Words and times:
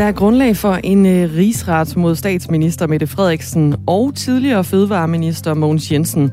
Der 0.00 0.06
er 0.06 0.12
grundlag 0.12 0.56
for 0.56 0.74
en 0.84 1.06
øh, 1.06 1.36
rigsret 1.36 1.96
mod 1.96 2.16
statsminister 2.16 2.86
Mette 2.86 3.06
Frederiksen 3.06 3.74
og 3.86 4.14
tidligere 4.14 4.64
fødevareminister 4.64 5.54
Mogens 5.54 5.92
Jensen. 5.92 6.30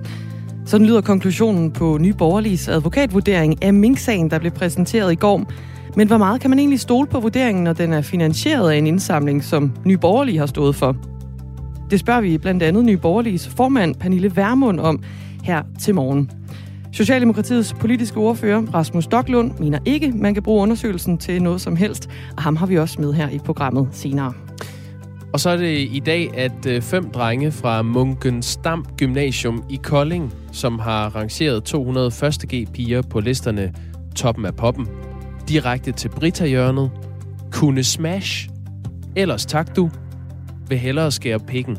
Sådan 0.65 0.87
lyder 0.87 1.01
konklusionen 1.01 1.71
på 1.71 1.97
Nyborgerligs 2.01 2.67
advokatvurdering 2.67 3.63
af 3.63 3.73
Mink-sagen, 3.73 4.31
der 4.31 4.39
blev 4.39 4.51
præsenteret 4.51 5.11
i 5.11 5.15
går. 5.15 5.51
Men 5.95 6.07
hvor 6.07 6.17
meget 6.17 6.41
kan 6.41 6.49
man 6.49 6.59
egentlig 6.59 6.79
stole 6.79 7.07
på 7.07 7.19
vurderingen, 7.19 7.63
når 7.63 7.73
den 7.73 7.93
er 7.93 8.01
finansieret 8.01 8.71
af 8.71 8.75
en 8.75 8.87
indsamling, 8.87 9.43
som 9.43 9.71
Nye 9.85 9.97
Borgerlige 9.97 10.39
har 10.39 10.45
stået 10.45 10.75
for? 10.75 10.95
Det 11.91 11.99
spørger 11.99 12.21
vi 12.21 12.37
blandt 12.37 12.63
andet 12.63 12.85
Nye 12.85 12.97
Borgerliges 12.97 13.47
formand 13.47 13.95
Pernille 13.95 14.35
Værmund 14.35 14.79
om 14.79 15.03
her 15.43 15.63
til 15.79 15.95
morgen. 15.95 16.36
Socialdemokratiets 16.97 17.73
politiske 17.73 18.17
ordfører, 18.17 18.61
Rasmus 18.73 19.03
Stocklund, 19.03 19.51
mener 19.59 19.79
ikke, 19.85 20.11
man 20.11 20.33
kan 20.33 20.43
bruge 20.43 20.61
undersøgelsen 20.61 21.17
til 21.17 21.43
noget 21.43 21.61
som 21.61 21.75
helst, 21.75 22.09
og 22.37 22.43
ham 22.43 22.55
har 22.55 22.65
vi 22.65 22.77
også 22.77 23.01
med 23.01 23.13
her 23.13 23.29
i 23.29 23.37
programmet 23.37 23.87
senere. 23.91 24.33
Og 25.33 25.39
så 25.39 25.49
er 25.49 25.57
det 25.57 25.77
i 25.91 26.01
dag, 26.05 26.37
at 26.37 26.65
øh, 26.67 26.81
fem 26.81 27.09
drenge 27.09 27.51
fra 27.51 27.81
Munkensdam 27.81 28.85
Gymnasium 28.97 29.63
i 29.69 29.79
Kolding, 29.83 30.33
som 30.51 30.79
har 30.79 31.15
rangeret 31.15 31.63
200 31.63 32.11
første 32.11 32.47
G-piger 32.47 33.01
på 33.01 33.19
listerne 33.19 33.73
Toppen 34.15 34.45
af 34.45 34.55
Poppen, 34.55 34.87
direkte 35.49 35.91
til 35.91 36.09
Brita-hjørnet, 36.09 36.91
kunne 37.51 37.83
smash, 37.83 38.49
ellers 39.15 39.45
tak 39.45 39.75
du, 39.75 39.89
vil 40.67 40.77
hellere 40.77 41.11
skære 41.11 41.39
pikken 41.39 41.77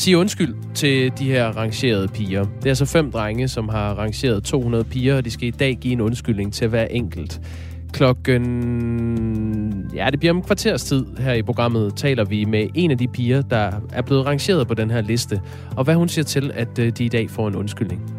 sige 0.00 0.18
undskyld 0.18 0.54
til 0.74 1.12
de 1.18 1.24
her 1.24 1.46
rangerede 1.46 2.08
piger. 2.08 2.44
Det 2.44 2.64
er 2.64 2.70
altså 2.70 2.84
fem 2.84 3.12
drenge, 3.12 3.48
som 3.48 3.68
har 3.68 3.94
rangeret 3.94 4.44
200 4.44 4.84
piger, 4.84 5.16
og 5.16 5.24
de 5.24 5.30
skal 5.30 5.48
i 5.48 5.50
dag 5.50 5.78
give 5.80 5.92
en 5.92 6.00
undskyldning 6.00 6.52
til 6.52 6.68
hver 6.68 6.84
enkelt. 6.84 7.40
Klokken... 7.92 9.90
Ja, 9.94 10.08
det 10.10 10.18
bliver 10.18 10.34
om 10.34 10.42
kvarters 10.42 10.84
tid 10.84 11.06
her 11.18 11.32
i 11.32 11.42
programmet, 11.42 11.96
taler 11.96 12.24
vi 12.24 12.44
med 12.44 12.68
en 12.74 12.90
af 12.90 12.98
de 12.98 13.08
piger, 13.08 13.42
der 13.42 13.70
er 13.92 14.02
blevet 14.02 14.26
rangeret 14.26 14.68
på 14.68 14.74
den 14.74 14.90
her 14.90 15.00
liste, 15.00 15.40
og 15.76 15.84
hvad 15.84 15.94
hun 15.94 16.08
siger 16.08 16.24
til, 16.24 16.50
at 16.54 16.78
øh, 16.78 16.92
de 16.92 17.04
i 17.04 17.08
dag 17.08 17.30
får 17.30 17.48
en 17.48 17.56
undskyldning. 17.56 18.12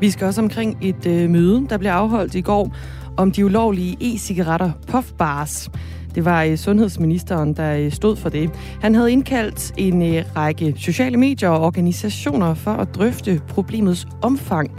Vi 0.00 0.10
skal 0.10 0.26
også 0.26 0.40
omkring 0.40 0.78
et 0.82 1.06
øh, 1.06 1.30
møde, 1.30 1.66
der 1.68 1.78
blev 1.78 1.90
afholdt 1.90 2.34
i 2.34 2.40
går 2.40 2.76
om 3.16 3.32
de 3.32 3.44
ulovlige 3.44 3.96
e-cigaretter 4.00 4.70
puffbars. 4.86 5.70
Det 6.14 6.24
var 6.24 6.44
øh, 6.44 6.56
sundhedsministeren, 6.56 7.54
der 7.54 7.76
øh, 7.76 7.92
stod 7.92 8.16
for 8.16 8.28
det. 8.28 8.50
Han 8.80 8.94
havde 8.94 9.12
indkaldt 9.12 9.72
en 9.76 10.14
øh, 10.14 10.24
række 10.36 10.74
sociale 10.78 11.16
medier 11.16 11.48
og 11.48 11.60
organisationer 11.60 12.54
for 12.54 12.70
at 12.70 12.94
drøfte 12.94 13.40
problemets 13.48 14.06
omfang 14.22 14.70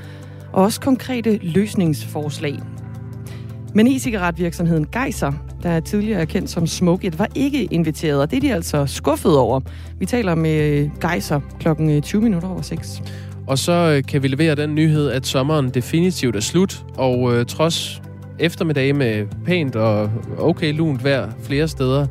og 0.53 0.63
også 0.63 0.81
konkrete 0.81 1.39
løsningsforslag. 1.41 2.59
Men 3.73 3.87
e-cigaretvirksomheden 3.87 4.85
Geiser, 4.91 5.31
der 5.63 5.69
er 5.69 5.79
tidligere 5.79 6.25
kendt 6.25 6.49
som 6.49 6.67
Smoke 6.67 7.19
var 7.19 7.27
ikke 7.35 7.63
inviteret, 7.63 8.21
og 8.21 8.31
det 8.31 8.37
er 8.37 8.41
de 8.41 8.53
altså 8.53 8.85
skuffet 8.85 9.37
over. 9.37 9.59
Vi 9.99 10.05
taler 10.05 10.35
med 10.35 10.89
Geiser 10.99 11.39
klokken 11.59 12.01
20 12.01 12.21
minutter 12.21 12.49
over 12.49 12.61
6. 12.61 13.01
Og 13.47 13.57
så 13.57 14.01
kan 14.07 14.23
vi 14.23 14.27
levere 14.27 14.55
den 14.55 14.75
nyhed, 14.75 15.09
at 15.09 15.27
sommeren 15.27 15.69
definitivt 15.69 16.35
er 16.35 16.39
slut, 16.39 16.85
og 16.97 17.33
øh, 17.35 17.45
trods 17.45 18.01
eftermiddag 18.41 18.95
med 18.95 19.25
pænt 19.45 19.75
og 19.75 20.11
okay 20.37 20.73
lunt 20.73 21.03
vejr 21.03 21.29
flere 21.43 21.67
steder, 21.67 22.07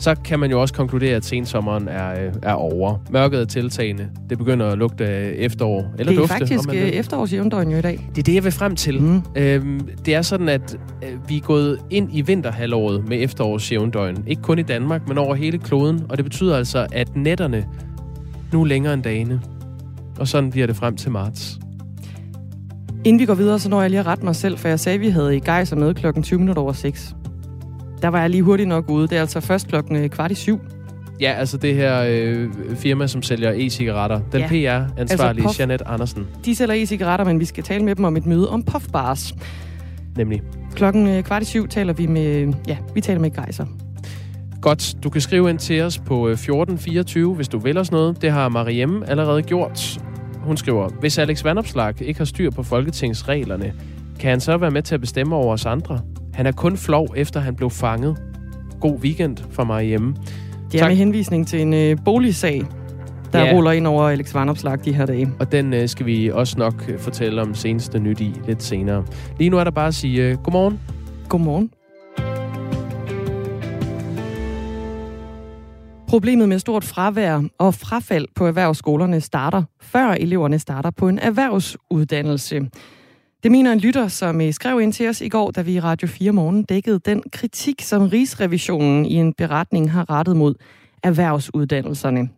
så 0.00 0.14
kan 0.24 0.40
man 0.40 0.50
jo 0.50 0.60
også 0.60 0.74
konkludere, 0.74 1.16
at 1.16 1.24
sensommeren 1.24 1.88
er, 1.88 2.26
øh, 2.26 2.32
er 2.42 2.52
over. 2.52 2.98
Mørket 3.10 3.40
er 3.40 3.44
tiltagende. 3.44 4.08
Det 4.30 4.38
begynder 4.38 4.66
at 4.66 4.78
lugte 4.78 5.04
efterår. 5.36 5.94
Eller 5.98 6.12
det 6.12 6.18
er 6.18 6.20
dufte, 6.20 6.38
faktisk 6.38 6.68
øh, 6.68 6.74
efterårsjævndøgn 6.74 7.70
jo 7.70 7.78
i 7.78 7.80
dag. 7.80 8.08
Det 8.14 8.18
er 8.18 8.22
det, 8.22 8.34
jeg 8.34 8.44
vil 8.44 8.52
frem 8.52 8.76
til. 8.76 9.02
Mm. 9.02 9.22
Øhm, 9.36 9.80
det 10.06 10.14
er 10.14 10.22
sådan, 10.22 10.48
at 10.48 10.78
øh, 11.02 11.28
vi 11.28 11.36
er 11.36 11.40
gået 11.40 11.78
ind 11.90 12.08
i 12.12 12.20
vinterhalvåret 12.20 13.08
med 13.08 13.22
efterårsjævndøgn. 13.22 14.24
Ikke 14.26 14.42
kun 14.42 14.58
i 14.58 14.62
Danmark, 14.62 15.08
men 15.08 15.18
over 15.18 15.34
hele 15.34 15.58
kloden. 15.58 16.06
Og 16.08 16.16
det 16.16 16.24
betyder 16.24 16.56
altså, 16.56 16.86
at 16.92 17.16
nætterne 17.16 17.66
nu 18.52 18.62
er 18.62 18.66
længere 18.66 18.94
end 18.94 19.02
dagene. 19.02 19.40
Og 20.18 20.28
sådan 20.28 20.50
bliver 20.50 20.66
det 20.66 20.76
frem 20.76 20.96
til 20.96 21.10
marts. 21.10 21.58
Inden 23.04 23.20
vi 23.20 23.26
går 23.26 23.34
videre, 23.34 23.58
så 23.58 23.68
når 23.68 23.80
jeg 23.80 23.90
lige 23.90 24.00
at 24.00 24.06
rette 24.06 24.24
mig 24.24 24.36
selv, 24.36 24.58
for 24.58 24.68
jeg 24.68 24.80
sagde, 24.80 24.94
at 24.94 25.00
vi 25.00 25.08
havde 25.08 25.36
i 25.36 25.40
Geiser 25.40 25.76
med 25.76 25.94
klokken 25.94 26.22
20 26.22 26.38
minutter 26.38 26.62
over 26.62 26.72
6. 26.72 27.14
Der 28.02 28.08
var 28.08 28.20
jeg 28.20 28.30
lige 28.30 28.42
hurtigt 28.42 28.68
nok 28.68 28.90
ude. 28.90 29.08
Det 29.08 29.16
er 29.16 29.20
altså 29.20 29.40
først 29.40 29.68
klokken 29.68 29.96
øh, 29.96 30.08
kvart 30.08 30.30
i 30.30 30.34
syv. 30.34 30.60
Ja, 31.20 31.32
altså 31.32 31.56
det 31.56 31.74
her 31.74 32.04
øh, 32.08 32.48
firma, 32.76 33.06
som 33.06 33.22
sælger 33.22 33.52
e-cigaretter. 33.52 34.20
Den 34.32 34.40
ja. 34.40 34.46
PR-ansvarlige, 34.46 35.44
altså 35.44 35.62
Janet 35.62 35.82
Andersen. 35.86 36.26
De 36.44 36.56
sælger 36.56 36.74
e-cigaretter, 36.74 37.24
men 37.24 37.40
vi 37.40 37.44
skal 37.44 37.64
tale 37.64 37.84
med 37.84 37.94
dem 37.94 38.04
om 38.04 38.16
et 38.16 38.26
møde 38.26 38.50
om 38.50 38.62
puffbars. 38.62 39.34
Nemlig. 40.16 40.42
Klokken 40.74 41.06
øh, 41.06 41.22
kvart 41.22 41.42
i 41.42 41.44
syv 41.44 41.68
taler 41.68 41.92
vi 41.92 42.06
med, 42.06 42.52
ja, 42.68 42.76
vi 42.94 43.00
taler 43.00 43.20
med 43.20 43.30
Geiser. 43.30 43.66
Godt, 44.62 44.96
du 45.04 45.10
kan 45.10 45.20
skrive 45.20 45.50
ind 45.50 45.58
til 45.58 45.82
os 45.82 45.98
på 45.98 46.28
1424, 46.28 47.30
øh, 47.30 47.36
hvis 47.36 47.48
du 47.48 47.58
vil 47.58 47.78
os 47.78 47.92
noget. 47.92 48.22
Det 48.22 48.30
har 48.30 48.48
Mariem 48.48 49.02
allerede 49.06 49.42
gjort. 49.42 50.00
Hun 50.50 50.56
skriver, 50.56 50.88
hvis 50.88 51.18
Alex 51.18 51.44
Vandopslag 51.44 52.02
ikke 52.02 52.20
har 52.20 52.24
styr 52.24 52.50
på 52.50 52.62
folketingsreglerne, 52.62 53.72
kan 54.20 54.30
han 54.30 54.40
så 54.40 54.56
være 54.56 54.70
med 54.70 54.82
til 54.82 54.94
at 54.94 55.00
bestemme 55.00 55.36
over 55.36 55.52
os 55.52 55.66
andre? 55.66 56.00
Han 56.34 56.46
er 56.46 56.52
kun 56.52 56.76
flov, 56.76 57.08
efter 57.16 57.40
han 57.40 57.54
blev 57.54 57.70
fanget. 57.70 58.16
God 58.80 58.98
weekend 59.00 59.36
for 59.50 59.64
mig 59.64 59.84
hjemme. 59.84 60.14
Det 60.72 60.74
er 60.74 60.78
tak. 60.78 60.90
med 60.90 60.96
henvisning 60.96 61.46
til 61.46 61.60
en 61.60 61.74
øh, 61.74 61.96
boligsag, 62.04 62.62
der 63.32 63.44
ja. 63.44 63.52
ruller 63.52 63.70
ind 63.70 63.86
over 63.86 64.02
Alex 64.02 64.34
Vandopslag 64.34 64.78
de 64.84 64.92
her 64.92 65.06
dage. 65.06 65.32
Og 65.40 65.52
den 65.52 65.74
øh, 65.74 65.88
skal 65.88 66.06
vi 66.06 66.30
også 66.30 66.58
nok 66.58 66.84
øh, 66.88 66.98
fortælle 66.98 67.42
om 67.42 67.54
seneste 67.54 67.98
nyt 67.98 68.20
i 68.20 68.34
lidt 68.46 68.62
senere. 68.62 69.04
Lige 69.38 69.50
nu 69.50 69.58
er 69.58 69.64
der 69.64 69.70
bare 69.70 69.88
at 69.88 69.94
sige 69.94 70.28
øh, 70.28 70.38
godmorgen. 70.38 70.80
Godmorgen. 71.28 71.70
Problemet 76.10 76.48
med 76.48 76.58
stort 76.58 76.84
fravær 76.84 77.42
og 77.58 77.74
frafald 77.74 78.26
på 78.34 78.46
erhvervsskolerne 78.46 79.20
starter, 79.20 79.62
før 79.80 80.08
eleverne 80.10 80.58
starter 80.58 80.90
på 80.90 81.08
en 81.08 81.18
erhvervsuddannelse. 81.18 82.70
Det 83.42 83.50
mener 83.50 83.72
en 83.72 83.78
lytter, 83.78 84.08
som 84.08 84.40
øh, 84.40 84.52
skrev 84.52 84.80
ind 84.80 84.92
til 84.92 85.08
os 85.08 85.20
i 85.20 85.28
går, 85.28 85.50
da 85.50 85.62
vi 85.62 85.74
i 85.74 85.80
Radio 85.80 86.08
4 86.08 86.32
Morgen 86.32 86.62
dækkede 86.62 86.98
den 86.98 87.22
kritik, 87.32 87.82
som 87.82 88.08
Rigsrevisionen 88.08 89.06
i 89.06 89.14
en 89.14 89.32
beretning 89.32 89.92
har 89.92 90.10
rettet 90.10 90.36
mod 90.36 90.54
erhvervsuddannelserne. 91.02 92.28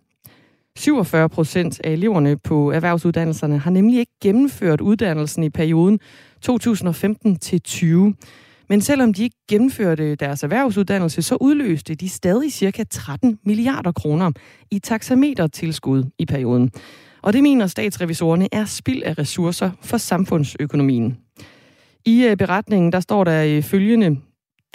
47 0.76 1.28
procent 1.28 1.80
af 1.84 1.90
eleverne 1.90 2.38
på 2.38 2.72
erhvervsuddannelserne 2.72 3.58
har 3.58 3.70
nemlig 3.70 3.98
ikke 3.98 4.12
gennemført 4.22 4.80
uddannelsen 4.80 5.42
i 5.42 5.50
perioden 5.50 6.00
2015 6.42 7.36
til 7.36 7.62
20. 7.62 8.14
Men 8.68 8.80
selvom 8.80 9.14
de 9.14 9.22
ikke 9.22 9.36
gennemførte 9.48 10.14
deres 10.14 10.42
erhvervsuddannelse, 10.42 11.22
så 11.22 11.36
udløste 11.40 11.94
de 11.94 12.08
stadig 12.08 12.52
ca. 12.52 12.84
13 12.90 13.38
milliarder 13.44 13.92
kroner 13.92 14.30
i 14.70 14.78
taxametertilskud 14.78 16.04
i 16.18 16.26
perioden. 16.26 16.70
Og 17.22 17.32
det 17.32 17.42
mener 17.42 17.66
statsrevisorerne 17.66 18.48
er 18.52 18.64
spild 18.64 19.02
af 19.02 19.18
ressourcer 19.18 19.70
for 19.82 19.96
samfundsøkonomien. 19.96 21.16
I 22.04 22.24
øh, 22.24 22.36
beretningen 22.36 22.92
der 22.92 23.00
står 23.00 23.24
der 23.24 23.44
øh, 23.44 23.62
følgende, 23.62 24.20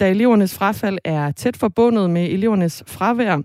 da 0.00 0.10
elevernes 0.10 0.54
frafald 0.54 0.98
er 1.04 1.30
tæt 1.30 1.56
forbundet 1.56 2.10
med 2.10 2.30
elevernes 2.30 2.82
fravær, 2.86 3.38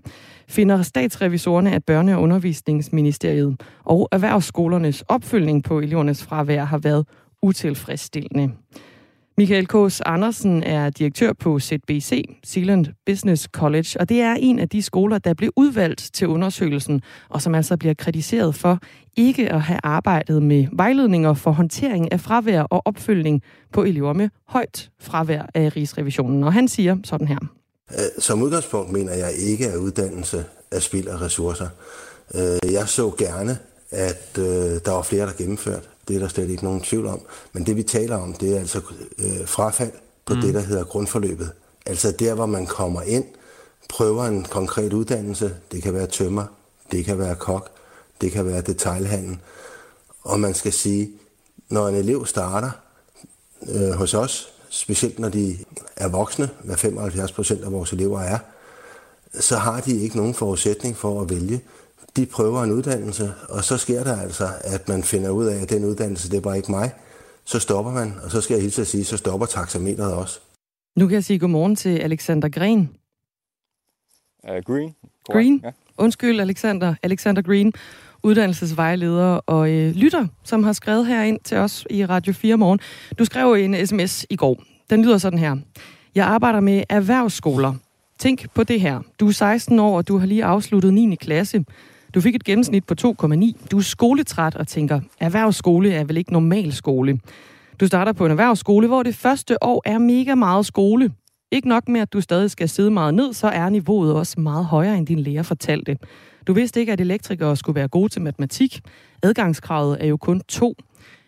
finder 0.48 0.82
statsrevisorerne, 0.82 1.72
at 1.72 1.82
Børne- 1.90 2.14
og 2.14 2.22
Undervisningsministeriet 2.22 3.60
og 3.84 4.08
erhvervsskolernes 4.12 5.02
opfølgning 5.08 5.64
på 5.64 5.80
elevernes 5.80 6.24
fravær 6.24 6.64
har 6.64 6.78
været 6.78 7.06
utilfredsstillende. 7.42 8.52
Michael 9.38 9.66
Kås 9.66 10.00
Andersen 10.00 10.62
er 10.62 10.90
direktør 10.90 11.32
på 11.32 11.58
ZBC, 11.60 12.24
Zealand 12.46 12.86
Business 13.06 13.48
College, 13.52 14.00
og 14.00 14.08
det 14.08 14.20
er 14.20 14.34
en 14.34 14.58
af 14.58 14.68
de 14.68 14.82
skoler, 14.82 15.18
der 15.18 15.34
blev 15.34 15.50
udvalgt 15.56 16.10
til 16.14 16.28
undersøgelsen, 16.28 17.02
og 17.28 17.42
som 17.42 17.54
altså 17.54 17.76
bliver 17.76 17.94
kritiseret 17.94 18.54
for 18.54 18.78
ikke 19.16 19.52
at 19.52 19.60
have 19.60 19.80
arbejdet 19.82 20.42
med 20.42 20.66
vejledninger 20.72 21.34
for 21.34 21.50
håndtering 21.50 22.12
af 22.12 22.20
fravær 22.20 22.62
og 22.62 22.82
opfølgning 22.84 23.42
på 23.72 23.82
elever 23.82 24.12
med 24.12 24.28
højt 24.48 24.90
fravær 25.00 25.50
af 25.54 25.76
Rigsrevisionen. 25.76 26.44
Og 26.44 26.52
han 26.52 26.68
siger 26.68 26.96
sådan 27.04 27.28
her. 27.28 27.38
Øh, 27.90 27.98
som 28.18 28.42
udgangspunkt 28.42 28.92
mener 28.92 29.14
jeg 29.14 29.32
ikke, 29.38 29.66
at 29.66 29.76
uddannelse 29.76 30.44
er 30.70 30.80
spild 30.80 31.08
af 31.08 31.20
ressourcer. 31.20 31.68
Øh, 32.34 32.72
jeg 32.72 32.88
så 32.88 33.10
gerne, 33.18 33.58
at 33.90 34.38
øh, 34.38 34.44
der 34.84 34.90
var 34.90 35.02
flere, 35.02 35.26
der 35.26 35.32
gennemførte. 35.32 35.88
Det 36.08 36.16
er 36.16 36.20
der 36.20 36.28
slet 36.28 36.50
ikke 36.50 36.64
nogen 36.64 36.80
tvivl 36.80 37.06
om. 37.06 37.20
Men 37.52 37.66
det 37.66 37.76
vi 37.76 37.82
taler 37.82 38.16
om, 38.16 38.32
det 38.32 38.54
er 38.54 38.58
altså 38.58 38.80
øh, 39.18 39.46
frafald 39.46 39.92
på 40.26 40.34
mm. 40.34 40.40
det, 40.40 40.54
der 40.54 40.60
hedder 40.60 40.84
grundforløbet. 40.84 41.52
Altså 41.86 42.10
der, 42.10 42.34
hvor 42.34 42.46
man 42.46 42.66
kommer 42.66 43.02
ind, 43.02 43.24
prøver 43.88 44.24
en 44.24 44.44
konkret 44.44 44.92
uddannelse. 44.92 45.56
Det 45.72 45.82
kan 45.82 45.94
være 45.94 46.06
tømmer, 46.06 46.44
det 46.92 47.04
kan 47.04 47.18
være 47.18 47.34
kok, 47.34 47.70
det 48.20 48.32
kan 48.32 48.46
være 48.46 48.60
detailhandel. 48.60 49.38
Og 50.22 50.40
man 50.40 50.54
skal 50.54 50.72
sige, 50.72 51.10
når 51.68 51.88
en 51.88 51.94
elev 51.94 52.26
starter 52.26 52.70
øh, 53.68 53.90
hos 53.90 54.14
os, 54.14 54.48
specielt 54.68 55.18
når 55.18 55.28
de 55.28 55.58
er 55.96 56.08
voksne, 56.08 56.50
hvad 56.64 56.76
75 56.76 57.32
procent 57.32 57.64
af 57.64 57.72
vores 57.72 57.92
elever 57.92 58.20
er, 58.20 58.38
så 59.40 59.56
har 59.56 59.80
de 59.80 60.00
ikke 60.00 60.16
nogen 60.16 60.34
forudsætning 60.34 60.96
for 60.96 61.20
at 61.22 61.30
vælge 61.30 61.60
de 62.16 62.26
prøver 62.26 62.62
en 62.62 62.72
uddannelse, 62.72 63.32
og 63.48 63.64
så 63.64 63.76
sker 63.76 64.04
der 64.04 64.20
altså, 64.20 64.48
at 64.64 64.88
man 64.88 65.02
finder 65.02 65.30
ud 65.30 65.46
af, 65.46 65.62
at 65.62 65.70
den 65.70 65.84
uddannelse, 65.84 66.30
det 66.30 66.36
er 66.36 66.40
bare 66.40 66.56
ikke 66.56 66.70
mig. 66.70 66.92
Så 67.44 67.58
stopper 67.58 67.92
man, 67.92 68.14
og 68.24 68.30
så 68.30 68.40
skal 68.40 68.54
jeg 68.54 68.62
hilse 68.62 68.80
at 68.80 68.86
sige, 68.86 69.04
så 69.04 69.16
stopper 69.16 69.46
taxameteret 69.46 70.14
også. 70.14 70.40
Nu 70.96 71.06
kan 71.06 71.14
jeg 71.14 71.24
sige 71.24 71.38
godmorgen 71.38 71.76
til 71.76 71.98
Alexander 71.98 72.48
Gren. 72.48 72.90
Uh, 74.48 74.56
Green. 74.66 74.94
Green. 75.32 75.60
Ja. 75.64 75.70
Undskyld, 75.98 76.40
Alexander. 76.40 76.94
Alexander 77.02 77.42
Green, 77.42 77.72
uddannelsesvejleder 78.22 79.40
og 79.46 79.70
øh, 79.70 79.94
lytter, 79.94 80.26
som 80.44 80.64
har 80.64 80.72
skrevet 80.72 81.06
her 81.06 81.22
ind 81.22 81.40
til 81.44 81.56
os 81.56 81.86
i 81.90 82.06
Radio 82.06 82.32
4 82.32 82.56
morgen. 82.56 82.80
Du 83.18 83.24
skrev 83.24 83.52
en 83.52 83.86
sms 83.86 84.26
i 84.30 84.36
går. 84.36 84.62
Den 84.90 85.04
lyder 85.04 85.18
sådan 85.18 85.38
her. 85.38 85.56
Jeg 86.14 86.26
arbejder 86.26 86.60
med 86.60 86.84
erhvervsskoler. 86.88 87.74
Tænk 88.18 88.54
på 88.54 88.64
det 88.64 88.80
her. 88.80 89.00
Du 89.20 89.28
er 89.28 89.32
16 89.32 89.78
år, 89.78 89.96
og 89.96 90.08
du 90.08 90.18
har 90.18 90.26
lige 90.26 90.44
afsluttet 90.44 90.94
9. 90.94 91.16
klasse. 91.16 91.64
Du 92.14 92.20
fik 92.20 92.34
et 92.34 92.44
gennemsnit 92.44 92.84
på 92.84 92.94
2,9. 93.00 93.66
Du 93.70 93.78
er 93.78 93.82
skoletræt 93.82 94.54
og 94.54 94.68
tænker, 94.68 95.00
erhvervsskole 95.20 95.92
er 95.92 96.04
vel 96.04 96.16
ikke 96.16 96.32
normal 96.32 96.72
skole. 96.72 97.20
Du 97.80 97.86
starter 97.86 98.12
på 98.12 98.24
en 98.24 98.30
erhvervsskole, 98.30 98.86
hvor 98.86 99.02
det 99.02 99.14
første 99.14 99.64
år 99.64 99.82
er 99.84 99.98
mega 99.98 100.34
meget 100.34 100.66
skole. 100.66 101.12
Ikke 101.52 101.68
nok 101.68 101.88
med, 101.88 102.00
at 102.00 102.12
du 102.12 102.20
stadig 102.20 102.50
skal 102.50 102.68
sidde 102.68 102.90
meget 102.90 103.14
ned, 103.14 103.32
så 103.32 103.46
er 103.46 103.68
niveauet 103.68 104.14
også 104.14 104.40
meget 104.40 104.64
højere, 104.64 104.98
end 104.98 105.06
din 105.06 105.18
lærer 105.18 105.42
fortalte. 105.42 105.98
Du 106.46 106.52
vidste 106.52 106.80
ikke, 106.80 106.92
at 106.92 107.00
elektrikere 107.00 107.56
skulle 107.56 107.76
være 107.76 107.88
gode 107.88 108.08
til 108.08 108.22
matematik. 108.22 108.80
Adgangskravet 109.22 109.96
er 110.00 110.06
jo 110.06 110.16
kun 110.16 110.40
to. 110.48 110.74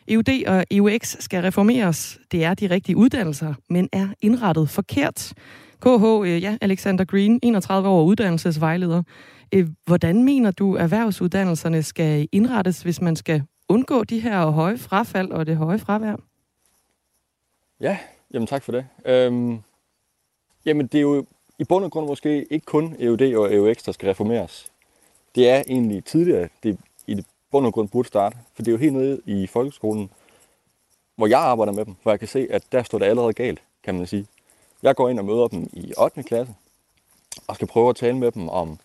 EUD 0.09 0.45
og 0.47 0.65
EUX 0.71 1.17
skal 1.19 1.43
reformeres. 1.43 2.19
Det 2.33 2.45
er 2.45 2.55
de 2.55 2.71
rigtige 2.71 2.97
uddannelser, 2.97 3.55
men 3.71 3.89
er 3.93 4.09
indrettet 4.23 4.71
forkert. 4.71 5.33
KH, 5.81 6.05
øh, 6.25 6.43
ja, 6.43 6.57
Alexander 6.61 7.05
Green, 7.05 7.39
31 7.43 7.89
år 7.89 8.05
uddannelsesvejleder. 8.05 9.03
Øh, 9.53 9.69
hvordan 9.85 10.25
mener 10.25 10.51
du, 10.51 10.75
at 10.75 10.83
erhvervsuddannelserne 10.83 11.83
skal 11.83 12.29
indrettes, 12.33 12.83
hvis 12.83 13.01
man 13.01 13.17
skal 13.17 13.43
undgå 13.69 14.05
de 14.05 14.21
her 14.21 14.47
høje 14.47 14.79
frafald 14.79 15.31
og 15.31 15.47
det 15.47 15.57
høje 15.57 15.79
fravær? 15.79 16.17
Ja, 17.81 17.99
jamen 18.35 18.47
tak 18.47 18.63
for 18.63 18.73
det. 18.73 18.87
Øhm, 19.05 19.59
jamen 20.65 20.87
det 20.87 20.99
er 20.99 21.03
jo 21.03 21.27
i 21.59 21.65
bund 21.65 21.85
og 21.85 21.91
grund 21.91 22.07
måske 22.07 22.53
ikke 22.53 22.67
kun 22.67 22.97
EUD 22.99 23.35
og 23.35 23.55
EUX, 23.55 23.77
der 23.85 23.93
skal 23.93 24.09
reformeres. 24.09 24.73
Det 25.35 25.49
er 25.49 25.63
egentlig 25.69 26.05
tidligere, 26.05 26.49
det 26.63 26.79
i 27.07 27.25
bund 27.51 27.67
og 27.67 27.73
grund 27.73 27.89
burde 27.89 28.09
starte. 28.09 28.37
For 28.55 28.63
det 28.63 28.69
er 28.69 28.73
jo 28.73 28.79
helt 28.79 28.93
nede 28.93 29.21
i 29.27 29.47
folkeskolen, 29.47 30.11
hvor 31.17 31.27
jeg 31.27 31.41
arbejder 31.41 31.73
med 31.73 31.85
dem, 31.85 31.95
hvor 32.03 32.13
jeg 32.13 32.19
kan 32.19 32.29
se, 32.29 32.47
at 32.51 32.63
der 32.73 32.83
står 32.83 32.99
det 32.99 33.07
allerede 33.07 33.33
galt, 33.33 33.63
kan 33.83 33.95
man 33.95 34.07
sige. 34.07 34.27
Jeg 34.83 34.97
går 34.97 35.09
ind 35.09 35.19
og 35.19 35.25
møder 35.25 35.49
dem 35.49 35.71
i 35.73 35.93
8. 35.99 36.23
klasse, 36.23 36.55
og 37.47 37.55
skal 37.55 37.69
prøve 37.69 37.89
at 37.89 37.97
tale 37.97 38.17
med 38.17 38.33
dem 38.33 38.49
om 38.49 38.79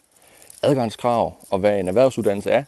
adgangskrav 0.62 1.34
og 1.50 1.60
hvad 1.60 1.80
en 1.80 1.88
erhvervsuddannelse 1.88 2.52
er. 2.52 2.64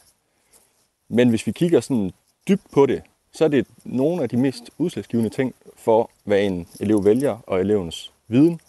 Men 1.10 1.30
hvis 1.30 1.48
vi 1.48 1.52
kigger 1.52 1.82
sådan 1.82 2.12
dybt 2.48 2.72
på 2.72 2.86
det, 2.86 3.02
så 3.34 3.44
er 3.44 3.48
det 3.48 3.68
nogle 3.84 4.24
af 4.24 4.30
de 4.30 4.38
mest 4.38 4.64
udslagsgivende 4.78 5.30
ting 5.30 5.56
for, 5.78 6.10
hvad 6.24 6.42
en 6.42 6.68
elev 6.80 7.06
vælger 7.06 7.38
og 7.48 7.60
elevens 7.60 8.12
viden. 8.28 8.60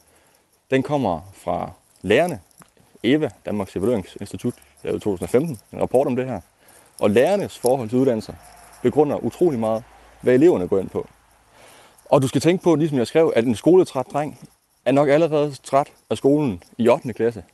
Den 0.71 0.83
kommer 0.83 1.21
fra 1.35 1.71
lærerne. 2.03 2.41
EVA, 3.03 3.29
Danmarks 3.47 3.77
Evalueringsinstitut, 3.77 4.55
lavede 4.83 5.01
2015 5.01 5.59
en 5.73 5.81
rapport 5.81 6.07
om 6.07 6.17
det 6.17 6.27
her. 6.27 6.41
Og 7.01 7.11
lærernes 7.11 7.59
forhold 7.59 7.89
til 7.89 7.99
uddannelser 7.99 8.35
begrunder 8.83 9.17
utrolig 9.17 9.59
meget, 9.61 9.85
hvad 10.21 10.35
eleverne 10.35 10.69
går 10.69 10.79
ind 10.79 10.91
på. 10.91 11.09
Og 12.05 12.23
du 12.23 12.29
skal 12.29 12.41
tænke 12.41 12.65
på, 12.65 12.75
ligesom 12.75 12.99
jeg 12.99 13.07
skrev, 13.07 13.33
at 13.37 13.45
en 13.45 13.55
skoletræt 13.55 14.07
dreng 14.13 14.39
er 14.85 14.93
nok 14.93 15.09
allerede 15.09 15.55
træt 15.63 15.93
af 16.11 16.17
skolen 16.17 16.63
i 16.79 16.89
8. 16.89 17.13
klasse. 17.13 17.45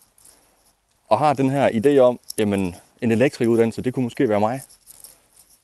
Og 1.10 1.18
har 1.18 1.32
den 1.32 1.50
her 1.50 1.68
idé 1.68 1.98
om, 1.98 2.20
jamen 2.38 2.74
en 3.02 3.10
elektrikuddannelse, 3.10 3.82
det 3.82 3.94
kunne 3.94 4.02
måske 4.02 4.28
være 4.28 4.40
mig. 4.40 4.60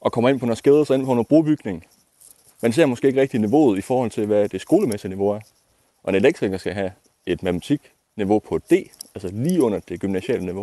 Og 0.01 0.13
kommer 0.13 0.29
ind 0.29 0.41
på 0.41 0.47
noget 0.47 0.59
skade, 0.59 0.87
så 0.87 0.95
ind 0.95 1.05
på 1.05 1.15
noget 1.15 1.27
brobygning. 1.27 1.85
Man 2.63 2.73
ser 2.73 2.87
måske 2.87 3.09
ikke 3.09 3.21
rigtig 3.21 3.41
niveauet 3.41 3.79
i 3.79 3.81
forhold 3.81 4.11
til, 4.11 4.27
hvad 4.27 4.49
det 4.49 4.61
skolemæssige 4.61 5.09
niveau 5.09 5.29
er. 5.29 5.41
Og 6.03 6.11
en 6.11 6.15
elektriker 6.15 6.59
skal 6.59 6.75
have 6.75 6.91
et 7.27 7.43
matematikniveau 7.43 8.39
på 8.39 8.59
D, 8.59 8.73
altså 9.15 9.29
lige 9.33 9.63
under 9.63 9.81
det 9.89 10.01
gymnasiale 10.01 10.45
niveau. 10.45 10.63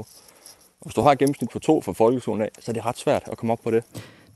Og 0.80 0.86
hvis 0.86 0.94
du 0.94 1.02
har 1.02 1.12
et 1.12 1.20
gennemsnit 1.20 1.50
på 1.50 1.60
to 1.60 1.82
fra 1.82 1.92
folkeskolen 1.92 2.42
af, 2.42 2.50
så 2.60 2.72
er 2.72 2.74
det 2.74 2.86
ret 2.86 2.98
svært 2.98 3.24
at 3.32 3.38
komme 3.38 3.54
op 3.54 3.60
på 3.64 3.72
det. 3.72 3.84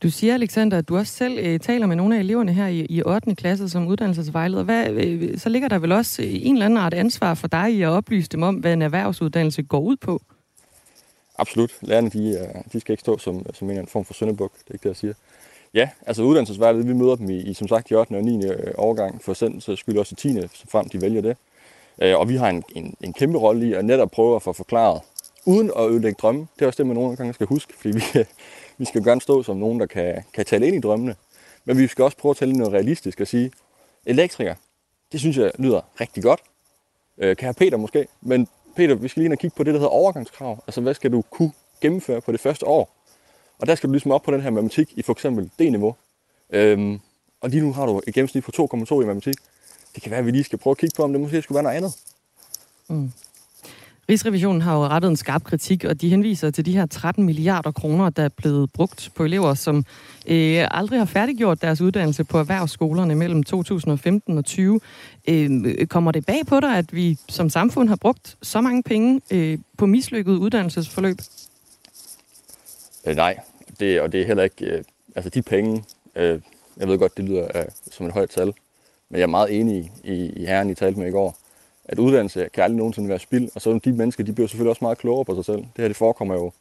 Du 0.04 0.10
siger, 0.10 0.34
Alexander, 0.34 0.78
at 0.78 0.90
du 0.90 0.98
også 0.98 1.14
selv 1.14 1.38
øh, 1.40 1.60
taler 1.60 1.88
med 1.88 1.96
nogle 1.96 2.16
af 2.16 2.20
eleverne 2.20 2.54
her 2.54 2.68
i, 2.68 2.86
i 2.90 3.04
8. 3.06 3.36
klasse 3.36 3.70
som 3.70 3.88
uddannelsesvejleder. 3.88 4.64
Hvad, 4.64 4.90
øh, 4.90 5.38
så 5.38 5.50
ligger 5.50 5.70
der 5.70 5.80
vel 5.80 5.92
også 5.92 6.22
en 6.22 6.56
eller 6.56 6.66
anden 6.66 6.78
art 6.78 6.94
ansvar 6.94 7.34
for 7.34 7.48
dig 7.48 7.74
i 7.74 7.82
at 7.82 7.90
oplyse 7.90 8.30
dem 8.30 8.44
om, 8.44 8.56
hvad 8.56 8.74
en 8.74 8.82
erhvervsuddannelse 8.82 9.64
går 9.64 9.80
ud 9.80 9.98
på? 9.98 10.22
Absolut. 11.38 11.72
Lærerne, 11.82 12.10
de, 12.10 12.50
de 12.74 12.80
skal 12.80 12.94
ikke 12.94 13.02
stå 13.02 13.18
som, 13.18 13.46
som 13.54 13.66
en 13.66 13.72
eller 13.72 13.82
anden 13.82 13.92
form 13.92 14.06
for 14.06 14.14
søndebuk. 14.14 14.52
Det 14.54 14.70
er 14.70 14.74
ikke 14.74 14.84
det, 14.84 14.90
jeg 14.90 14.96
siger. 14.96 15.14
Ja, 15.74 15.90
altså 16.08 16.24
uddannelsesvejleder, 16.24 16.86
vi 16.86 16.94
møder 16.94 17.16
dem 17.16 17.30
i, 17.30 17.38
i, 17.38 17.54
som 17.54 17.68
sagt, 17.68 17.92
i 17.92 17.96
8. 17.96 18.14
og 18.16 18.24
9. 18.24 18.46
Øh, 18.46 18.74
årgang, 18.78 19.24
for 19.24 19.34
selv 19.34 19.62
så 19.62 19.76
skylder 19.76 20.00
også 20.00 20.14
i 20.14 20.34
10. 20.34 20.42
så 20.54 20.66
frem 20.70 20.90
de 20.90 21.02
vælger 21.02 21.22
det. 21.22 21.38
Øh, 22.02 22.20
og 22.20 22.30
vi 22.30 22.36
har 22.36 22.50
en, 22.50 22.64
en, 22.76 22.96
en 23.02 23.14
kæmpe 23.14 23.38
rolle 23.38 23.68
i 23.68 23.74
at 23.74 23.86
netop 23.86 24.12
prøve 24.12 24.36
at 24.36 24.42
få 24.42 24.54
forklaret, 24.54 25.02
uden 25.46 25.72
at 25.78 25.92
ødelægge 25.92 26.18
drømme. 26.22 26.48
Det 26.56 26.62
er 26.62 26.68
også 26.68 26.78
det, 26.78 26.88
man 26.88 26.96
nogle 26.96 27.16
gange 27.16 27.34
skal 27.34 27.48
huske, 27.48 27.74
fordi 27.74 27.94
vi, 27.96 28.04
vi 28.78 28.86
skal 28.86 29.04
gerne 29.04 29.22
stå 29.22 29.44
som 29.44 29.58
nogen, 29.58 29.80
der 29.80 29.86
kan, 29.86 30.24
kan 30.34 30.46
tale 30.46 30.68
ind 30.68 30.76
i 30.76 30.80
drømmene. 30.80 31.16
Men 31.66 31.78
vi 31.78 31.88
skal 31.88 32.04
også 32.04 32.18
prøve 32.18 32.32
at 32.32 32.38
tale 32.38 32.54
noget 32.54 32.74
realistisk 32.74 33.22
og 33.22 33.28
sige, 33.28 33.52
elektriker, 34.06 34.56
det 35.12 35.20
synes 35.20 35.38
jeg 35.38 35.52
lyder 35.60 35.82
rigtig 36.02 36.24
godt. 36.24 36.40
Øh, 37.18 37.36
kan 37.38 37.46
have 37.46 37.54
Peter 37.54 37.78
måske, 37.78 38.08
men 38.22 38.48
Peter, 38.78 38.96
vi 38.96 39.08
skal 39.08 39.20
lige 39.22 39.26
ind 39.26 39.34
og 39.34 39.40
kigge 39.40 39.56
på 39.56 39.64
det, 39.64 39.74
der 39.74 39.80
hedder 39.80 39.92
overgangskrav. 39.92 40.64
Altså, 40.68 40.82
hvad 40.82 40.94
skal 40.94 41.12
du 41.12 41.22
kunne 41.22 41.52
gennemføre 41.82 42.22
på 42.22 42.32
det 42.32 42.40
første 42.40 42.68
år? 42.68 42.96
Og 43.60 43.68
der 43.68 43.76
skal 43.76 43.88
du 43.88 43.92
ligesom 43.92 44.12
op 44.12 44.24
på 44.24 44.32
den 44.32 44.42
her 44.42 44.50
matematik 44.50 44.94
i 44.96 45.02
for 45.02 45.14
eksempel 45.14 45.50
D-niveau. 45.60 45.96
Øhm, 46.50 47.00
og 47.42 47.50
lige 47.50 47.62
nu 47.62 47.74
har 47.74 47.86
du 47.86 48.02
et 48.08 48.14
gennemsnit 48.14 48.44
på 48.44 48.52
2,2 48.74 48.94
i 48.94 49.06
matematik. 49.06 49.36
Det 49.96 50.04
kan 50.04 50.12
være, 50.12 50.20
at 50.20 50.26
vi 50.26 50.32
lige 50.32 50.44
skal 50.44 50.60
prøve 50.60 50.72
at 50.72 50.78
kigge 50.78 50.96
på, 50.96 51.04
om 51.04 51.12
det 51.12 51.22
måske 51.22 51.42
skulle 51.42 51.56
være 51.56 51.64
noget 51.64 51.78
andet. 51.78 51.96
Mm. 52.88 53.12
Rigsrevisionen 54.10 54.62
har 54.62 54.76
jo 54.76 54.88
rettet 54.88 55.10
en 55.10 55.16
skarp 55.16 55.44
kritik, 55.44 55.84
og 55.84 56.02
de 56.02 56.10
henviser 56.10 56.52
til 56.52 56.66
de 56.66 56.78
her 56.78 56.86
13 56.86 57.24
milliarder 57.24 57.72
kroner, 57.72 58.10
der 58.10 58.24
er 58.24 58.30
blevet 58.30 58.72
brugt 58.74 59.10
på 59.16 59.24
elever, 59.24 59.54
som 59.54 59.86
øh, 60.28 60.68
aldrig 60.72 61.00
har 61.00 61.06
færdiggjort 61.06 61.62
deres 61.62 61.82
uddannelse 61.82 62.24
på 62.24 62.38
erhvervsskolerne 62.38 63.16
mellem 63.16 63.44
2015 63.44 64.38
og 64.38 64.46
20. 64.46 64.80
Øh, 65.28 65.88
kommer 65.88 66.12
det 66.12 66.26
bag 66.26 66.46
på 66.48 66.60
dig, 66.60 66.78
at 66.78 66.94
vi 66.96 67.18
som 67.30 67.50
samfund 67.50 67.90
har 67.90 67.96
brugt 67.96 68.38
så 68.42 68.62
mange 68.62 68.84
penge 68.84 69.22
øh, 69.32 69.58
på 69.78 69.86
mislykket 69.86 70.34
uddannelsesforløb? 70.34 71.18
Øh, 73.06 73.16
nej, 73.16 73.38
det, 73.80 74.02
og 74.02 74.12
det 74.12 74.22
er 74.22 74.26
heller 74.26 74.44
ikke... 74.44 74.66
Øh, 74.66 74.84
altså 75.16 75.30
de 75.30 75.42
penge, 75.42 75.84
øh, 76.16 76.40
jeg 76.78 76.88
ved 76.88 76.98
godt, 76.98 77.18
det 77.18 77.26
lyder 77.26 77.48
øh, 77.56 77.66
som 77.92 78.06
et 78.06 78.12
højt 78.12 78.30
tal, 78.30 78.54
men 79.10 79.20
jeg 79.20 79.24
er 79.24 79.28
meget 79.28 79.60
enig 79.60 79.92
i, 80.04 80.14
i, 80.14 80.30
i 80.30 80.46
herren, 80.46 80.70
I 80.70 80.76
talte 80.76 81.00
med 81.00 81.08
i 81.08 81.12
går 81.12 81.38
at 81.88 82.00
uddannelse 82.00 82.50
kan 82.54 82.64
aldrig 82.64 82.78
nogensinde 82.78 83.10
være 83.10 83.20
spild, 83.20 83.50
og 83.56 83.62
så 83.62 83.80
de 83.86 83.92
mennesker, 83.92 84.24
de 84.24 84.34
bliver 84.34 84.48
selvfølgelig 84.48 84.70
også 84.70 84.84
meget 84.84 84.98
klogere 84.98 85.26
på 85.26 85.36
sig 85.36 85.46
selv. 85.46 85.58
Det 85.58 85.78
her, 85.78 85.88
det 85.88 85.98
forekommer 85.98 86.36
jo 86.36 86.52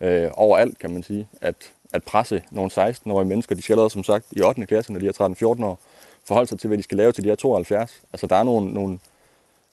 øh, 0.00 0.30
overalt, 0.34 0.78
kan 0.78 0.90
man 0.90 1.02
sige, 1.02 1.28
at, 1.40 1.54
at 1.92 2.04
presse 2.04 2.42
nogle 2.50 2.70
16-årige 2.70 3.28
mennesker, 3.28 3.54
de 3.54 3.62
skal 3.62 3.72
allerede 3.72 3.90
som 3.90 4.04
sagt 4.04 4.26
i 4.32 4.42
8. 4.42 4.66
klasse, 4.66 4.92
når 4.92 5.00
de 5.00 5.06
er 5.06 5.56
13-14 5.60 5.64
år, 5.64 5.78
forholde 6.24 6.48
sig 6.48 6.58
til, 6.58 6.68
hvad 6.68 6.78
de 6.78 6.82
skal 6.82 6.98
lave 6.98 7.12
til 7.12 7.24
de 7.24 7.30
er 7.30 7.34
72. 7.34 8.02
Altså 8.12 8.26
der 8.26 8.36
er 8.36 8.42
nogle, 8.42 8.72
nogle, 8.72 8.98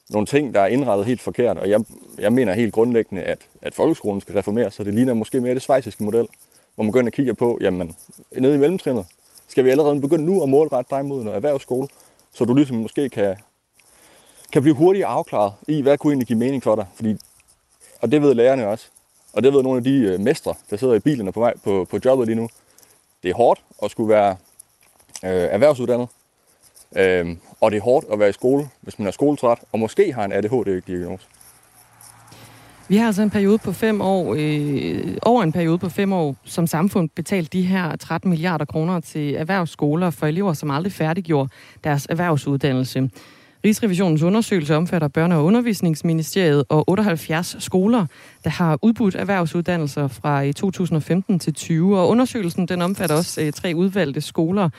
nogle 0.09 0.27
ting, 0.27 0.53
der 0.53 0.61
er 0.61 0.67
indrettet 0.67 1.05
helt 1.05 1.21
forkert, 1.21 1.57
og 1.57 1.69
jeg, 1.69 1.81
jeg 2.19 2.33
mener 2.33 2.53
helt 2.53 2.73
grundlæggende, 2.73 3.23
at, 3.23 3.39
at 3.61 3.73
folkeskolen 3.73 4.21
skal 4.21 4.35
reformeres, 4.35 4.73
så 4.73 4.83
det 4.83 4.93
ligner 4.93 5.13
måske 5.13 5.41
mere 5.41 5.53
det 5.53 5.61
svejsiske 5.61 6.03
model, 6.03 6.27
hvor 6.75 6.83
man 6.83 6.91
begynder 6.91 7.07
at 7.07 7.13
kigge 7.13 7.33
på, 7.33 7.57
jamen, 7.61 7.95
nede 8.31 8.55
i 8.55 8.57
mellemtrinnet, 8.57 9.05
skal 9.47 9.65
vi 9.65 9.69
allerede 9.69 10.01
begynde 10.01 10.25
nu 10.25 10.43
at 10.43 10.49
målrette 10.49 10.95
dig 10.95 11.05
mod 11.05 11.21
en 11.21 11.27
erhvervsskole, 11.27 11.87
så 12.33 12.45
du 12.45 12.53
ligesom 12.53 12.77
måske 12.77 13.09
kan 13.09 13.35
kan 14.53 14.61
blive 14.61 14.75
hurtigt 14.75 15.05
afklaret 15.05 15.53
i, 15.67 15.81
hvad 15.81 15.97
kunne 15.97 16.11
egentlig 16.11 16.27
give 16.27 16.39
mening 16.39 16.63
for 16.63 16.75
dig. 16.75 16.85
Fordi, 16.95 17.17
og 18.01 18.11
det 18.11 18.21
ved 18.21 18.33
lærerne 18.33 18.67
også. 18.67 18.85
Og 19.33 19.43
det 19.43 19.53
ved 19.53 19.63
nogle 19.63 19.77
af 19.77 19.83
de 19.83 19.95
øh, 19.99 20.19
mestre, 20.19 20.53
der 20.69 20.77
sidder 20.77 20.93
i 20.93 20.99
bilerne 20.99 21.31
på 21.31 21.39
vej 21.39 21.53
på, 21.63 21.87
på 21.89 21.99
jobbet 22.05 22.27
lige 22.27 22.35
nu. 22.35 22.49
Det 23.23 23.29
er 23.29 23.35
hårdt 23.35 23.61
at 23.83 23.91
skulle 23.91 24.09
være 24.09 24.31
øh, 25.23 25.47
erhvervsuddannet. 25.51 26.07
Øh, 26.95 27.35
og 27.61 27.71
det 27.71 27.77
er 27.77 27.81
hårdt 27.81 28.05
at 28.11 28.19
være 28.19 28.29
i 28.29 28.33
skole, 28.33 28.69
hvis 28.81 28.99
man 28.99 29.07
er 29.07 29.11
skoletræt, 29.11 29.59
og 29.71 29.79
måske 29.79 30.13
har 30.13 30.25
en 30.25 30.31
ADHD-diagnose. 30.31 31.27
Vi 32.87 32.97
har 32.97 33.07
altså 33.07 33.21
en 33.21 33.29
periode 33.29 33.57
på 33.57 33.71
fem 33.71 34.01
år, 34.01 34.35
øh, 34.37 35.17
over 35.21 35.43
en 35.43 35.51
periode 35.51 35.77
på 35.77 35.89
fem 35.89 36.13
år, 36.13 36.35
som 36.43 36.67
samfund 36.67 37.09
betalt 37.09 37.53
de 37.53 37.61
her 37.61 37.95
13 37.95 38.29
milliarder 38.29 38.65
kroner 38.65 38.99
til 38.99 39.35
erhvervsskoler 39.35 40.09
for 40.09 40.27
elever, 40.27 40.53
som 40.53 40.71
aldrig 40.71 40.93
færdiggjorde 40.93 41.49
deres 41.83 42.07
erhvervsuddannelse. 42.09 43.09
Rigsrevisionens 43.65 44.23
undersøgelse 44.23 44.75
omfatter 44.75 45.07
Børne- 45.17 45.33
og 45.33 45.45
Undervisningsministeriet 45.45 46.63
og 46.69 46.89
78 46.89 47.55
skoler, 47.59 48.05
der 48.43 48.49
har 48.49 48.79
udbudt 48.81 49.15
erhvervsuddannelser 49.15 50.07
fra 50.07 50.45
øh, 50.45 50.53
2015 50.53 51.39
til 51.39 51.53
20. 51.53 51.99
Og 51.99 52.09
undersøgelsen 52.09 52.67
den 52.67 52.81
omfatter 52.81 53.15
også 53.15 53.41
øh, 53.41 53.53
tre 53.53 53.73
udvalgte 53.75 54.21
skoler. 54.21 54.69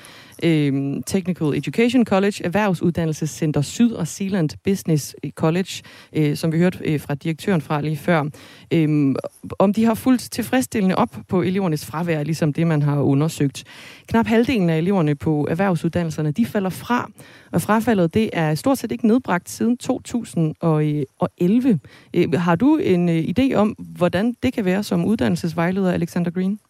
Øh, 0.42 1.02
Technical 1.06 1.46
Education 1.46 2.04
College, 2.04 2.44
Erhvervsuddannelsescenter 2.44 3.62
Syd 3.62 3.92
og 3.92 4.08
Zealand 4.08 4.50
Business 4.64 5.16
øh, 5.24 5.30
College, 5.30 5.82
øh, 6.12 6.36
som 6.36 6.52
vi 6.52 6.58
hørte 6.58 6.78
øh, 6.84 7.00
fra 7.00 7.14
direktøren 7.14 7.60
fra 7.60 7.80
lige 7.80 7.96
før. 7.96 8.24
Øh, 8.70 9.14
om 9.58 9.72
de 9.72 9.84
har 9.84 9.94
fuldt 9.94 10.20
tilfredsstillende 10.20 10.96
op 10.96 11.16
på 11.28 11.42
elevernes 11.42 11.86
fravær, 11.86 12.22
ligesom 12.22 12.52
det, 12.52 12.66
man 12.66 12.82
har 12.82 13.00
undersøgt. 13.00 13.64
Knap 14.06 14.26
halvdelen 14.26 14.70
af 14.70 14.78
eleverne 14.78 15.14
på 15.14 15.46
erhvervsuddannelserne, 15.50 16.30
de 16.30 16.46
falder 16.46 16.70
fra, 16.70 17.10
og 17.52 17.62
frafaldet 17.62 18.14
det 18.14 18.30
er 18.32 18.54
stort 18.54 18.78
set 18.78 18.92
ikke 18.92 19.06
nedbragt 19.06 19.50
siden 19.50 19.76
2011. 19.76 21.80
Øh, 22.14 22.14
øh, 22.14 22.32
har 22.32 22.54
du 22.54 22.76
en 22.76 23.08
øh, 23.08 23.16
idé 23.50 23.54
om, 23.54 23.68
hvordan 23.78 24.36
det 24.42 24.52
kan 24.52 24.64
være 24.64 24.82
som 24.82 25.04
uddannelsesvejleder, 25.04 25.92
Alexander 25.92 26.30
Green? 26.30 26.60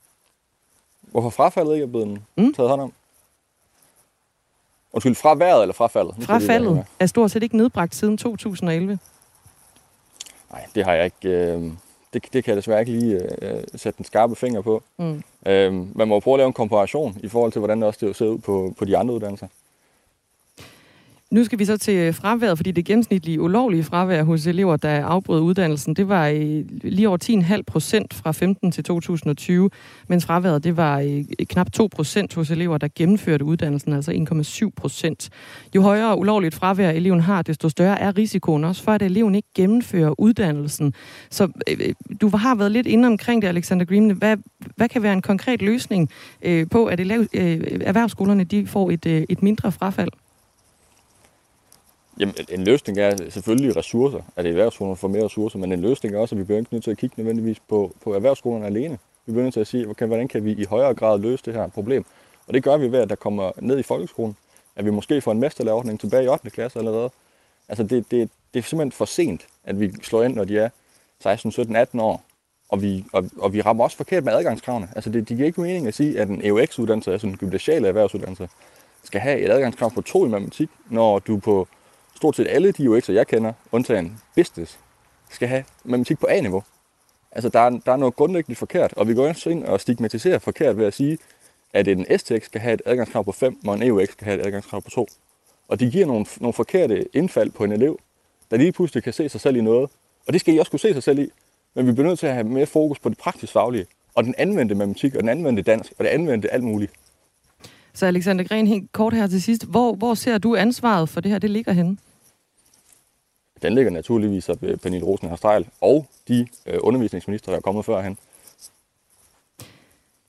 Hvorfor 1.02 1.30
frafaldet 1.30 1.74
ikke 1.74 1.84
er 1.84 1.88
blevet 1.88 2.20
mm. 2.36 2.54
taget 2.54 2.70
hånd 2.70 2.80
om? 2.80 2.92
Undskyld, 4.92 5.14
fra 5.14 5.34
vejret 5.34 5.62
eller 5.62 5.74
frafaldet? 5.74 6.14
Frafaldet 6.20 6.84
er 7.00 7.06
stort 7.06 7.30
set 7.30 7.42
ikke 7.42 7.56
nedbragt 7.56 7.94
siden 7.94 8.16
2011. 8.16 8.98
Nej, 10.52 10.66
det 10.74 10.84
har 10.84 10.92
jeg 10.92 11.04
ikke. 11.04 11.28
Øh, 11.28 11.72
det, 12.12 12.22
det 12.32 12.44
kan 12.44 12.46
jeg 12.46 12.56
desværre 12.56 12.80
ikke 12.80 12.92
lige 12.92 13.20
øh, 13.42 13.64
sætte 13.74 13.96
den 13.96 14.04
skarpe 14.04 14.36
finger 14.36 14.60
på. 14.60 14.82
Mm. 14.98 15.22
Øh, 15.46 15.96
man 15.96 16.08
må 16.08 16.20
prøve 16.20 16.34
at 16.34 16.38
lave 16.38 16.46
en 16.46 16.52
komparation 16.52 17.16
i 17.22 17.28
forhold 17.28 17.52
til, 17.52 17.58
hvordan 17.58 17.78
det 17.78 17.86
også 17.86 18.12
ser 18.12 18.26
ud 18.26 18.38
på, 18.38 18.74
på 18.78 18.84
de 18.84 18.96
andre 18.96 19.14
uddannelser. 19.14 19.46
Nu 21.30 21.44
skal 21.44 21.58
vi 21.58 21.64
så 21.64 21.76
til 21.76 21.94
øh, 21.94 22.14
fraværet, 22.14 22.58
fordi 22.58 22.70
det 22.70 22.84
gennemsnitlige 22.84 23.40
ulovlige 23.40 23.84
fravær 23.84 24.22
hos 24.22 24.46
elever, 24.46 24.76
der 24.76 25.04
afbrød 25.04 25.40
uddannelsen, 25.40 25.94
det 25.94 26.08
var 26.08 26.28
øh, 26.28 26.64
lige 26.82 27.08
over 27.08 27.18
10,5 27.24 27.62
procent 27.66 28.14
fra 28.14 28.32
15 28.32 28.72
til 28.72 28.84
2020, 28.84 29.70
mens 30.08 30.26
fraværet 30.26 30.64
det 30.64 30.76
var 30.76 31.00
øh, 31.00 31.24
knap 31.48 31.72
2 31.72 31.88
procent 31.92 32.34
hos 32.34 32.50
elever, 32.50 32.78
der 32.78 32.88
gennemførte 32.94 33.44
uddannelsen, 33.44 33.92
altså 33.92 34.12
1,7 34.64 34.70
procent. 34.76 35.30
Jo 35.74 35.82
højere 35.82 36.18
ulovligt 36.18 36.54
fravær 36.54 36.90
eleven 36.90 37.20
har, 37.20 37.42
desto 37.42 37.68
større 37.68 38.00
er 38.00 38.18
risikoen 38.18 38.64
også 38.64 38.82
for, 38.82 38.92
at 38.92 39.02
eleven 39.02 39.34
ikke 39.34 39.48
gennemfører 39.54 40.20
uddannelsen. 40.20 40.94
Så 41.30 41.48
du 42.20 42.28
har 42.28 42.54
været 42.54 42.72
lidt 42.72 42.86
inde 42.86 43.06
omkring 43.06 43.42
det, 43.42 43.48
Alexander 43.48 43.84
Green. 43.84 44.10
Hvad, 44.10 44.36
hvad 44.76 44.88
kan 44.88 45.02
være 45.02 45.12
en 45.12 45.22
konkret 45.22 45.62
løsning 45.62 46.10
på, 46.70 46.84
at 46.86 47.00
elev, 47.00 47.26
erhvervsskolerne 47.32 48.44
de 48.44 48.66
får 48.66 48.90
et, 48.90 49.06
et 49.06 49.42
mindre 49.42 49.72
frafald? 49.72 50.10
Jamen, 52.20 52.34
en 52.48 52.64
løsning 52.64 52.98
er 52.98 53.30
selvfølgelig 53.30 53.76
ressourcer, 53.76 54.20
at 54.36 54.46
erhvervsskolerne 54.46 54.96
får 54.96 55.08
mere 55.08 55.24
ressourcer, 55.24 55.58
men 55.58 55.72
en 55.72 55.80
løsning 55.80 56.14
er 56.14 56.18
også, 56.18 56.34
at 56.34 56.38
vi 56.38 56.44
bliver 56.44 56.58
ikke 56.58 56.74
nødt 56.74 56.84
til 56.84 56.90
at 56.90 56.98
kigge 56.98 57.14
nødvendigvis 57.18 57.60
på, 57.68 57.94
på 58.04 58.14
erhvervsskolerne 58.14 58.66
alene. 58.66 58.98
Vi 59.26 59.32
bliver 59.32 59.42
nødt 59.42 59.54
til 59.54 59.60
at 59.60 59.66
sige, 59.66 59.88
okay, 59.88 60.06
hvordan 60.06 60.28
kan 60.28 60.44
vi 60.44 60.52
i 60.52 60.64
højere 60.64 60.94
grad 60.94 61.18
løse 61.18 61.44
det 61.44 61.54
her 61.54 61.68
problem? 61.68 62.04
Og 62.46 62.54
det 62.54 62.62
gør 62.62 62.76
vi 62.76 62.92
ved, 62.92 62.98
at 62.98 63.10
der 63.10 63.14
kommer 63.14 63.52
ned 63.60 63.78
i 63.78 63.82
folkeskolen, 63.82 64.36
at 64.76 64.84
vi 64.84 64.90
måske 64.90 65.20
får 65.20 65.32
en 65.32 65.40
mesterlæreordning 65.40 66.00
tilbage 66.00 66.24
i 66.24 66.28
8. 66.28 66.50
klasse 66.50 66.78
allerede. 66.78 67.10
Altså, 67.68 67.82
det, 67.82 68.10
det, 68.10 68.30
det 68.54 68.58
er 68.58 68.62
simpelthen 68.62 68.92
for 68.92 69.04
sent, 69.04 69.46
at 69.64 69.80
vi 69.80 69.92
slår 70.02 70.22
ind, 70.22 70.34
når 70.34 70.44
de 70.44 70.58
er 70.58 70.68
16, 71.20 71.52
17, 71.52 71.76
18 71.76 72.00
år. 72.00 72.24
Og 72.68 72.82
vi, 72.82 73.04
og, 73.12 73.30
og 73.38 73.52
vi 73.52 73.60
rammer 73.60 73.84
også 73.84 73.96
forkert 73.96 74.24
med 74.24 74.32
adgangskravene. 74.32 74.88
Altså, 74.94 75.10
det, 75.10 75.28
det 75.28 75.36
giver 75.36 75.46
ikke 75.46 75.60
mening 75.60 75.86
at 75.86 75.94
sige, 75.94 76.20
at 76.20 76.28
en 76.28 76.40
EUX-uddannelse, 76.44 77.12
altså 77.12 77.26
en 77.26 77.36
gymnasial 77.36 77.84
erhvervsuddannelse, 77.84 78.48
skal 79.04 79.20
have 79.20 79.38
et 79.40 79.50
adgangskrav 79.50 79.90
på 79.90 80.00
to 80.00 80.26
i 80.26 80.28
matematik, 80.28 80.68
når 80.90 81.18
du 81.18 81.38
på 81.38 81.68
stort 82.20 82.36
set 82.36 82.46
alle 82.50 82.72
de 82.72 82.88
UX'er, 82.88 83.12
jeg 83.12 83.26
kender, 83.26 83.52
undtagen 83.72 84.20
business, 84.36 84.78
skal 85.30 85.48
have 85.48 85.64
matematik 85.84 86.18
på 86.18 86.26
A-niveau. 86.30 86.62
Altså, 87.32 87.48
der 87.48 87.60
er, 87.60 87.70
der 87.70 87.92
er 87.92 87.96
noget 87.96 88.16
grundlæggende 88.16 88.56
forkert, 88.56 88.92
og 88.92 89.08
vi 89.08 89.14
går 89.14 89.28
også 89.28 89.50
ind 89.50 89.64
og 89.64 89.80
stigmatiserer 89.80 90.38
forkert 90.38 90.76
ved 90.76 90.86
at 90.86 90.94
sige, 90.94 91.18
at 91.72 91.88
en 91.88 92.06
STX 92.18 92.44
skal 92.44 92.60
have 92.60 92.74
et 92.74 92.82
adgangskrav 92.86 93.24
på 93.24 93.32
5, 93.32 93.58
og 93.66 93.74
en 93.74 93.82
EUX 93.82 94.12
skal 94.12 94.24
have 94.24 94.40
et 94.40 94.46
adgangskrav 94.46 94.82
på 94.82 94.90
2. 94.90 95.08
Og 95.68 95.80
det 95.80 95.92
giver 95.92 96.06
nogle, 96.06 96.26
nogle 96.40 96.52
forkerte 96.52 97.16
indfald 97.16 97.50
på 97.50 97.64
en 97.64 97.72
elev, 97.72 98.00
der 98.50 98.56
lige 98.56 98.72
pludselig 98.72 99.02
kan 99.02 99.12
se 99.12 99.28
sig 99.28 99.40
selv 99.40 99.56
i 99.56 99.60
noget. 99.60 99.90
Og 100.26 100.32
det 100.32 100.40
skal 100.40 100.54
I 100.54 100.58
også 100.58 100.70
kunne 100.70 100.80
se 100.80 100.92
sig 100.92 101.02
selv 101.02 101.18
i. 101.18 101.28
Men 101.74 101.86
vi 101.86 101.92
bliver 101.92 102.08
nødt 102.08 102.18
til 102.18 102.26
at 102.26 102.34
have 102.34 102.44
mere 102.44 102.66
fokus 102.66 102.98
på 102.98 103.08
det 103.08 103.18
praktisk 103.18 103.52
faglige, 103.52 103.86
og 104.14 104.24
den 104.24 104.34
anvendte 104.38 104.74
matematik, 104.74 105.14
og 105.14 105.20
den 105.20 105.28
anvendte 105.28 105.62
dansk, 105.62 105.92
og 105.98 106.04
det 106.04 106.10
anvendte 106.10 106.52
alt 106.52 106.64
muligt. 106.64 106.92
Så 107.94 108.06
Alexander 108.06 108.44
Gren, 108.44 108.66
helt 108.66 108.92
kort 108.92 109.14
her 109.14 109.26
til 109.26 109.42
sidst. 109.42 109.66
Hvor, 109.66 109.94
hvor 109.94 110.14
ser 110.14 110.38
du 110.38 110.56
ansvaret 110.56 111.08
for 111.08 111.20
det 111.20 111.30
her, 111.30 111.38
det 111.38 111.50
ligger 111.50 111.72
henne? 111.72 111.96
Den 113.62 113.74
ligger 113.74 113.90
naturligvis 113.90 114.48
af 114.48 114.58
Pernille 114.58 115.06
Rosenberg 115.06 115.64
og 115.80 116.06
de 116.28 116.46
øh, 116.66 116.78
undervisningsminister, 116.80 117.52
der 117.52 117.56
er 117.56 117.60
kommet 117.60 117.84
før 117.84 118.00
han. 118.00 118.16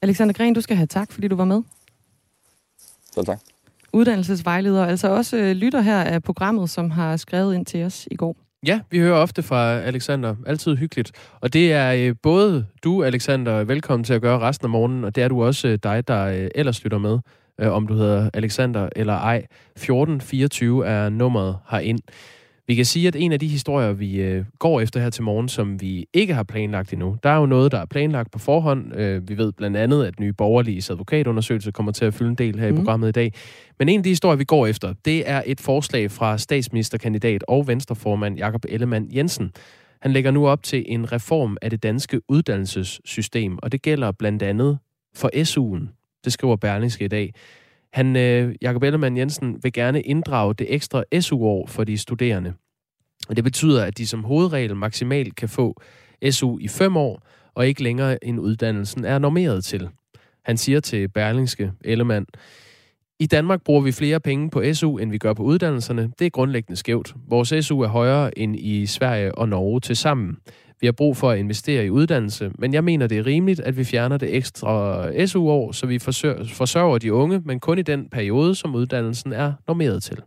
Alexander 0.01 0.33
Gren, 0.33 0.53
du 0.53 0.61
skal 0.61 0.77
have 0.77 0.87
tak, 0.87 1.11
fordi 1.11 1.27
du 1.27 1.35
var 1.35 1.45
med. 1.45 1.61
Selv 3.13 3.25
tak. 3.25 3.39
Uddannelsesvejleder, 3.93 4.85
altså 4.85 5.07
også 5.07 5.37
øh, 5.37 5.51
lytter 5.51 5.81
her 5.81 6.01
af 6.01 6.23
programmet, 6.23 6.69
som 6.69 6.91
har 6.91 7.17
skrevet 7.17 7.55
ind 7.55 7.65
til 7.65 7.83
os 7.83 8.07
i 8.11 8.15
går. 8.15 8.35
Ja, 8.65 8.79
vi 8.89 8.99
hører 8.99 9.17
ofte 9.17 9.43
fra 9.43 9.79
Alexander. 9.79 10.35
Altid 10.45 10.75
hyggeligt. 10.75 11.11
Og 11.39 11.53
det 11.53 11.73
er 11.73 11.93
øh, 11.93 12.15
både 12.23 12.65
du, 12.83 13.03
Alexander, 13.03 13.63
velkommen 13.63 14.03
til 14.03 14.13
at 14.13 14.21
gøre 14.21 14.39
resten 14.39 14.65
af 14.65 14.69
morgenen, 14.69 15.03
og 15.03 15.15
det 15.15 15.23
er 15.23 15.27
du 15.27 15.43
også 15.43 15.67
øh, 15.67 15.79
dig, 15.83 16.07
der 16.07 16.25
øh, 16.25 16.49
ellers 16.55 16.83
lytter 16.83 16.97
med, 16.97 17.19
øh, 17.59 17.71
om 17.71 17.87
du 17.87 17.93
hedder 17.93 18.29
Alexander 18.33 18.89
eller 18.95 19.13
ej. 19.13 19.35
1424 19.35 20.87
er 20.87 21.09
nummeret 21.09 21.57
herind. 21.69 21.99
Vi 22.71 22.75
kan 22.75 22.85
sige, 22.85 23.07
at 23.07 23.15
en 23.15 23.31
af 23.31 23.39
de 23.39 23.47
historier, 23.47 23.93
vi 23.93 24.21
øh, 24.21 24.45
går 24.59 24.81
efter 24.81 24.99
her 24.99 25.09
til 25.09 25.23
morgen, 25.23 25.49
som 25.49 25.81
vi 25.81 26.05
ikke 26.13 26.33
har 26.33 26.43
planlagt 26.43 26.93
endnu, 26.93 27.17
der 27.23 27.29
er 27.29 27.37
jo 27.37 27.45
noget, 27.45 27.71
der 27.71 27.77
er 27.77 27.85
planlagt 27.85 28.31
på 28.31 28.39
forhånd. 28.39 28.95
Øh, 28.95 29.29
vi 29.29 29.37
ved 29.37 29.51
blandt 29.51 29.77
andet, 29.77 30.05
at 30.05 30.19
nye 30.19 30.33
borgerlige 30.33 30.91
advokatundersøgelse 30.91 31.71
kommer 31.71 31.91
til 31.91 32.05
at 32.05 32.13
fylde 32.13 32.29
en 32.29 32.35
del 32.35 32.59
her 32.59 32.69
mm. 32.69 32.75
i 32.75 32.77
programmet 32.77 33.07
i 33.07 33.11
dag. 33.11 33.33
Men 33.79 33.89
en 33.89 33.97
af 33.97 34.03
de 34.03 34.09
historier, 34.09 34.35
vi 34.35 34.43
går 34.43 34.67
efter, 34.67 34.93
det 35.05 35.29
er 35.29 35.43
et 35.45 35.61
forslag 35.61 36.11
fra 36.11 36.37
statsministerkandidat 36.37 37.43
og 37.47 37.67
venstreformand 37.67 38.37
Jakob 38.37 38.65
Ellemann 38.69 39.09
Jensen. 39.15 39.51
Han 40.01 40.11
lægger 40.11 40.31
nu 40.31 40.47
op 40.47 40.63
til 40.63 40.83
en 40.87 41.11
reform 41.11 41.57
af 41.61 41.69
det 41.69 41.83
danske 41.83 42.21
uddannelsessystem, 42.29 43.57
og 43.61 43.71
det 43.71 43.81
gælder 43.81 44.11
blandt 44.11 44.43
andet 44.43 44.77
for 45.15 45.29
SU'en. 45.35 46.21
Det 46.25 46.33
skriver 46.33 46.55
Berlingske 46.55 47.05
i 47.05 47.07
dag. 47.07 47.33
Han, 47.93 48.15
øh, 48.15 48.55
Jakob 48.61 48.83
Ellemann 48.83 49.17
Jensen, 49.17 49.59
vil 49.63 49.73
gerne 49.73 50.01
inddrage 50.01 50.53
det 50.53 50.73
ekstra 50.73 51.03
SU-år 51.19 51.67
for 51.67 51.83
de 51.83 51.97
studerende. 51.97 52.53
Og 53.29 53.35
det 53.35 53.43
betyder, 53.43 53.85
at 53.85 53.97
de 53.97 54.07
som 54.07 54.23
hovedregel 54.23 54.75
maksimalt 54.75 55.35
kan 55.35 55.49
få 55.49 55.81
SU 56.31 56.57
i 56.59 56.67
fem 56.67 56.97
år, 56.97 57.27
og 57.55 57.67
ikke 57.67 57.83
længere 57.83 58.25
end 58.25 58.39
uddannelsen 58.39 59.05
er 59.05 59.19
normeret 59.19 59.63
til. 59.63 59.89
Han 60.45 60.57
siger 60.57 60.79
til 60.79 61.07
Berlingske 61.07 61.71
Ellemann, 61.83 62.25
i 63.21 63.25
Danmark 63.25 63.63
bruger 63.63 63.81
vi 63.81 63.91
flere 63.91 64.19
penge 64.19 64.49
på 64.49 64.63
SU, 64.73 64.97
end 64.97 65.11
vi 65.11 65.17
gør 65.17 65.33
på 65.33 65.43
uddannelserne. 65.43 66.11
Det 66.19 66.25
er 66.25 66.29
grundlæggende 66.29 66.79
skævt. 66.79 67.15
Vores 67.27 67.65
SU 67.65 67.81
er 67.81 67.87
højere 67.87 68.39
end 68.39 68.55
i 68.55 68.85
Sverige 68.85 69.35
og 69.35 69.49
Norge 69.49 69.79
til 69.79 69.95
sammen. 69.95 70.37
Vi 70.81 70.87
har 70.87 70.91
brug 70.91 71.17
for 71.17 71.29
at 71.29 71.39
investere 71.39 71.85
i 71.85 71.89
uddannelse, 71.89 72.51
men 72.55 72.73
jeg 72.73 72.83
mener, 72.83 73.07
det 73.07 73.17
er 73.17 73.25
rimeligt, 73.25 73.59
at 73.59 73.77
vi 73.77 73.83
fjerner 73.83 74.17
det 74.17 74.35
ekstra 74.35 75.25
SU-år, 75.25 75.71
så 75.71 75.87
vi 75.87 75.99
forsørger 75.99 76.97
de 76.97 77.13
unge, 77.13 77.41
men 77.45 77.59
kun 77.59 77.79
i 77.79 77.81
den 77.81 78.09
periode, 78.09 78.55
som 78.55 78.75
uddannelsen 78.75 79.33
er 79.33 79.53
normeret 79.67 80.03
til. 80.03 80.21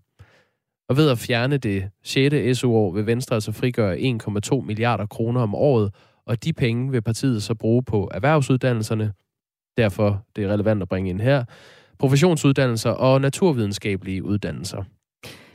Og 0.89 0.97
ved 0.97 1.11
at 1.11 1.19
fjerne 1.19 1.57
det 1.57 1.91
6. 2.05 2.59
SU-år 2.59 2.93
vil 2.93 3.07
Venstre 3.07 3.35
altså 3.35 3.53
frigøre 3.53 3.97
1,2 3.97 4.61
milliarder 4.61 5.07
kroner 5.07 5.41
om 5.41 5.55
året, 5.55 5.95
og 6.27 6.45
de 6.45 6.53
penge 6.53 6.91
vil 6.91 7.03
partiet 7.03 7.43
så 7.43 7.55
bruge 7.55 7.83
på 7.83 8.11
erhvervsuddannelserne. 8.15 9.13
Derfor 9.77 10.25
det 10.37 10.45
er 10.45 10.49
relevant 10.49 10.83
at 10.83 10.89
bringe 10.89 11.11
ind 11.11 11.21
her. 11.21 11.45
Professionsuddannelser 11.99 12.91
og 12.91 13.21
naturvidenskabelige 13.21 14.25
uddannelser. 14.25 14.83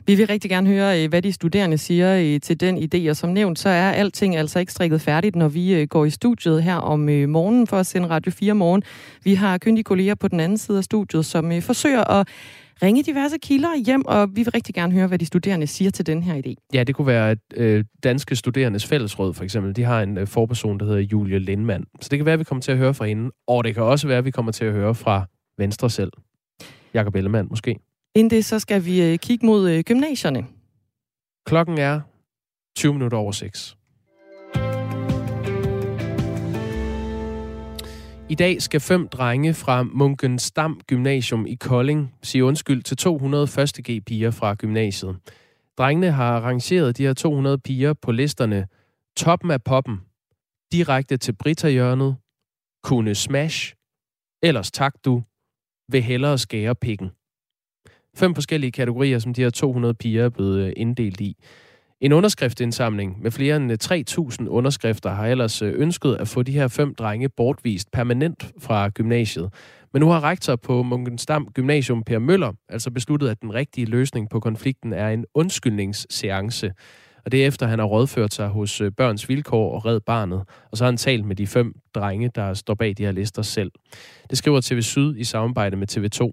Vi 0.06 0.14
vil 0.14 0.26
rigtig 0.26 0.50
gerne 0.50 0.68
høre, 0.68 1.02
øh, 1.02 1.08
hvad 1.08 1.22
de 1.22 1.32
studerende 1.32 1.78
siger 1.78 2.16
øh, 2.16 2.40
til 2.40 2.60
den 2.60 2.78
idé, 2.78 3.10
og 3.10 3.16
som 3.16 3.30
nævnt, 3.30 3.58
så 3.58 3.68
er 3.68 3.90
alting 3.90 4.36
altså 4.36 4.58
ikke 4.58 4.72
strikket 4.72 5.00
færdigt, 5.00 5.36
når 5.36 5.48
vi 5.48 5.74
øh, 5.74 5.88
går 5.88 6.04
i 6.04 6.10
studiet 6.10 6.62
her 6.62 6.76
om 6.76 7.00
morgenen 7.28 7.66
for 7.66 7.76
at 7.76 7.86
sende 7.86 8.08
Radio 8.08 8.32
4 8.32 8.54
morgen. 8.54 8.82
Vi 9.24 9.34
har 9.34 9.58
kyndige 9.58 9.84
kolleger 9.84 10.14
på 10.14 10.28
den 10.28 10.40
anden 10.40 10.58
side 10.58 10.78
af 10.78 10.84
studiet, 10.84 11.26
som 11.26 11.62
forsøger 11.62 12.10
at 12.10 12.28
ringe 12.82 13.02
diverse 13.02 13.38
kilder 13.38 13.68
hjem, 13.86 14.04
og 14.06 14.28
vi 14.34 14.42
vil 14.42 14.50
rigtig 14.50 14.74
gerne 14.74 14.92
høre, 14.92 15.06
hvad 15.06 15.18
de 15.18 15.26
studerende 15.26 15.66
siger 15.66 15.90
til 15.90 16.06
den 16.06 16.22
her 16.22 16.42
idé. 16.46 16.54
Ja, 16.74 16.84
det 16.84 16.94
kunne 16.94 17.06
være 17.06 17.36
øh, 17.56 17.84
Danske 18.04 18.36
Studerendes 18.36 18.86
Fællesråd, 18.86 19.34
for 19.34 19.44
eksempel. 19.44 19.76
De 19.76 19.82
har 19.82 20.02
en 20.02 20.18
øh, 20.18 20.26
forperson, 20.26 20.78
der 20.78 20.86
hedder 20.86 21.00
Julie 21.00 21.38
Lindmann. 21.38 21.84
Så 22.00 22.08
det 22.10 22.18
kan 22.18 22.26
være, 22.26 22.32
at 22.32 22.38
vi 22.38 22.44
kommer 22.44 22.62
til 22.62 22.72
at 22.72 22.78
høre 22.78 22.94
fra 22.94 23.04
hende, 23.04 23.30
og 23.48 23.64
det 23.64 23.74
kan 23.74 23.82
også 23.82 24.06
være, 24.06 24.18
at 24.18 24.24
vi 24.24 24.30
kommer 24.30 24.52
til 24.52 24.64
at 24.64 24.72
høre 24.72 24.94
fra 24.94 25.26
Venstre 25.58 25.90
selv. 25.90 26.12
Jakob 26.94 27.14
Ellemann 27.14 27.48
måske. 27.50 27.76
Inden 28.14 28.30
det, 28.30 28.44
så 28.44 28.58
skal 28.58 28.84
vi 28.84 29.02
øh, 29.02 29.18
kigge 29.18 29.46
mod 29.46 29.70
øh, 29.70 29.82
gymnasierne. 29.84 30.46
Klokken 31.46 31.78
er 31.78 32.00
20 32.76 32.92
minutter 32.92 33.18
over 33.18 33.32
6. 33.32 33.76
I 38.28 38.34
dag 38.34 38.62
skal 38.62 38.80
fem 38.80 39.08
drenge 39.08 39.54
fra 39.54 39.82
Munken 39.82 40.38
Stam 40.38 40.80
Gymnasium 40.86 41.46
i 41.46 41.54
Kolding 41.54 42.14
sige 42.22 42.44
undskyld 42.44 42.82
til 42.82 42.96
200 42.96 43.46
første 43.46 43.82
G-piger 43.82 44.30
fra 44.30 44.54
gymnasiet. 44.54 45.16
Drengene 45.78 46.10
har 46.10 46.40
rangeret 46.40 46.98
de 46.98 47.02
her 47.02 47.14
200 47.14 47.58
piger 47.58 47.92
på 47.92 48.12
listerne 48.12 48.68
Toppen 49.16 49.50
af 49.50 49.62
poppen, 49.62 50.00
direkte 50.72 51.16
til 51.16 51.32
Brita-hjørnet, 51.32 52.16
kunne 52.82 53.14
smash, 53.14 53.74
ellers 54.42 54.70
tak 54.70 54.94
du, 55.04 55.22
vil 55.88 56.02
hellere 56.02 56.38
skære 56.38 56.74
pikken. 56.74 57.10
Fem 58.20 58.34
forskellige 58.34 58.72
kategorier, 58.72 59.18
som 59.18 59.34
de 59.34 59.42
her 59.42 59.50
200 59.50 59.94
piger 59.94 60.24
er 60.24 60.28
blevet 60.28 60.60
øh, 60.60 60.72
inddelt 60.76 61.20
i. 61.20 61.36
En 62.00 62.12
underskriftindsamling 62.12 63.22
med 63.22 63.30
flere 63.30 63.56
end 63.56 63.72
øh, 63.72 63.78
3.000 64.40 64.48
underskrifter 64.48 65.10
har 65.10 65.26
ellers 65.26 65.62
øh, 65.62 65.74
ønsket 65.76 66.14
at 66.14 66.28
få 66.28 66.42
de 66.42 66.52
her 66.52 66.68
fem 66.68 66.94
drenge 66.94 67.28
bortvist 67.28 67.90
permanent 67.92 68.52
fra 68.58 68.88
gymnasiet. 68.88 69.52
Men 69.92 70.00
nu 70.00 70.08
har 70.08 70.24
rektor 70.24 70.56
på 70.56 70.82
Munkensdam 70.82 71.48
Gymnasium, 71.54 72.02
Per 72.02 72.18
Møller, 72.18 72.52
altså 72.68 72.90
besluttet, 72.90 73.28
at 73.28 73.42
den 73.42 73.54
rigtige 73.54 73.86
løsning 73.86 74.30
på 74.30 74.40
konflikten 74.40 74.92
er 74.92 75.08
en 75.08 75.24
undskyldningsseance. 75.34 76.72
Og 77.24 77.32
det 77.32 77.42
er 77.42 77.46
efter, 77.46 77.66
han 77.66 77.78
har 77.78 77.86
rådført 77.86 78.34
sig 78.34 78.48
hos 78.48 78.82
Børns 78.96 79.28
Vilkår 79.28 79.74
og 79.74 79.86
Red 79.86 80.00
Barnet. 80.00 80.44
Og 80.70 80.76
så 80.76 80.84
har 80.84 80.90
han 80.90 80.96
talt 80.96 81.24
med 81.24 81.36
de 81.36 81.46
fem 81.46 81.74
drenge, 81.94 82.30
der 82.34 82.54
står 82.54 82.74
bag 82.74 82.94
de 82.98 83.04
her 83.04 83.12
lister 83.12 83.42
selv. 83.42 83.72
Det 84.30 84.38
skriver 84.38 84.60
TV 84.60 84.80
Syd 84.80 85.16
i 85.16 85.24
samarbejde 85.24 85.76
med 85.76 85.90
TV2. 85.92 86.30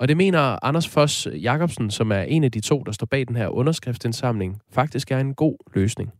Og 0.00 0.08
det 0.08 0.16
mener 0.16 0.64
Anders 0.64 0.94
Foss 0.94 1.28
Jacobsen, 1.42 1.90
som 1.90 2.12
er 2.12 2.22
en 2.22 2.44
af 2.44 2.52
de 2.52 2.60
to, 2.60 2.82
der 2.82 2.92
står 2.92 3.06
bag 3.06 3.28
den 3.28 3.36
her 3.36 3.48
underskriftsindsamling, 3.48 4.60
faktisk 4.74 5.10
er 5.10 5.18
en 5.18 5.34
god 5.34 5.56
løsning. 5.74 6.12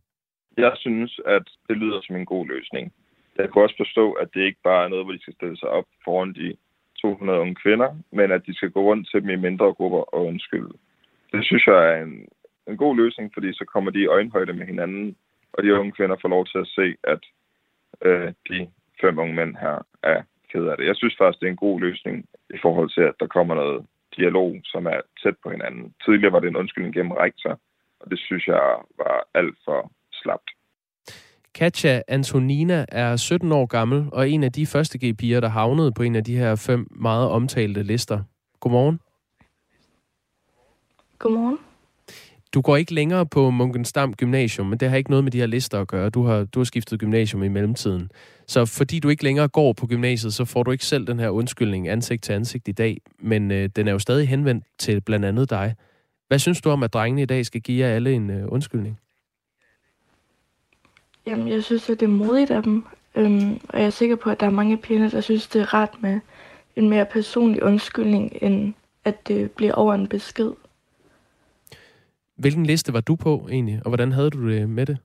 Jeg 0.57 0.73
synes, 0.75 1.19
at 1.25 1.45
det 1.67 1.77
lyder 1.77 1.99
som 2.03 2.15
en 2.15 2.25
god 2.25 2.47
løsning. 2.47 2.93
Jeg 3.37 3.51
kan 3.53 3.61
også 3.61 3.75
forstå, 3.77 4.11
at 4.11 4.27
det 4.33 4.41
ikke 4.41 4.59
bare 4.63 4.85
er 4.85 4.87
noget, 4.87 5.05
hvor 5.05 5.13
de 5.13 5.21
skal 5.21 5.33
stille 5.33 5.57
sig 5.57 5.69
op 5.69 5.85
foran 6.05 6.33
de 6.33 6.55
200 7.01 7.39
unge 7.39 7.55
kvinder, 7.55 7.89
men 8.11 8.31
at 8.31 8.45
de 8.45 8.53
skal 8.55 8.71
gå 8.71 8.81
rundt 8.81 9.09
til 9.11 9.21
dem 9.21 9.29
i 9.29 9.35
mindre 9.35 9.73
grupper 9.73 10.03
og 10.15 10.25
undskylde. 10.25 10.73
Det 11.31 11.45
synes 11.45 11.67
jeg 11.67 11.91
er 11.91 12.03
en, 12.03 12.27
en 12.67 12.77
god 12.77 12.95
løsning, 12.95 13.31
fordi 13.33 13.53
så 13.53 13.65
kommer 13.73 13.91
de 13.91 13.99
i 13.99 14.05
øjenhøjde 14.05 14.53
med 14.53 14.65
hinanden, 14.65 15.15
og 15.53 15.63
de 15.63 15.73
unge 15.73 15.91
kvinder 15.91 16.15
får 16.21 16.29
lov 16.29 16.45
til 16.45 16.57
at 16.57 16.67
se, 16.67 16.95
at 17.03 17.23
øh, 18.01 18.33
de 18.49 18.67
fem 19.01 19.19
unge 19.19 19.35
mænd 19.35 19.55
her 19.55 19.85
er 20.03 20.21
ked 20.51 20.65
af 20.65 20.77
det. 20.77 20.85
Jeg 20.85 20.95
synes 20.95 21.15
faktisk, 21.17 21.39
det 21.39 21.47
er 21.47 21.51
en 21.51 21.65
god 21.67 21.79
løsning 21.79 22.25
i 22.49 22.57
forhold 22.61 22.89
til, 22.89 23.01
at 23.01 23.15
der 23.19 23.27
kommer 23.27 23.55
noget 23.55 23.85
dialog, 24.17 24.55
som 24.63 24.85
er 24.85 24.99
tæt 25.23 25.37
på 25.43 25.49
hinanden. 25.49 25.93
Tidligere 26.05 26.33
var 26.33 26.39
det 26.39 26.47
en 26.47 26.61
undskyldning 26.61 26.95
gennem 26.95 27.11
rektor, 27.11 27.59
og 27.99 28.11
det 28.11 28.19
synes 28.19 28.47
jeg 28.47 28.63
var 28.97 29.27
alt 29.33 29.57
for 29.65 29.91
slapt. 30.11 30.49
Katja 31.55 32.01
Antonina 32.07 32.85
er 32.91 33.15
17 33.15 33.51
år 33.51 33.65
gammel 33.65 34.09
og 34.11 34.29
en 34.29 34.43
af 34.43 34.51
de 34.51 34.65
første 34.65 34.97
G-piger, 34.97 35.39
der 35.39 35.47
havnede 35.47 35.91
på 35.91 36.03
en 36.03 36.15
af 36.15 36.23
de 36.23 36.37
her 36.37 36.55
fem 36.55 36.87
meget 36.91 37.29
omtalte 37.29 37.83
lister. 37.83 38.23
Godmorgen. 38.59 38.99
Godmorgen. 41.19 41.57
Du 42.53 42.61
går 42.61 42.77
ikke 42.77 42.93
længere 42.93 43.25
på 43.25 43.49
Munkensdam 43.49 44.13
Gymnasium, 44.13 44.67
men 44.67 44.79
det 44.79 44.89
har 44.89 44.97
ikke 44.97 45.09
noget 45.09 45.23
med 45.23 45.31
de 45.31 45.39
her 45.39 45.45
lister 45.45 45.81
at 45.81 45.87
gøre. 45.87 46.09
Du 46.09 46.23
har, 46.23 46.43
du 46.43 46.59
har 46.59 46.63
skiftet 46.63 46.99
gymnasium 46.99 47.43
i 47.43 47.47
mellemtiden. 47.47 48.09
Så 48.47 48.65
fordi 48.65 48.99
du 48.99 49.09
ikke 49.09 49.23
længere 49.23 49.47
går 49.47 49.73
på 49.73 49.87
gymnasiet, 49.87 50.33
så 50.33 50.45
får 50.45 50.63
du 50.63 50.71
ikke 50.71 50.85
selv 50.85 51.07
den 51.07 51.19
her 51.19 51.29
undskyldning 51.29 51.89
ansigt 51.89 52.23
til 52.23 52.33
ansigt 52.33 52.67
i 52.67 52.71
dag. 52.71 53.01
Men 53.19 53.51
øh, 53.51 53.69
den 53.75 53.87
er 53.87 53.91
jo 53.91 53.99
stadig 53.99 54.27
henvendt 54.29 54.65
til 54.77 55.01
blandt 55.01 55.25
andet 55.25 55.49
dig. 55.49 55.75
Hvad 56.27 56.39
synes 56.39 56.61
du 56.61 56.69
om, 56.69 56.83
at 56.83 56.93
drengene 56.93 57.21
i 57.21 57.25
dag 57.25 57.45
skal 57.45 57.61
give 57.61 57.85
jer 57.85 57.95
alle 57.95 58.13
en 58.13 58.29
øh, 58.29 58.51
undskyldning? 58.51 58.99
Jamen, 61.25 61.47
jeg 61.47 61.63
synes, 61.63 61.89
at 61.89 61.99
det 61.99 62.05
er 62.05 62.09
modigt 62.09 62.51
af 62.51 62.63
dem. 62.63 62.85
Øhm, 63.15 63.59
og 63.69 63.79
jeg 63.79 63.85
er 63.85 63.89
sikker 63.89 64.15
på, 64.15 64.29
at 64.29 64.39
der 64.39 64.45
er 64.45 64.49
mange 64.49 64.77
piger, 64.77 65.09
der 65.09 65.21
synes, 65.21 65.47
det 65.47 65.61
er 65.61 65.73
rart 65.73 65.95
med 65.99 66.19
en 66.75 66.89
mere 66.89 67.05
personlig 67.05 67.63
undskyldning, 67.63 68.37
end 68.41 68.73
at 69.05 69.27
det 69.27 69.51
bliver 69.51 69.73
over 69.73 69.93
en 69.93 70.07
besked. 70.07 70.51
Hvilken 72.35 72.65
liste 72.65 72.93
var 72.93 73.01
du 73.01 73.15
på 73.15 73.47
egentlig, 73.51 73.81
og 73.85 73.89
hvordan 73.89 74.11
havde 74.11 74.29
du 74.29 74.49
det 74.49 74.69
med 74.69 74.85
det? 74.85 74.97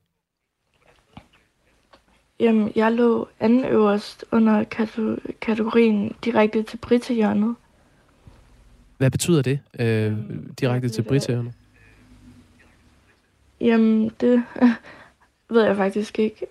Jamen, 2.43 2.73
jeg 2.77 2.93
lå 2.93 3.29
anden 3.41 3.65
øverst 3.65 4.25
under 4.33 4.65
kategorien 5.41 6.17
direkte 6.25 6.63
til 6.63 6.77
Brittehjørnet. 6.77 7.57
Hvad 8.99 9.11
betyder 9.11 9.43
det, 9.43 9.61
øh, 9.79 10.17
direkte 10.61 10.89
til 10.89 11.03
Brittehjørnet? 11.03 11.53
Jamen, 13.61 14.11
det 14.21 14.43
ved 15.53 15.63
jeg 15.63 15.77
faktisk 15.77 16.19
ikke. 16.19 16.47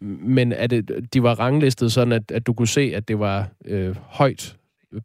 Men 0.00 0.52
er 0.52 0.66
det, 0.66 1.08
de 1.14 1.22
var 1.22 1.34
ranglistet 1.38 1.92
sådan, 1.92 2.12
at, 2.12 2.30
at 2.30 2.46
du 2.46 2.52
kunne 2.52 2.68
se, 2.68 2.92
at 2.94 3.08
det 3.08 3.18
var 3.18 3.48
øh, 3.64 3.96
højt 3.96 4.56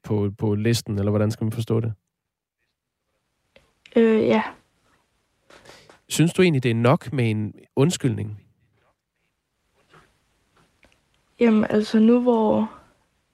på, 0.03 0.31
på 0.38 0.55
listen, 0.55 0.99
eller 0.99 1.10
hvordan 1.10 1.31
skal 1.31 1.45
man 1.45 1.51
forstå 1.51 1.79
det? 1.79 1.93
Øh, 3.95 4.27
ja. 4.27 4.43
Synes 6.07 6.33
du 6.33 6.41
egentlig, 6.41 6.63
det 6.63 6.71
er 6.71 6.75
nok 6.75 7.13
med 7.13 7.31
en 7.31 7.53
undskyldning? 7.75 8.41
Jamen, 11.39 11.65
altså 11.69 12.00
nu 12.00 12.21
hvor 12.21 12.71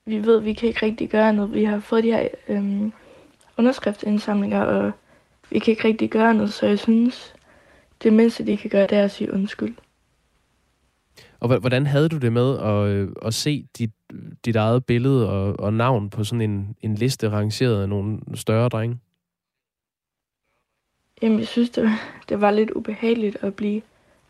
vi 0.05 0.25
ved, 0.25 0.37
at 0.37 0.45
vi 0.45 0.53
kan 0.53 0.67
ikke 0.67 0.85
rigtig 0.85 1.09
gøre 1.09 1.33
noget, 1.33 1.53
vi 1.53 1.63
har 1.63 1.79
fået 1.79 2.03
de 2.03 2.11
her 2.11 2.27
øhm, 2.47 2.93
underskriftsindsamlinger, 3.57 4.61
og 4.61 4.91
vi 5.49 5.59
kan 5.59 5.71
ikke 5.71 5.87
rigtig 5.87 6.09
gøre 6.09 6.33
noget, 6.33 6.53
så 6.53 6.65
jeg 6.65 6.79
synes, 6.79 7.33
det 8.03 8.13
mindste, 8.13 8.45
de 8.45 8.57
kan 8.57 8.69
gøre, 8.69 8.87
det 8.87 8.97
er 8.97 9.03
at 9.03 9.11
sige 9.11 9.33
undskyld. 9.33 9.75
Og 11.39 11.59
hvordan 11.59 11.87
havde 11.87 12.09
du 12.09 12.17
det 12.17 12.33
med 12.33 12.59
at, 12.59 12.87
øh, 12.87 13.09
at 13.21 13.33
se 13.33 13.67
dit, 13.77 13.91
dit 14.45 14.55
eget 14.55 14.85
billede 14.85 15.29
og, 15.29 15.59
og 15.59 15.73
navn 15.73 16.09
på 16.09 16.23
sådan 16.23 16.41
en, 16.41 16.75
en 16.81 16.95
liste 16.95 17.29
rangeret 17.29 17.81
af 17.81 17.89
nogle 17.89 18.19
større 18.35 18.69
drenge? 18.69 18.97
Jamen, 21.21 21.39
jeg 21.39 21.47
synes, 21.47 21.69
det, 21.69 21.89
det 22.29 22.41
var 22.41 22.51
lidt 22.51 22.71
ubehageligt 22.71 23.37
at 23.41 23.55
blive 23.55 23.81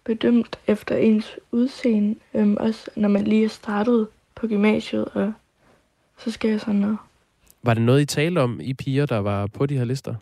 bedømt 0.03 0.59
efter 0.67 0.95
ens 0.95 1.39
udseende. 1.51 2.15
Øhm, 2.33 2.57
også 2.59 2.89
når 2.95 3.09
man 3.09 3.23
lige 3.23 3.45
er 3.45 3.49
startet 3.49 4.07
på 4.35 4.47
gymnasiet, 4.47 5.05
og 5.05 5.33
så 6.17 6.31
skal 6.31 6.49
jeg 6.49 6.59
sådan 6.59 6.75
noget. 6.75 6.97
Var 7.63 7.73
det 7.73 7.83
noget, 7.83 8.01
I 8.01 8.05
talte 8.05 8.39
om, 8.39 8.59
I 8.61 8.73
piger, 8.73 9.05
der 9.05 9.17
var 9.17 9.47
på 9.47 9.65
de 9.65 9.77
her 9.77 9.85
lister? 9.85 10.15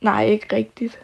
Nej, 0.00 0.24
ikke 0.24 0.56
rigtigt. 0.56 0.98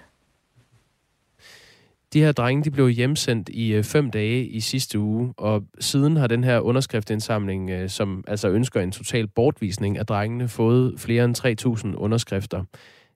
De 2.13 2.21
her 2.21 2.33
drenge 2.33 2.65
de 2.65 2.71
blev 2.71 2.89
hjemsendt 2.89 3.49
i 3.49 3.73
øh, 3.73 3.85
fem 3.85 4.11
dage 4.11 4.47
i 4.47 4.61
sidste 4.61 4.99
uge, 4.99 5.35
og 5.37 5.65
siden 5.81 6.17
har 6.17 6.27
den 6.27 6.45
her 6.45 6.61
underskriftindsamling, 6.61 7.71
øh, 7.71 7.89
som 7.89 8.25
altså 8.27 8.49
ønsker 8.49 8.81
en 8.81 8.93
total 8.93 9.27
bortvisning 9.27 9.99
af 9.99 10.07
drengene, 10.07 10.49
fået 10.49 11.01
flere 11.01 11.25
end 11.25 11.87
3.000 11.95 11.97
underskrifter. 11.97 12.65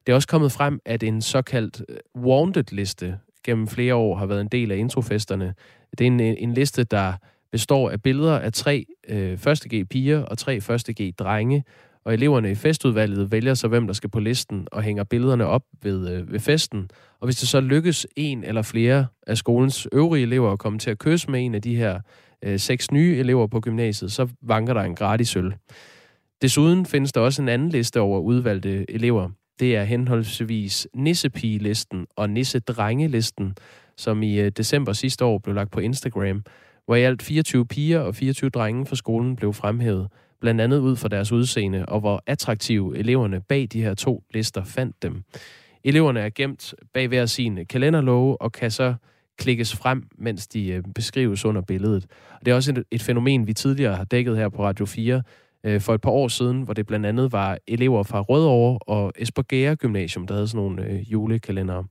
Det 0.09 0.12
er 0.12 0.16
også 0.16 0.29
kommet 0.29 0.53
frem, 0.53 0.81
at 0.85 1.03
en 1.03 1.23
såkaldt 1.23 1.83
øh, 1.88 1.97
wanted-liste 2.25 3.18
gennem 3.44 3.68
flere 3.68 3.94
år 3.94 4.16
har 4.16 4.27
været 4.27 4.40
en 4.40 4.49
del 4.49 4.73
af 4.73 4.77
introfesterne. 4.77 5.55
Det 5.99 6.01
er 6.01 6.07
en, 6.07 6.21
øh, 6.21 6.35
en 6.38 6.55
liste, 6.55 6.85
der 6.85 7.12
består 7.53 7.90
af 7.90 8.03
billeder 8.03 8.38
af 8.38 8.53
tre 8.53 8.87
øh, 9.09 9.38
1.G-piger 9.47 10.23
og 10.23 10.38
tre 10.38 10.57
1.G-drenge, 10.57 11.64
og 12.05 12.14
eleverne 12.14 12.51
i 12.51 12.55
festudvalget 12.55 13.33
vælger 13.33 13.55
så, 13.55 13.68
hvem 13.68 13.87
der 13.87 13.94
skal 13.94 14.11
på 14.11 14.21
listen, 14.21 14.68
og 14.73 14.83
hænger 14.83 15.05
billederne 15.05 15.47
op 15.47 15.62
ved, 15.83 16.11
øh, 16.11 16.33
ved 16.33 16.40
festen. 16.40 16.90
Og 17.21 17.27
hvis 17.27 17.37
det 17.37 17.49
så 17.49 17.61
lykkes 17.61 18.07
en 18.16 18.44
eller 18.44 18.62
flere 18.62 19.07
af 19.27 19.38
skolens 19.38 19.88
øvrige 19.92 20.23
elever 20.23 20.53
at 20.53 20.59
komme 20.59 20.79
til 20.79 20.90
at 20.90 20.99
kysse 20.99 21.31
med 21.31 21.44
en 21.44 21.55
af 21.55 21.62
de 21.62 21.77
her 21.77 22.01
øh, 22.42 22.59
seks 22.59 22.90
nye 22.90 23.16
elever 23.16 23.47
på 23.47 23.61
gymnasiet, 23.61 24.12
så 24.12 24.29
vanker 24.42 24.75
der 24.75 24.83
en 24.83 24.94
gratis 24.94 25.37
øl. 25.37 25.55
Desuden 26.42 26.87
findes 26.87 27.12
der 27.12 27.21
også 27.21 27.42
en 27.42 27.49
anden 27.49 27.68
liste 27.68 28.01
over 28.01 28.21
udvalgte 28.21 28.90
elever. 28.90 29.31
Det 29.61 29.77
er 29.77 29.85
henholdsvis 29.85 30.88
Nissepige-listen 30.94 32.07
og 32.16 32.31
Nissedrengelisten, 32.31 33.57
som 33.97 34.23
i 34.23 34.40
øh, 34.40 34.51
december 34.57 34.92
sidste 34.92 35.25
år 35.25 35.38
blev 35.38 35.55
lagt 35.55 35.71
på 35.71 35.81
Instagram, 35.81 36.42
hvor 36.87 36.94
i 36.94 37.03
alt 37.03 37.23
24 37.23 37.66
piger 37.66 38.01
og 38.01 38.14
24 38.14 38.51
drenge 38.51 38.87
fra 38.87 38.97
skolen 38.97 39.37
blev 39.37 39.53
fremhævet 39.53 40.09
blandt 40.40 40.61
andet 40.61 40.79
ud 40.79 40.97
fra 40.97 41.09
deres 41.09 41.33
udseende, 41.33 41.87
og 41.87 42.01
hvor 42.01 42.23
attraktive 42.27 42.99
eleverne 42.99 43.40
bag 43.40 43.68
de 43.73 43.83
her 43.83 43.94
to 43.94 44.23
lister 44.35 44.64
fandt 44.64 45.03
dem. 45.03 45.23
Eleverne 45.85 46.21
er 46.21 46.31
gemt 46.35 46.75
bag 46.94 47.09
hver 47.09 47.27
sin 47.27 47.66
kalenderlove 47.66 48.42
og 48.42 48.53
kan 48.53 48.71
så 48.71 48.94
klikkes 49.38 49.77
frem, 49.77 50.09
mens 50.18 50.47
de 50.47 50.68
øh, 50.68 50.83
beskrives 50.94 51.44
under 51.44 51.62
billedet. 51.62 52.07
Og 52.31 52.47
det 52.47 52.51
er 52.51 52.55
også 52.55 52.73
et, 52.73 52.85
et 52.90 53.03
fænomen, 53.03 53.47
vi 53.47 53.53
tidligere 53.53 53.97
har 53.97 54.05
dækket 54.05 54.37
her 54.37 54.49
på 54.49 54.64
Radio 54.64 54.87
4 54.87 55.23
øh, 55.64 55.81
for 55.81 55.94
et 55.94 56.01
par 56.01 56.11
år 56.11 56.29
siden, 56.29 56.62
hvor 56.62 56.75
det 56.75 56.87
blandt 56.87 57.07
andet 57.07 57.33
var 57.33 57.59
elever 57.66 58.03
fra 58.03 58.21
Rødovre 58.21 58.79
og 58.79 59.12
Esbjerg 59.16 59.77
Gymnasium, 59.79 60.27
der 60.27 60.35
havde 60.35 60.49
sådan 60.49 60.64
nogle 60.64 60.85
øh, 60.85 61.12
julekalendere. 61.12 61.85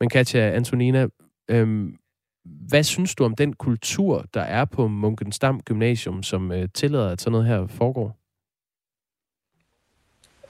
Men 0.00 0.08
Katja 0.08 0.50
Antonina, 0.50 1.06
øh, 1.48 1.88
hvad 2.68 2.82
synes 2.82 3.14
du 3.14 3.24
om 3.24 3.34
den 3.34 3.52
kultur, 3.52 4.24
der 4.34 4.40
er 4.40 4.64
på 4.64 4.88
Munkensdam 4.88 5.60
Gymnasium, 5.60 6.22
som 6.22 6.52
øh, 6.52 6.68
tillader, 6.74 7.08
at 7.08 7.20
sådan 7.20 7.32
noget 7.32 7.46
her 7.46 7.66
foregår? 7.66 8.16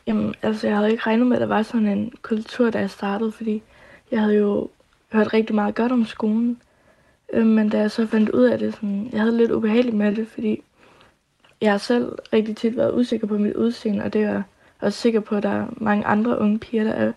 Jamen, 0.06 0.34
altså, 0.42 0.66
jeg 0.66 0.76
havde 0.76 0.90
ikke 0.90 1.02
regnet 1.06 1.26
med, 1.26 1.36
at 1.36 1.40
der 1.40 1.46
var 1.46 1.62
sådan 1.62 1.86
en 1.86 2.12
kultur, 2.22 2.70
da 2.70 2.78
jeg 2.78 2.90
startede, 2.90 3.32
fordi 3.32 3.62
jeg 4.10 4.20
havde 4.20 4.36
jo 4.36 4.70
hørt 5.12 5.34
rigtig 5.34 5.54
meget 5.54 5.74
godt 5.74 5.92
om 5.92 6.04
skolen. 6.04 6.60
Øh, 7.32 7.46
men 7.46 7.68
da 7.68 7.78
jeg 7.78 7.90
så 7.90 8.06
fandt 8.06 8.30
ud 8.30 8.44
af 8.44 8.58
det, 8.58 8.74
sådan, 8.74 9.08
jeg 9.12 9.20
havde 9.20 9.36
lidt 9.36 9.50
ubehageligt 9.50 9.96
med 9.96 10.14
det, 10.14 10.28
fordi 10.28 10.62
jeg 11.60 11.70
har 11.70 11.78
selv 11.78 12.18
rigtig 12.32 12.56
tit 12.56 12.76
været 12.76 12.94
usikker 12.94 13.26
på 13.26 13.38
mit 13.38 13.54
udseende, 13.54 14.04
og 14.04 14.12
det 14.12 14.22
er 14.22 14.30
jeg 14.30 14.42
også 14.80 14.98
sikker 14.98 15.20
på, 15.20 15.36
at 15.36 15.42
der 15.42 15.48
er 15.48 15.66
mange 15.76 16.06
andre 16.06 16.38
unge 16.38 16.58
piger, 16.58 16.84
der 16.84 16.92
er. 16.92 17.12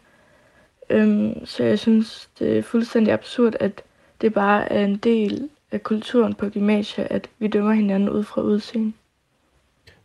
Øhm, 0.90 1.46
så 1.46 1.64
jeg 1.64 1.80
synes, 1.80 2.30
det 2.40 2.58
er 2.58 2.62
fuldstændig 2.62 3.14
absurd, 3.14 3.54
at 3.60 3.84
det 4.22 4.34
bare 4.34 4.72
er 4.72 4.86
en 4.86 4.98
del 4.98 5.50
af 5.72 5.84
kulturen 5.84 6.34
på 6.34 6.50
gymnasiet, 6.50 7.08
at 7.10 7.30
vi 7.40 7.48
dømmer 7.48 7.74
hinanden 7.74 8.10
ud 8.10 8.24
fra 8.24 8.42
udseende. 8.42 8.94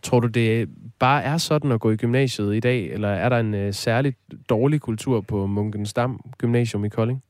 Tror 0.02 0.20
du, 0.20 0.26
det 0.26 0.68
bare 0.98 1.22
er 1.22 1.36
sådan 1.36 1.72
at 1.72 1.80
gå 1.80 1.90
i 1.90 1.96
gymnasiet 1.96 2.56
i 2.56 2.60
dag, 2.60 2.92
eller 2.92 3.08
er 3.08 3.28
der 3.28 3.38
en 3.38 3.66
uh, 3.66 3.74
særlig 3.74 4.14
dårlig 4.48 4.80
kultur 4.80 5.20
på 5.20 5.46
Munkensdam 5.46 6.20
Gymnasium 6.38 6.84
i 6.84 6.88
Kolding? 6.88 7.22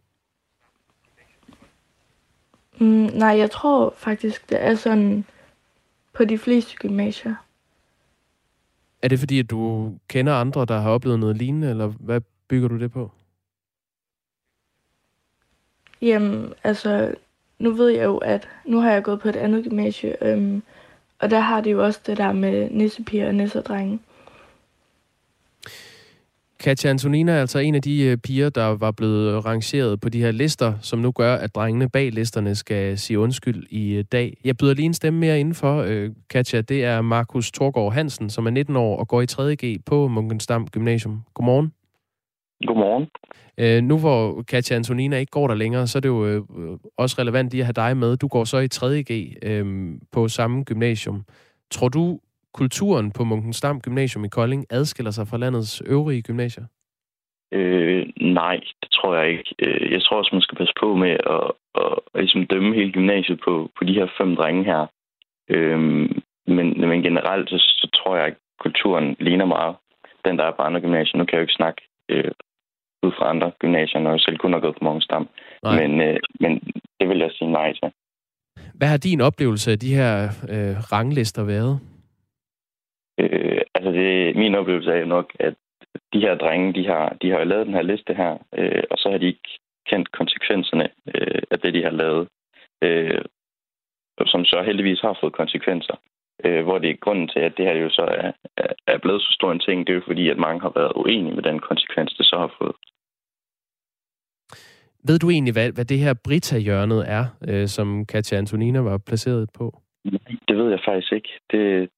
Mm, 2.78 2.86
nej, 3.14 3.38
jeg 3.38 3.50
tror 3.50 3.94
faktisk, 3.96 4.50
det 4.50 4.64
er 4.64 4.74
sådan 4.74 5.24
på 6.16 6.24
de 6.24 6.38
fleste 6.38 6.76
gymnasier. 6.76 7.34
Er 9.02 9.08
det 9.08 9.18
fordi, 9.18 9.38
at 9.38 9.50
du 9.50 9.92
kender 10.08 10.34
andre, 10.34 10.64
der 10.64 10.78
har 10.78 10.90
oplevet 10.90 11.18
noget 11.18 11.36
lignende, 11.36 11.70
eller 11.70 11.86
hvad 11.86 12.20
bygger 12.48 12.68
du 12.68 12.78
det 12.78 12.92
på? 12.92 13.10
Jamen, 16.02 16.52
altså, 16.64 17.14
nu 17.58 17.70
ved 17.70 17.88
jeg 17.88 18.04
jo, 18.04 18.16
at 18.16 18.48
nu 18.64 18.80
har 18.80 18.92
jeg 18.92 19.02
gået 19.02 19.20
på 19.20 19.28
et 19.28 19.36
andet 19.36 19.64
gymnasie, 19.64 20.24
øhm, 20.24 20.62
og 21.18 21.30
der 21.30 21.40
har 21.40 21.60
de 21.60 21.70
jo 21.70 21.84
også 21.84 22.00
det 22.06 22.16
der 22.16 22.32
med 22.32 22.70
nissepiger 22.70 23.26
og 23.26 23.34
nissedrenge. 23.34 23.98
Katja 26.60 26.90
Antonina 26.90 27.32
er 27.32 27.40
altså 27.40 27.58
en 27.58 27.74
af 27.74 27.82
de 27.82 28.02
øh, 28.02 28.16
piger, 28.16 28.50
der 28.50 28.66
var 28.66 28.90
blevet 28.90 29.44
rangeret 29.44 30.00
på 30.00 30.08
de 30.08 30.20
her 30.20 30.30
lister, 30.30 30.74
som 30.80 30.98
nu 30.98 31.12
gør, 31.12 31.34
at 31.34 31.54
drengene 31.54 31.88
bag 31.88 32.12
listerne 32.12 32.54
skal 32.54 32.98
sige 32.98 33.18
undskyld 33.18 33.66
i 33.70 33.94
øh, 33.94 34.04
dag. 34.12 34.36
Jeg 34.44 34.56
byder 34.56 34.74
lige 34.74 34.86
en 34.86 34.94
stemme 34.94 35.20
mere 35.20 35.40
indenfor, 35.40 35.84
øh, 35.88 36.10
Katja. 36.30 36.60
Det 36.60 36.84
er 36.84 37.00
Markus 37.00 37.50
Torgård 37.50 37.92
Hansen, 37.92 38.30
som 38.30 38.46
er 38.46 38.50
19 38.50 38.76
år 38.76 38.96
og 38.96 39.08
går 39.08 39.22
i 39.22 39.26
3.G 39.32 39.84
på 39.86 40.08
Munkensdam 40.08 40.66
Gymnasium. 40.66 41.22
Godmorgen. 41.34 41.72
Godmorgen. 42.66 43.06
Øh, 43.58 43.82
nu 43.82 43.98
hvor 43.98 44.42
Katja 44.42 44.76
Antonina 44.76 45.18
ikke 45.18 45.30
går 45.30 45.48
der 45.48 45.54
længere, 45.54 45.86
så 45.86 45.98
er 45.98 46.00
det 46.00 46.08
jo 46.08 46.26
øh, 46.26 46.42
også 46.96 47.16
relevant 47.18 47.50
lige 47.50 47.60
at 47.60 47.66
have 47.66 47.88
dig 47.88 47.96
med. 47.96 48.16
Du 48.16 48.28
går 48.28 48.44
så 48.44 48.58
i 48.58 48.68
3.G 48.74 49.36
øh, 49.42 49.94
på 50.12 50.28
samme 50.28 50.64
gymnasium. 50.64 51.24
Tror 51.70 51.88
du, 51.88 52.20
kulturen 52.60 53.06
på 53.16 53.24
Munkensdam 53.24 53.80
Gymnasium 53.80 54.24
i 54.24 54.28
Kolding 54.28 54.62
adskiller 54.70 55.10
sig 55.10 55.28
fra 55.28 55.36
landets 55.36 55.82
øvrige 55.86 56.22
gymnasier? 56.22 56.64
Øh, 57.52 58.06
nej, 58.20 58.56
det 58.82 58.90
tror 58.96 59.16
jeg 59.16 59.26
ikke. 59.30 59.54
Øh, 59.64 59.92
jeg 59.92 60.02
tror 60.02 60.18
også, 60.18 60.30
man 60.32 60.46
skal 60.46 60.58
passe 60.58 60.74
på 60.80 60.88
med 61.02 61.10
at, 61.10 61.50
at, 61.82 61.92
at 62.14 62.20
ligesom 62.20 62.46
dømme 62.46 62.74
hele 62.74 62.92
gymnasiet 62.92 63.40
på, 63.44 63.70
på 63.78 63.84
de 63.84 63.92
her 63.98 64.06
fem 64.18 64.36
drenge 64.36 64.64
her. 64.64 64.86
Øh, 65.54 65.78
men, 66.56 66.66
men 66.90 67.02
generelt, 67.02 67.50
så, 67.50 67.58
så 67.58 67.86
tror 67.96 68.16
jeg, 68.16 68.26
at 68.26 68.36
kulturen 68.60 69.16
ligner 69.20 69.44
meget 69.44 69.74
den, 70.24 70.38
der 70.38 70.44
er 70.44 70.56
på 70.56 70.62
andre 70.62 70.80
gymnasier. 70.80 71.18
Nu 71.18 71.24
kan 71.24 71.32
jeg 71.32 71.38
jo 71.38 71.48
ikke 71.48 71.60
snakke 71.62 71.82
øh, 72.08 72.30
ud 73.02 73.12
fra 73.18 73.30
andre 73.30 73.52
gymnasier, 73.58 74.00
når 74.00 74.10
jeg 74.10 74.20
selv 74.20 74.38
kun 74.38 74.52
har 74.52 74.60
gået 74.60 74.76
på 74.78 74.84
Munkensdam. 74.84 75.28
Men, 75.62 76.00
øh, 76.00 76.18
men 76.40 76.52
det 77.00 77.08
vil 77.08 77.18
jeg 77.18 77.30
sige 77.32 77.52
nej 77.52 77.72
til. 77.72 77.92
Hvad 78.74 78.88
har 78.88 78.96
din 78.96 79.20
oplevelse 79.20 79.72
af 79.72 79.78
de 79.78 79.94
her 79.94 80.12
øh, 80.54 80.92
ranglister 80.92 81.44
været? 81.44 81.80
Øh, 83.18 83.60
altså, 83.74 83.90
det, 83.92 84.36
min 84.36 84.54
oplevelse 84.54 84.90
er 84.90 84.98
jo 84.98 85.06
nok, 85.06 85.32
at 85.40 85.54
de 86.12 86.20
her 86.20 86.34
drenge, 86.34 86.72
de 86.72 86.86
har, 86.86 87.16
de 87.22 87.30
har 87.30 87.44
lavet 87.44 87.66
den 87.66 87.74
her 87.74 87.82
liste 87.82 88.14
her, 88.14 88.38
øh, 88.58 88.82
og 88.90 88.98
så 88.98 89.10
har 89.10 89.18
de 89.18 89.26
ikke 89.26 89.50
kendt 89.90 90.12
konsekvenserne 90.12 90.88
øh, 91.14 91.42
af 91.50 91.58
det, 91.58 91.74
de 91.74 91.82
har 91.82 91.90
lavet. 91.90 92.28
Øh, 92.82 93.24
som 94.26 94.44
så 94.44 94.62
heldigvis 94.66 95.00
har 95.00 95.18
fået 95.20 95.32
konsekvenser. 95.32 95.96
Øh, 96.44 96.64
hvor 96.64 96.78
det 96.78 96.90
er 96.90 97.04
grunden 97.04 97.28
til, 97.28 97.40
at 97.40 97.56
det 97.56 97.64
her 97.64 97.76
jo 97.76 97.90
så 97.90 98.02
er, 98.02 98.32
er 98.86 98.98
blevet 98.98 99.22
så 99.22 99.32
stor 99.32 99.52
en 99.52 99.60
ting, 99.60 99.86
det 99.86 99.92
er 99.92 99.96
jo 99.96 100.02
fordi, 100.06 100.28
at 100.28 100.38
mange 100.38 100.60
har 100.60 100.72
været 100.76 100.92
uenige 100.96 101.34
med 101.34 101.42
den 101.42 101.58
konsekvens, 101.58 102.14
det 102.14 102.26
så 102.26 102.36
har 102.38 102.54
fået. 102.58 102.76
Ved 105.08 105.18
du 105.18 105.30
egentlig, 105.30 105.52
hvad, 105.52 105.72
hvad 105.72 105.84
det 105.84 105.98
her 105.98 106.14
Brita-hjørnet 106.24 107.10
er, 107.18 107.24
øh, 107.48 107.66
som 107.66 108.06
Katja 108.06 108.38
Antonina 108.38 108.80
var 108.80 108.98
placeret 108.98 109.48
på? 109.58 109.80
Det 110.48 110.56
ved 110.56 110.70
jeg 110.70 110.80
faktisk 110.84 111.12
ikke. 111.12 111.28
Det, 111.52 111.90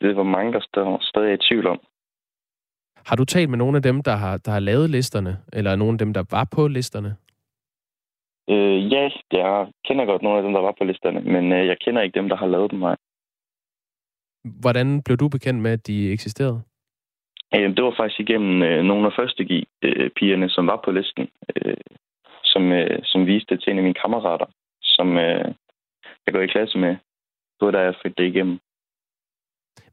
det 0.00 0.16
var 0.16 0.22
mange, 0.22 0.52
der 0.52 0.60
står 0.60 0.98
stadig 1.02 1.34
i 1.34 1.44
tvivl 1.48 1.66
om. 1.66 1.80
Har 3.06 3.16
du 3.16 3.24
talt 3.24 3.50
med 3.50 3.58
nogle 3.58 3.76
af 3.76 3.82
dem, 3.82 4.02
der 4.02 4.16
har, 4.16 4.36
der 4.36 4.50
har 4.50 4.60
lavet 4.60 4.90
listerne, 4.90 5.38
eller 5.52 5.76
nogle 5.76 5.94
af 5.94 5.98
dem, 5.98 6.12
der 6.12 6.24
var 6.30 6.48
på 6.54 6.68
listerne? 6.68 7.16
Øh, 8.50 8.92
ja, 8.92 9.10
jeg 9.32 9.72
kender 9.84 10.04
godt 10.04 10.22
nogle 10.22 10.38
af 10.38 10.42
dem, 10.44 10.52
der 10.52 10.60
var 10.60 10.74
på 10.78 10.84
listerne, 10.84 11.20
men 11.20 11.52
øh, 11.52 11.66
jeg 11.66 11.76
kender 11.84 12.02
ikke 12.02 12.18
dem, 12.20 12.28
der 12.28 12.36
har 12.36 12.46
lavet 12.46 12.70
dem. 12.70 12.78
Nej. 12.78 12.96
Hvordan 14.60 15.02
blev 15.02 15.16
du 15.16 15.28
bekendt 15.28 15.62
med, 15.62 15.70
at 15.70 15.86
de 15.86 16.12
eksisterede? 16.12 16.62
Øh, 17.54 17.76
det 17.76 17.84
var 17.84 17.94
faktisk 17.96 18.20
igennem 18.20 18.62
øh, 18.62 18.82
nogle 18.84 19.06
af 19.06 19.12
første 19.18 19.66
øh, 19.82 20.10
pigerne, 20.10 20.48
som 20.50 20.66
var 20.66 20.80
på 20.84 20.90
listen, 20.90 21.28
øh, 21.56 21.76
som, 22.44 22.72
øh, 22.72 23.00
som 23.04 23.26
viste 23.26 23.54
det 23.54 23.62
til 23.62 23.70
en 23.70 23.78
af 23.78 23.84
mine 23.84 24.00
kammerater, 24.02 24.46
som 24.82 25.18
øh, 25.18 25.54
jeg 26.26 26.34
går 26.34 26.40
i 26.40 26.46
klasse 26.46 26.78
med. 26.78 26.96
Var 27.60 27.70
da 27.70 27.78
jeg 27.78 27.94
fik 28.02 28.18
det 28.18 28.26
igennem. 28.26 28.58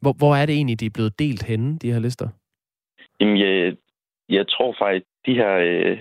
Hvor, 0.01 0.13
hvor 0.21 0.33
er 0.35 0.45
det 0.45 0.55
egentlig, 0.55 0.79
de 0.79 0.85
er 0.85 0.97
blevet 0.97 1.19
delt 1.19 1.43
henne, 1.43 1.77
de 1.77 1.91
her 1.93 1.99
lister? 1.99 2.27
Jamen, 3.19 3.37
jeg, 3.39 3.75
jeg 4.29 4.47
tror 4.47 4.75
faktisk, 4.79 5.05
de 5.25 5.33
her 5.33 5.53
øh, 5.69 5.97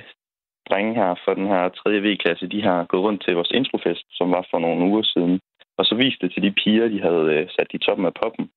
drenge 0.69 0.95
her 0.95 1.15
fra 1.25 1.35
den 1.35 1.47
her 1.47 1.69
3. 1.69 1.91
V-klasse, 2.05 2.47
de 2.55 2.63
har 2.63 2.85
gået 2.85 3.03
rundt 3.03 3.23
til 3.25 3.35
vores 3.35 3.51
introfest, 3.51 4.05
som 4.11 4.31
var 4.31 4.47
for 4.51 4.59
nogle 4.59 4.85
uger 4.91 5.03
siden. 5.03 5.41
Og 5.79 5.85
så 5.85 5.95
viste 5.95 6.27
det 6.27 6.33
til 6.35 6.43
de 6.43 6.53
piger, 6.61 6.89
de 6.89 7.01
havde 7.09 7.27
øh, 7.35 7.49
sat 7.57 7.71
i 7.75 7.79
toppen 7.79 8.07
af 8.07 8.15
poppen. 8.23 8.51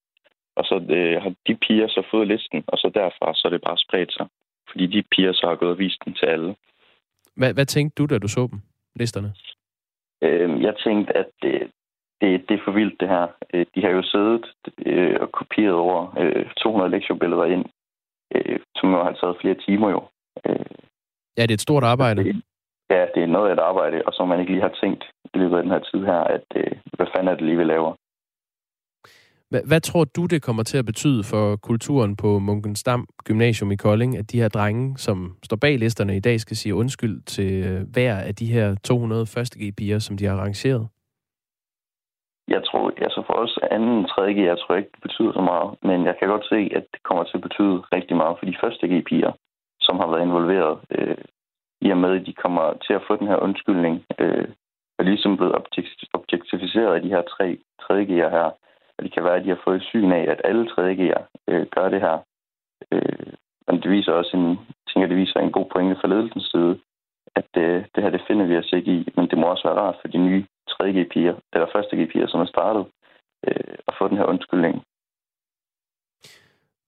Og 0.56 0.64
så 0.66 0.76
øh, 0.98 1.22
har 1.24 1.34
de 1.48 1.56
piger 1.56 1.88
så 1.88 2.02
fået 2.12 2.28
listen, 2.28 2.64
og 2.68 2.78
så 2.78 2.92
derfra 2.94 3.34
så 3.34 3.44
er 3.48 3.50
det 3.50 3.62
bare 3.68 3.78
spredt 3.78 4.14
sig. 4.14 4.28
Fordi 4.72 4.86
de 4.88 5.04
piger 5.12 5.34
så 5.34 5.46
har 5.48 5.56
gået 5.56 5.72
og 5.72 5.80
vist 5.80 6.02
den 6.06 6.14
til 6.14 6.26
alle. 6.26 6.56
Hvad, 7.36 7.54
hvad 7.54 7.66
tænkte 7.66 7.96
du, 8.00 8.06
da 8.06 8.18
du 8.18 8.28
så 8.28 8.48
dem, 8.52 8.60
listerne? 8.96 9.34
Øh, 10.22 10.62
jeg 10.62 10.76
tænkte, 10.86 11.18
at 11.18 11.30
det, 11.42 11.72
det, 12.24 12.50
det 12.50 12.54
er 12.56 12.64
for 12.66 12.72
vildt, 12.72 13.00
det 13.00 13.08
her. 13.10 13.28
Øh, 13.54 13.66
de 13.76 13.82
har 13.82 13.90
jo 13.90 14.04
siddet 14.04 14.46
øh, 14.86 15.16
og 15.22 15.32
kopieret 15.32 15.76
over 15.86 16.00
øh, 16.20 16.46
200 16.58 16.92
lektiobilleder 16.92 17.46
ind, 17.46 17.66
øh, 18.36 18.60
som 18.76 18.92
jo 18.92 19.04
har 19.04 19.14
taget 19.22 19.40
flere 19.42 19.58
timer 19.66 19.90
jo. 19.90 20.02
Øh, 20.48 20.66
ja, 21.38 21.42
det 21.42 21.52
er 21.52 21.60
et 21.62 21.68
stort 21.68 21.84
arbejde. 21.84 22.24
Det, 22.24 22.36
ja, 22.90 23.06
det 23.16 23.24
er 23.24 23.34
noget 23.36 23.50
af 23.50 23.54
et 23.54 23.60
arbejde, 23.70 24.02
og 24.08 24.14
som 24.14 24.28
man 24.28 24.40
ikke 24.40 24.52
lige 24.52 24.68
har 24.68 24.76
tænkt 24.82 25.04
i 25.34 25.38
løbet 25.38 25.58
af 25.58 25.64
den 25.64 25.72
her 25.72 25.84
tid 25.90 26.00
her, 26.06 26.22
at 26.36 26.48
øh, 26.56 26.72
hvad 26.98 27.08
fanden 27.14 27.28
er 27.28 27.36
det 27.36 27.46
lige, 27.46 27.58
vi 27.58 27.64
laver? 27.64 27.94
Hvad, 29.68 29.82
tror 29.82 30.04
du, 30.04 30.26
det 30.26 30.42
kommer 30.42 30.64
til 30.64 30.78
at 30.78 30.86
betyde 30.86 31.24
for 31.24 31.56
kulturen 31.56 32.16
på 32.16 32.40
Munkensdam 32.40 33.08
Gymnasium 33.24 33.72
i 33.72 33.76
Kolding, 33.76 34.18
at 34.18 34.32
de 34.32 34.42
her 34.42 34.48
drenge, 34.50 34.98
som 34.98 35.38
står 35.44 35.58
bag 35.58 35.80
listerne 35.80 36.16
i 36.16 36.20
dag, 36.20 36.40
skal 36.40 36.58
sige 36.58 36.76
undskyld 36.76 37.22
til 37.22 37.64
øh, 37.64 37.82
hver 37.94 38.16
af 38.18 38.36
de 38.36 38.46
her 38.46 38.76
200 38.84 39.26
første 39.26 39.60
G-piger, 39.60 40.00
som 40.00 40.18
de 40.18 40.26
har 40.26 40.38
arrangeret? 40.38 40.88
Jeg 42.48 42.64
tror, 42.64 42.92
altså 42.98 43.24
for 43.28 43.34
os 43.34 43.60
anden 43.72 44.06
tredje 44.06 44.34
G, 44.34 44.40
jeg 44.46 44.58
tror 44.60 44.76
ikke, 44.76 44.90
det 44.96 45.02
betyder 45.02 45.34
så 45.34 45.42
meget. 45.42 45.70
Men 45.82 46.06
jeg 46.06 46.16
kan 46.20 46.28
godt 46.28 46.46
se, 46.46 46.60
at 46.78 46.86
det 46.94 47.04
kommer 47.04 47.24
til 47.24 47.38
at 47.38 47.42
betyde 47.48 47.76
rigtig 47.96 48.18
meget 48.18 48.36
for 48.40 48.46
de 48.46 48.58
første 48.62 48.88
G-piger, 48.88 49.32
som 49.82 49.96
har 50.00 50.08
været 50.12 50.22
involveret. 50.22 50.80
Øh, 50.92 51.18
I 51.82 51.90
og 51.92 51.98
med, 51.98 52.20
at 52.20 52.26
de 52.26 52.34
kommer 52.34 52.74
til 52.86 52.94
at 52.94 53.06
få 53.08 53.16
den 53.16 53.28
her 53.28 53.38
undskyldning, 53.38 54.06
øh, 54.20 54.48
og 54.98 55.06
ligesom 55.06 55.38
blevet 55.38 55.56
objektificeret 56.14 56.96
af 56.96 57.02
de 57.02 57.10
her 57.10 57.22
tre 57.22 57.58
tredje 57.82 58.06
G'er 58.10 58.30
her. 58.30 58.50
Og 58.98 59.04
det 59.04 59.14
kan 59.14 59.24
være, 59.24 59.36
at 59.36 59.44
de 59.46 59.50
har 59.50 59.62
fået 59.64 59.84
syn 59.84 60.12
af, 60.12 60.24
at 60.32 60.42
alle 60.44 60.68
tredje 60.68 60.96
G'er 61.02 61.22
øh, 61.48 61.66
gør 61.76 61.90
det 61.90 62.02
her. 62.02 62.18
Øh, 62.92 63.34
men 63.68 63.82
det 63.82 63.92
viser 63.92 64.12
også 64.12 64.38
en, 64.38 64.60
tænker, 64.88 65.08
det 65.08 65.18
viser 65.18 65.40
en 65.40 65.52
god 65.52 65.66
pointe 65.74 65.96
fra 66.02 66.08
ledelsens 66.08 66.50
side, 66.52 66.80
at 67.36 67.52
øh, 67.58 67.86
det 67.96 68.04
her, 68.04 68.10
det 68.10 68.24
finder 68.28 68.46
vi 68.46 68.58
os 68.58 68.74
ikke 68.74 68.92
i. 68.92 69.08
Men 69.16 69.28
det 69.30 69.38
må 69.38 69.46
også 69.48 69.68
være 69.68 69.80
rart 69.82 69.96
for 70.02 70.08
de 70.08 70.18
nye 70.18 70.46
3G-piger, 70.70 71.36
eller 71.54 71.68
første 71.76 71.96
G-piger, 71.98 72.28
som 72.28 72.40
er 72.42 72.46
startet, 72.46 72.86
øh, 73.48 73.76
at 73.88 73.94
få 74.00 74.08
den 74.08 74.18
her 74.18 74.26
undskyldning. 74.26 74.76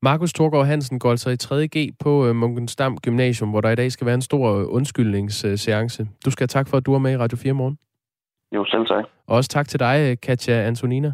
Markus 0.02 0.34
Thorgård 0.34 0.66
Hansen 0.66 1.00
går 1.00 1.12
altså 1.12 1.30
i 1.30 1.38
3G 1.44 1.96
på 2.00 2.28
øh, 2.28 2.36
Munkensdam 2.36 2.98
Gymnasium, 2.98 3.50
hvor 3.50 3.62
der 3.62 3.70
i 3.70 3.76
dag 3.76 3.92
skal 3.92 4.06
være 4.06 4.16
en 4.16 4.22
stor 4.22 4.60
øh, 4.60 4.66
undskyldningsseance. 4.70 6.08
Du 6.26 6.32
skal 6.32 6.44
have 6.44 6.48
tak 6.48 6.68
for, 6.68 6.78
at 6.78 6.86
du 6.86 6.94
er 6.94 7.00
med 7.00 7.12
i 7.12 7.18
Radio 7.18 7.38
4 7.38 7.54
morgen. 7.54 7.78
Jo, 8.56 8.66
selv 8.66 8.86
tak. 8.88 9.06
Og 9.28 9.36
også 9.36 9.50
tak 9.50 9.68
til 9.68 9.80
dig, 9.80 10.10
øh, 10.10 10.18
Katja 10.24 10.54
Antonina. 10.54 11.12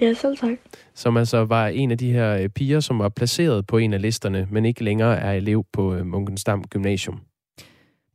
Ja, 0.00 0.12
selv 0.12 0.36
tak. 0.36 0.58
Som 0.94 1.16
altså 1.16 1.44
var 1.44 1.66
en 1.66 1.90
af 1.90 1.98
de 1.98 2.12
her 2.12 2.48
piger, 2.48 2.80
som 2.80 2.98
var 2.98 3.08
placeret 3.08 3.66
på 3.66 3.78
en 3.78 3.92
af 3.92 4.02
listerne, 4.02 4.48
men 4.50 4.64
ikke 4.64 4.84
længere 4.84 5.16
er 5.16 5.32
elev 5.32 5.64
på 5.72 5.82
Munkensdam 6.04 6.64
Gymnasium. 6.64 7.20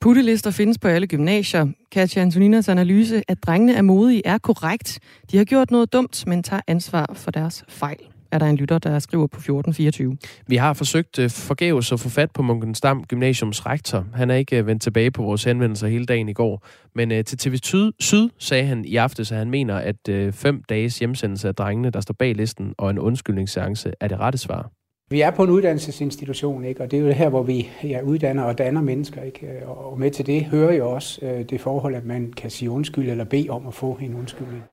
Puttelister 0.01 0.51
findes 0.51 0.77
på 0.77 0.87
alle 0.87 1.07
gymnasier. 1.07 1.67
Katja 1.91 2.21
Antoninas 2.21 2.69
analyse, 2.69 3.23
at 3.27 3.37
drengene 3.43 3.73
er 3.73 3.81
modige, 3.81 4.21
er 4.25 4.37
korrekt. 4.37 4.99
De 5.31 5.37
har 5.37 5.45
gjort 5.45 5.71
noget 5.71 5.93
dumt, 5.93 6.23
men 6.27 6.43
tager 6.43 6.61
ansvar 6.67 7.11
for 7.15 7.31
deres 7.31 7.63
fejl 7.69 7.99
er 8.31 8.39
der 8.39 8.45
en 8.45 8.55
lytter, 8.55 8.79
der 8.79 8.99
skriver 8.99 9.27
på 9.27 9.37
1424. 9.37 10.17
Vi 10.47 10.55
har 10.55 10.73
forsøgt 10.73 11.19
uh, 11.19 11.29
forgæves 11.29 11.91
at 11.91 11.99
få 11.99 12.09
fat 12.09 12.31
på 12.31 12.41
Munkensdam 12.41 13.03
Gymnasiums 13.03 13.65
rektor. 13.65 14.05
Han 14.13 14.29
er 14.29 14.35
ikke 14.35 14.59
uh, 14.59 14.67
vendt 14.67 14.81
tilbage 14.83 15.11
på 15.11 15.23
vores 15.23 15.43
henvendelser 15.43 15.87
hele 15.87 16.05
dagen 16.05 16.29
i 16.29 16.33
går. 16.33 16.65
Men 16.95 17.11
uh, 17.11 17.17
til 17.25 17.37
TV 17.37 17.57
Syd 17.99 18.29
sagde 18.39 18.65
han 18.65 18.85
i 18.85 18.95
aftes, 18.95 19.31
at 19.31 19.37
han 19.37 19.49
mener, 19.49 19.75
at 19.75 20.35
fem 20.35 20.63
dages 20.69 20.99
hjemsendelse 20.99 21.47
af 21.47 21.55
drengene, 21.55 21.89
der 21.89 22.01
står 22.01 22.15
bag 22.19 22.35
listen, 22.35 22.73
og 22.77 22.89
en 22.89 22.99
undskyldningsseance 22.99 23.91
er 23.99 24.07
det 24.07 24.19
rette 24.19 24.37
svar. 24.37 24.71
Vi 25.11 25.21
er 25.21 25.31
på 25.31 25.43
en 25.43 25.49
uddannelsesinstitution, 25.49 26.65
ikke? 26.65 26.83
og 26.83 26.91
det 26.91 26.97
er 26.97 27.01
jo 27.01 27.07
det 27.07 27.15
her, 27.15 27.29
hvor 27.29 27.43
vi 27.43 27.69
ja, 27.83 28.01
uddanner 28.01 28.43
og 28.43 28.57
danner 28.57 28.81
mennesker. 28.81 29.21
Ikke? 29.23 29.67
Og 29.67 29.99
med 29.99 30.11
til 30.11 30.25
det 30.25 30.45
hører 30.45 30.73
jo 30.73 30.91
også 30.91 31.25
øh, 31.25 31.45
det 31.49 31.61
forhold, 31.61 31.95
at 31.95 32.05
man 32.05 32.33
kan 32.37 32.49
sige 32.49 32.71
undskyld 32.71 33.09
eller 33.09 33.23
bede 33.23 33.49
om 33.49 33.67
at 33.67 33.73
få 33.73 33.97
en 34.01 34.15
undskyldning. 34.15 34.63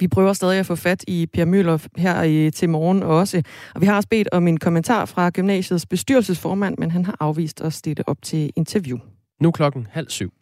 Vi 0.00 0.08
prøver 0.08 0.32
stadig 0.32 0.58
at 0.58 0.66
få 0.66 0.74
fat 0.74 1.04
i 1.08 1.26
Per 1.32 1.44
Møller 1.44 1.86
her 1.96 2.22
i, 2.22 2.50
til 2.50 2.68
morgen 2.68 3.02
også. 3.02 3.42
Og 3.74 3.80
vi 3.80 3.86
har 3.86 3.96
også 3.96 4.08
bedt 4.08 4.28
om 4.32 4.48
en 4.48 4.56
kommentar 4.56 5.04
fra 5.04 5.30
gymnasiets 5.30 5.86
bestyrelsesformand, 5.86 6.78
men 6.78 6.90
han 6.90 7.04
har 7.04 7.16
afvist 7.20 7.60
at 7.60 7.72
stille 7.72 8.08
op 8.08 8.22
til 8.22 8.52
interview. 8.56 8.98
Nu 9.40 9.50
klokken 9.50 9.86
halv 9.90 10.08
syv. 10.08 10.32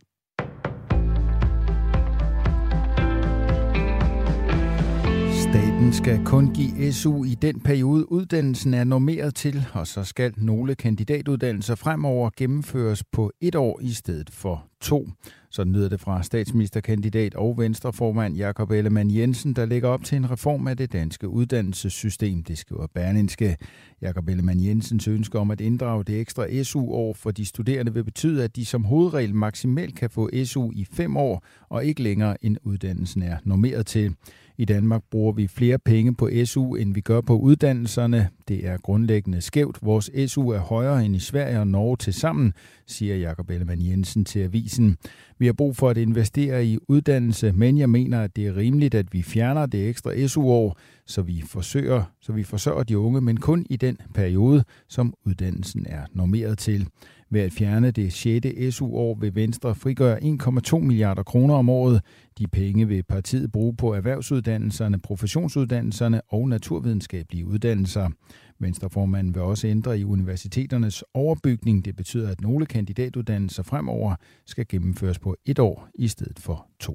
Staten 5.49 5.93
skal 5.93 6.25
kun 6.25 6.55
give 6.55 6.93
SU 6.93 7.25
i 7.25 7.35
den 7.35 7.61
periode, 7.61 8.13
uddannelsen 8.13 8.75
er 8.75 8.85
normeret 8.85 9.35
til, 9.35 9.67
og 9.73 9.87
så 9.87 10.05
skal 10.05 10.33
nogle 10.37 10.75
kandidatuddannelser 10.75 11.75
fremover 11.75 12.31
gennemføres 12.37 13.05
på 13.13 13.33
et 13.41 13.55
år 13.55 13.81
i 13.83 13.91
stedet 13.91 14.31
for 14.31 14.65
to. 14.81 15.09
Så 15.51 15.65
lyder 15.65 15.89
det 15.89 16.01
fra 16.01 16.23
statsministerkandidat 16.23 17.35
og 17.35 17.59
venstreformand 17.59 18.37
Jakob 18.37 18.71
Ellemann 18.71 19.15
Jensen, 19.15 19.53
der 19.53 19.67
lægger 19.67 19.89
op 19.89 20.05
til 20.05 20.17
en 20.17 20.31
reform 20.31 20.67
af 20.67 20.77
det 20.77 20.93
danske 20.93 21.29
uddannelsessystem, 21.29 22.43
det 22.43 22.59
skriver 22.59 22.87
Berlinske. 22.95 23.57
Jakob 24.03 24.29
Ellemann 24.29 24.65
Jensens 24.65 25.09
ønske 25.09 25.39
om 25.39 25.51
at 25.51 25.61
inddrage 25.61 26.05
det 26.05 26.21
ekstra 26.21 26.63
SU-år 26.63 27.13
for 27.13 27.31
de 27.31 27.45
studerende 27.45 27.95
vil 27.95 28.05
betyde, 28.05 28.45
at 28.45 28.57
de 28.57 28.65
som 28.65 28.85
hovedregel 28.85 29.35
maksimalt 29.35 29.97
kan 29.97 30.11
få 30.11 30.31
SU 30.45 30.71
i 30.75 30.87
fem 30.93 31.17
år, 31.17 31.45
og 31.69 31.85
ikke 31.85 32.03
længere 32.03 32.45
end 32.45 32.57
uddannelsen 32.63 33.23
er 33.23 33.37
normeret 33.45 33.87
til. 33.87 34.15
I 34.61 34.65
Danmark 34.65 35.03
bruger 35.11 35.33
vi 35.33 35.47
flere 35.47 35.79
penge 35.79 36.15
på 36.15 36.31
SU, 36.45 36.75
end 36.75 36.95
vi 36.95 37.01
gør 37.01 37.21
på 37.21 37.39
uddannelserne. 37.39 38.29
Det 38.49 38.67
er 38.67 38.77
grundlæggende 38.77 39.41
skævt. 39.41 39.79
Vores 39.83 40.11
SU 40.27 40.49
er 40.49 40.59
højere 40.59 41.05
end 41.05 41.17
i 41.17 41.19
Sverige 41.19 41.61
og 41.61 41.67
Norge 41.67 41.97
til 41.97 42.15
sammen, 42.15 42.53
siger 42.87 43.17
Jakob 43.17 43.51
Ellemann 43.51 43.87
Jensen 43.87 44.25
til 44.25 44.41
avisen. 44.41 44.97
Vi 45.39 45.47
har 45.47 45.53
brug 45.53 45.77
for 45.77 45.91
at 45.91 45.97
investere 45.97 46.67
i 46.67 46.79
uddannelse, 46.89 47.53
men 47.53 47.79
jeg 47.79 47.91
mener, 47.91 48.23
at 48.23 48.37
det 48.37 48.47
er 48.47 48.57
rimeligt, 48.57 48.95
at 48.95 49.07
vi 49.13 49.23
fjerner 49.23 49.67
det 49.67 49.89
ekstra 49.89 50.27
SU-år, 50.27 50.79
så 51.07 51.23
vi 51.23 51.43
forsøger, 51.47 52.03
så 52.21 52.33
vi 52.33 52.43
forsørger 52.43 52.83
de 52.83 52.99
unge, 52.99 53.21
men 53.21 53.37
kun 53.37 53.67
i 53.71 53.77
den 53.77 53.97
periode, 54.15 54.65
som 54.89 55.15
uddannelsen 55.27 55.87
er 55.89 56.03
normeret 56.13 56.59
til. 56.59 56.89
Ved 57.31 57.41
at 57.41 57.53
fjerne 57.53 57.91
det 57.91 58.13
6. 58.13 58.47
SU-år 58.71 59.19
vil 59.21 59.35
Venstre 59.35 59.75
frigøre 59.75 60.23
1,2 60.23 60.79
milliarder 60.79 61.23
kroner 61.23 61.55
om 61.55 61.69
året. 61.69 62.03
De 62.39 62.47
penge 62.47 62.89
vil 62.89 63.03
partiet 63.03 63.53
bruge 63.53 63.77
på 63.77 63.95
erhvervsuddannelserne, 63.95 64.99
professionsuddannelserne 64.99 66.21
og 66.29 66.49
naturvidenskabelige 66.49 67.47
uddannelser. 67.47 68.11
Venstreformanden 68.59 69.35
vil 69.35 69.43
også 69.43 69.67
ændre 69.67 69.99
i 69.99 70.05
universiteternes 70.05 71.05
overbygning. 71.15 71.85
Det 71.85 71.97
betyder, 71.97 72.31
at 72.31 72.41
nogle 72.41 72.67
kandidatuddannelser 72.67 73.63
fremover 73.63 74.15
skal 74.47 74.67
gennemføres 74.69 75.19
på 75.19 75.37
et 75.47 75.59
år 75.59 75.89
i 75.95 76.09
stedet 76.09 76.39
for 76.39 76.67
to. 76.81 76.95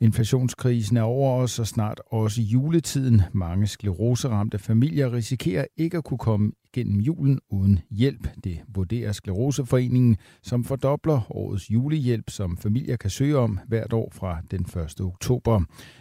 Inflationskrisen 0.00 0.96
er 0.96 1.02
over 1.02 1.42
os, 1.42 1.58
og 1.58 1.66
snart 1.66 2.00
også 2.06 2.42
juletiden. 2.42 3.22
Mange 3.32 3.66
skleroseramte 3.66 4.58
familier 4.58 5.12
risikerer 5.12 5.64
ikke 5.76 5.96
at 5.96 6.04
kunne 6.04 6.18
komme 6.18 6.52
gennem 6.74 7.00
julen 7.00 7.40
uden 7.50 7.78
hjælp. 8.00 8.24
Det 8.44 8.56
vurderer 8.76 9.12
Skleroseforeningen, 9.12 10.16
som 10.42 10.64
fordobler 10.64 11.18
årets 11.30 11.70
julehjælp, 11.70 12.28
som 12.28 12.56
familier 12.64 12.96
kan 12.96 13.10
søge 13.10 13.36
om 13.36 13.58
hvert 13.68 13.92
år 13.92 14.08
fra 14.18 14.32
den 14.50 14.60
1. 14.60 15.00
oktober. 15.00 15.60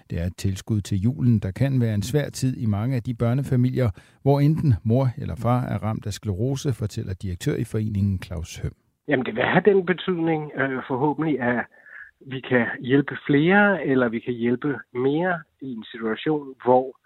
Det 0.10 0.22
er 0.22 0.26
et 0.26 0.38
tilskud 0.38 0.82
til 0.82 0.98
julen, 0.98 1.40
der 1.40 1.52
kan 1.52 1.82
være 1.82 1.94
en 1.94 2.04
svær 2.12 2.30
tid 2.30 2.58
i 2.58 2.66
mange 2.66 2.96
af 2.96 3.04
de 3.04 3.14
børnefamilier, 3.14 3.90
hvor 4.24 4.40
enten 4.40 4.74
mor 4.84 5.08
eller 5.22 5.36
far 5.36 5.62
er 5.74 5.78
ramt 5.84 6.06
af 6.06 6.14
sklerose, 6.14 6.74
fortæller 6.74 7.14
direktør 7.14 7.56
i 7.56 7.64
foreningen 7.64 8.20
Claus 8.26 8.58
Høm. 8.62 8.76
Jamen 9.08 9.26
det 9.26 9.36
vil 9.36 9.44
have 9.44 9.64
den 9.66 9.86
betydning 9.86 10.52
øh, 10.62 10.82
forhåbentlig, 10.88 11.42
at 11.42 11.66
vi 12.26 12.40
kan 12.40 12.66
hjælpe 12.80 13.16
flere, 13.28 13.86
eller 13.86 14.10
vi 14.10 14.20
kan 14.20 14.34
hjælpe 14.34 14.80
mere 14.94 15.40
i 15.62 15.70
en 15.74 15.86
situation, 15.92 16.48
hvor 16.64 17.03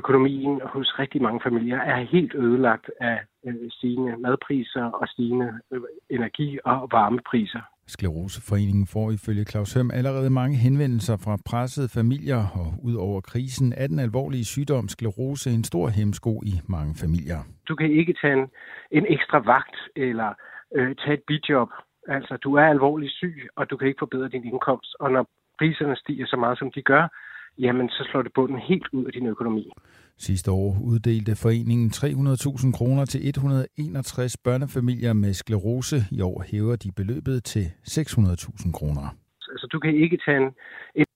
økonomien 0.00 0.60
hos 0.64 0.88
rigtig 0.98 1.22
mange 1.22 1.40
familier 1.46 1.80
er 1.92 2.00
helt 2.14 2.34
ødelagt 2.34 2.90
af 3.00 3.18
øh, 3.46 3.70
stigende 3.70 4.16
madpriser 4.16 4.84
og 4.84 5.08
stigende 5.08 5.48
øh, 5.72 5.80
energi- 6.10 6.58
og 6.64 6.88
varmepriser. 6.92 7.60
Skleroseforeningen 7.86 8.86
får 8.86 9.10
ifølge 9.10 9.44
Claus 9.44 9.74
Høm 9.74 9.90
allerede 9.94 10.30
mange 10.30 10.56
henvendelser 10.56 11.16
fra 11.24 11.36
pressede 11.50 11.88
familier, 11.88 12.42
og 12.60 12.68
ud 12.88 12.94
over 12.94 13.20
krisen 13.20 13.72
er 13.76 13.86
den 13.86 13.98
alvorlige 13.98 14.44
sygdom 14.44 14.88
sklerose 14.88 15.50
en 15.50 15.64
stor 15.64 15.88
hemsko 15.88 16.42
i 16.52 16.54
mange 16.68 16.94
familier. 17.02 17.40
Du 17.68 17.74
kan 17.74 17.90
ikke 17.90 18.14
tage 18.20 18.32
en, 18.32 18.48
en 18.90 19.06
ekstra 19.08 19.38
vagt 19.38 19.76
eller 19.96 20.30
øh, 20.76 20.94
tage 20.96 21.14
et 21.14 21.22
bidjob 21.26 21.68
Altså, 22.08 22.36
du 22.36 22.54
er 22.54 22.66
alvorligt 22.66 23.12
syg, 23.12 23.48
og 23.56 23.70
du 23.70 23.76
kan 23.76 23.88
ikke 23.88 23.98
forbedre 23.98 24.28
din 24.28 24.44
indkomst. 24.44 24.96
Og 25.00 25.12
når 25.12 25.28
priserne 25.58 25.96
stiger 25.96 26.26
så 26.26 26.36
meget, 26.36 26.58
som 26.58 26.72
de 26.72 26.82
gør, 26.82 27.08
jamen 27.58 27.88
så 27.88 28.08
slår 28.10 28.22
det 28.22 28.32
bunden 28.34 28.58
helt 28.58 28.88
ud 28.92 29.04
af 29.04 29.12
din 29.12 29.26
økonomi. 29.26 29.72
Sidste 30.18 30.50
år 30.50 30.78
uddelte 30.84 31.36
foreningen 31.36 31.90
300.000 31.90 32.72
kroner 32.72 33.04
til 33.04 33.28
161 33.28 34.36
børnefamilier 34.36 35.12
med 35.12 35.32
sklerose. 35.32 35.96
I 36.12 36.20
år 36.20 36.44
hæver 36.50 36.76
de 36.76 36.92
beløbet 36.92 37.44
til 37.44 37.66
600.000 37.88 38.72
kroner. 38.72 39.16
Altså, 39.50 39.66
du 39.72 39.78
kan 39.78 39.94
ikke 39.94 40.18
tage 40.26 40.36
en, 40.36 40.52
en 40.94 41.06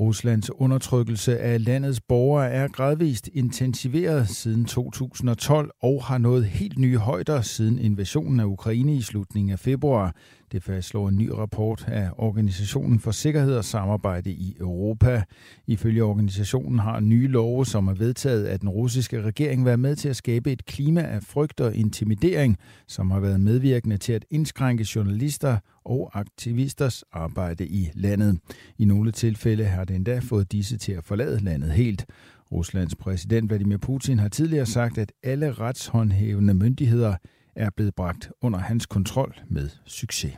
Ruslands 0.00 0.50
undertrykkelse 0.60 1.38
af 1.38 1.64
landets 1.64 2.00
borgere 2.00 2.50
er 2.50 2.68
gradvist 2.68 3.28
intensiveret 3.34 4.28
siden 4.28 4.64
2012 4.64 5.70
og 5.82 6.04
har 6.04 6.18
nået 6.18 6.44
helt 6.44 6.78
nye 6.78 6.98
højder 6.98 7.40
siden 7.40 7.78
invasionen 7.78 8.40
af 8.40 8.44
Ukraine 8.44 8.94
i 8.94 9.02
slutningen 9.02 9.52
af 9.52 9.58
februar. 9.58 10.14
Det 10.52 10.62
fastslår 10.62 11.08
en 11.08 11.18
ny 11.18 11.28
rapport 11.28 11.84
af 11.88 12.10
Organisationen 12.16 13.00
for 13.00 13.10
Sikkerhed 13.10 13.56
og 13.56 13.64
Samarbejde 13.64 14.30
i 14.30 14.56
Europa. 14.60 15.22
Ifølge 15.66 16.04
organisationen 16.04 16.78
har 16.78 17.00
nye 17.00 17.28
love, 17.28 17.66
som 17.66 17.88
er 17.88 17.94
vedtaget 17.94 18.44
af 18.44 18.60
den 18.60 18.68
russiske 18.68 19.22
regering, 19.22 19.64
været 19.64 19.78
med 19.78 19.96
til 19.96 20.08
at 20.08 20.16
skabe 20.16 20.52
et 20.52 20.66
klima 20.66 21.02
af 21.02 21.22
frygt 21.22 21.60
og 21.60 21.74
intimidering, 21.74 22.56
som 22.88 23.10
har 23.10 23.20
været 23.20 23.40
medvirkende 23.40 23.96
til 23.96 24.12
at 24.12 24.24
indskrænke 24.30 24.86
journalister 24.94 25.58
og 25.84 26.10
aktivisters 26.14 27.04
arbejde 27.12 27.66
i 27.66 27.90
landet. 27.94 28.38
I 28.78 28.84
nogle 28.84 29.12
tilfælde 29.12 29.64
har 29.64 29.84
det 29.84 29.96
endda 29.96 30.18
fået 30.18 30.52
disse 30.52 30.78
til 30.78 30.92
at 30.92 31.04
forlade 31.04 31.44
landet 31.44 31.70
helt. 31.70 32.06
Ruslands 32.52 32.96
præsident 32.96 33.48
Vladimir 33.50 33.76
Putin 33.76 34.18
har 34.18 34.28
tidligere 34.28 34.66
sagt, 34.66 34.98
at 34.98 35.12
alle 35.22 35.52
retshåndhævende 35.52 36.54
myndigheder 36.54 37.14
er 37.56 37.70
blevet 37.76 37.94
bragt 37.94 38.30
under 38.40 38.58
hans 38.58 38.86
kontrol 38.86 39.34
med 39.48 39.70
succes. 39.86 40.36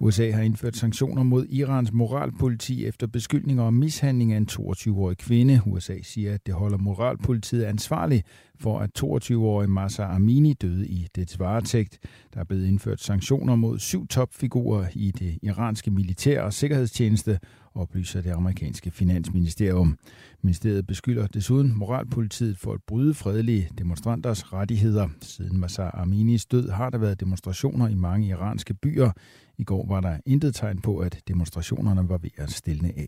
USA 0.00 0.30
har 0.30 0.42
indført 0.42 0.76
sanktioner 0.76 1.22
mod 1.22 1.46
Irans 1.50 1.92
moralpoliti 1.92 2.86
efter 2.86 3.06
beskyldninger 3.06 3.62
om 3.62 3.74
mishandling 3.74 4.32
af 4.32 4.36
en 4.36 4.48
22-årig 4.52 5.18
kvinde. 5.18 5.60
USA 5.66 5.94
siger, 6.02 6.34
at 6.34 6.46
det 6.46 6.54
holder 6.54 6.78
moralpolitiet 6.78 7.64
ansvarlig 7.64 8.24
for, 8.60 8.78
at 8.78 8.90
22-årige 8.98 9.68
Massa 9.68 10.02
Amini 10.02 10.52
døde 10.52 10.88
i 10.88 11.08
dets 11.16 11.38
varetægt. 11.38 11.98
Der 12.34 12.40
er 12.40 12.44
blevet 12.44 12.66
indført 12.66 13.00
sanktioner 13.00 13.56
mod 13.56 13.78
syv 13.78 14.06
topfigurer 14.06 14.86
i 14.94 15.10
det 15.10 15.38
iranske 15.42 15.90
militær 15.90 16.42
og 16.42 16.52
sikkerhedstjeneste, 16.52 17.38
oplyser 17.74 18.20
det 18.20 18.30
amerikanske 18.30 18.90
finansministerium. 18.90 19.98
Ministeriet 20.42 20.86
beskylder 20.86 21.26
desuden 21.26 21.78
moralpolitiet 21.78 22.58
for 22.58 22.72
at 22.72 22.80
bryde 22.86 23.14
fredelige 23.14 23.68
demonstranters 23.78 24.52
rettigheder. 24.52 25.08
Siden 25.20 25.60
Massa 25.60 25.90
Aminis 25.94 26.46
død 26.46 26.68
har 26.68 26.90
der 26.90 26.98
været 26.98 27.20
demonstrationer 27.20 27.88
i 27.88 27.94
mange 27.94 28.28
iranske 28.28 28.74
byer. 28.74 29.10
I 29.58 29.64
går 29.64 29.86
var 29.88 30.00
der 30.00 30.18
intet 30.26 30.54
tegn 30.54 30.80
på, 30.80 30.98
at 30.98 31.22
demonstrationerne 31.28 32.08
var 32.08 32.18
ved 32.18 32.30
at 32.36 32.50
stille 32.50 32.92
af. 32.96 33.06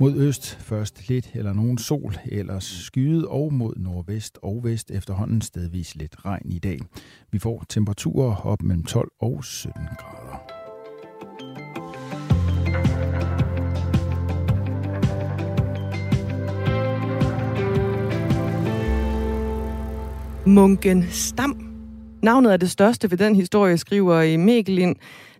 Mod 0.00 0.16
øst 0.16 0.54
først 0.54 1.08
lidt 1.08 1.30
eller 1.34 1.52
nogen 1.52 1.78
sol, 1.78 2.14
ellers 2.26 2.64
skyet 2.64 3.26
og 3.26 3.52
mod 3.52 3.74
nordvest 3.76 4.38
og 4.42 4.60
vest 4.64 4.90
efterhånden 4.90 5.40
stedvis 5.40 5.96
lidt 5.96 6.24
regn 6.24 6.52
i 6.52 6.58
dag. 6.58 6.78
Vi 7.30 7.38
får 7.38 7.64
temperaturer 7.68 8.46
op 8.46 8.62
mellem 8.62 8.84
12 8.84 9.10
og 9.20 9.44
17 9.44 9.82
grader. 9.98 10.60
Munken 20.46 21.04
Stam. 21.10 21.69
Navnet 22.22 22.52
er 22.52 22.56
det 22.56 22.70
største 22.70 23.10
ved 23.10 23.18
den 23.18 23.36
historie, 23.36 23.78
skriver 23.78 24.20
i 24.22 24.36
Mikkel 24.36 24.96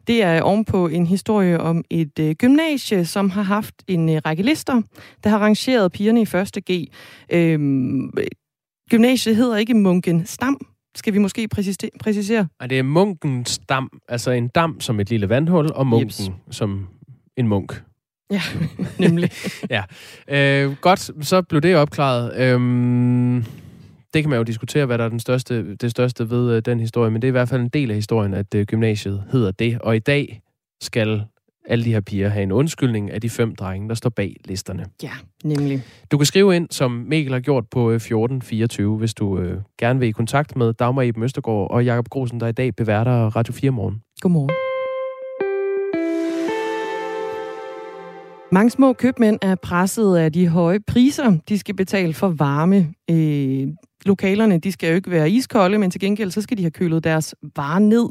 Det 0.07 0.23
er 0.23 0.43
ovenpå 0.43 0.89
en 0.89 1.07
historie 1.07 1.61
om 1.61 1.85
et 1.91 2.19
øh, 2.19 2.35
gymnasie, 2.35 3.05
som 3.05 3.31
har 3.31 3.43
haft 3.43 3.75
en 3.89 4.09
øh, 4.09 4.21
række 4.27 4.43
lister, 4.43 4.83
der 5.25 5.31
har 5.31 5.39
rangeret 5.39 5.93
pigerne 5.93 6.21
i 6.21 6.23
1. 6.23 6.65
G. 6.71 6.93
Øhm, 7.33 8.11
gymnasiet 8.91 9.37
hedder 9.37 9.57
ikke 9.57 9.75
Munken 9.75 10.27
Stam, 10.27 10.61
skal 10.95 11.13
vi 11.15 11.19
måske 11.19 11.49
præcisere? 11.49 11.91
præcisere? 12.01 12.49
Og 12.61 12.71
det 12.71 12.79
er 12.79 12.83
munkens 12.83 13.61
dam, 13.69 14.01
altså 14.09 14.31
en 14.31 14.49
dam 14.49 14.81
som 14.81 15.01
et 15.01 15.11
lille 15.11 15.29
vandhul, 15.29 15.73
og 15.75 15.87
munken 15.87 16.07
Jeps. 16.09 16.31
som 16.51 16.89
en 17.37 17.49
munk. 17.49 17.83
Ja, 18.31 18.43
nemlig. 18.99 19.31
ja. 19.71 19.83
Øh, 20.29 20.77
godt, 20.81 21.27
så 21.27 21.43
blev 21.43 21.61
det 21.61 21.77
opklaret. 21.77 22.37
Øhm, 22.37 23.45
det 24.15 24.23
kan 24.23 24.31
man 24.31 24.37
jo 24.37 24.43
diskutere, 24.43 24.87
hvad 24.87 24.99
der 24.99 25.05
er 25.05 25.09
den 25.09 25.21
største, 25.21 25.75
det 25.75 25.91
største 25.91 26.31
ved 26.31 26.57
øh, 26.57 26.63
den 26.65 26.81
historie, 26.81 27.11
men 27.11 27.23
det 27.23 27.29
er 27.29 27.31
i 27.31 27.39
hvert 27.39 27.49
fald 27.49 27.61
en 27.61 27.69
del 27.69 27.91
af 27.91 27.97
historien, 27.97 28.35
at 28.35 28.55
øh, 28.55 28.67
gymnasiet 28.67 29.25
hedder 29.33 29.51
det. 29.51 29.79
Og 29.81 29.97
i 29.97 29.99
dag 29.99 30.41
skal 30.83 31.25
alle 31.65 31.85
de 31.85 31.93
her 31.93 32.01
piger 32.01 32.29
have 32.29 32.43
en 32.43 32.53
undskyldning 32.53 33.11
af 33.11 33.21
de 33.21 33.31
fem 33.31 33.57
drenge, 33.57 33.89
der 33.89 33.95
står 33.95 34.11
bag 34.11 34.37
listerne. 34.45 34.85
Ja, 35.03 35.13
nemlig. 35.45 35.83
Du 36.13 36.17
kan 36.17 36.27
skrive 36.27 36.57
ind, 36.57 36.69
som 36.71 36.91
Mikkel 36.91 37.33
har 37.33 37.41
gjort 37.41 37.65
på 37.71 37.91
1424, 37.91 38.97
hvis 38.97 39.15
du 39.15 39.39
øh, 39.39 39.61
gerne 39.79 39.99
vil 39.99 40.09
i 40.09 40.13
kontakt 40.13 40.57
med 40.57 40.73
Dagmar 40.73 41.03
Iben 41.03 41.23
Østergaard 41.23 41.71
og 41.71 41.85
Jakob 41.85 42.09
Grosen, 42.09 42.41
der 42.41 42.47
i 42.47 42.53
dag 42.53 42.77
beværter 42.77 43.37
Radio 43.37 43.53
4 43.53 43.71
morgen. 43.71 44.03
Godmorgen. 44.21 44.70
Mange 48.53 48.71
små 48.71 48.93
købmænd 48.93 49.39
er 49.43 49.55
presset 49.55 50.17
af 50.17 50.33
de 50.33 50.49
høje 50.49 50.81
priser, 50.81 51.37
de 51.49 51.59
skal 51.59 51.77
betale 51.77 52.15
for 52.15 52.29
varme. 52.29 52.95
Øh, 53.11 53.69
lokalerne 54.07 54.59
de 54.59 54.73
skal 54.73 54.89
jo 54.89 54.95
ikke 54.95 55.11
være 55.11 55.31
iskolde, 55.31 55.79
men 55.79 55.91
til 55.91 56.01
gengæld 56.01 56.31
så 56.31 56.41
skal 56.41 56.57
de 56.57 56.63
have 56.63 56.71
kølet 56.71 57.05
deres 57.05 57.35
varer 57.57 57.79
ned. 57.79 58.09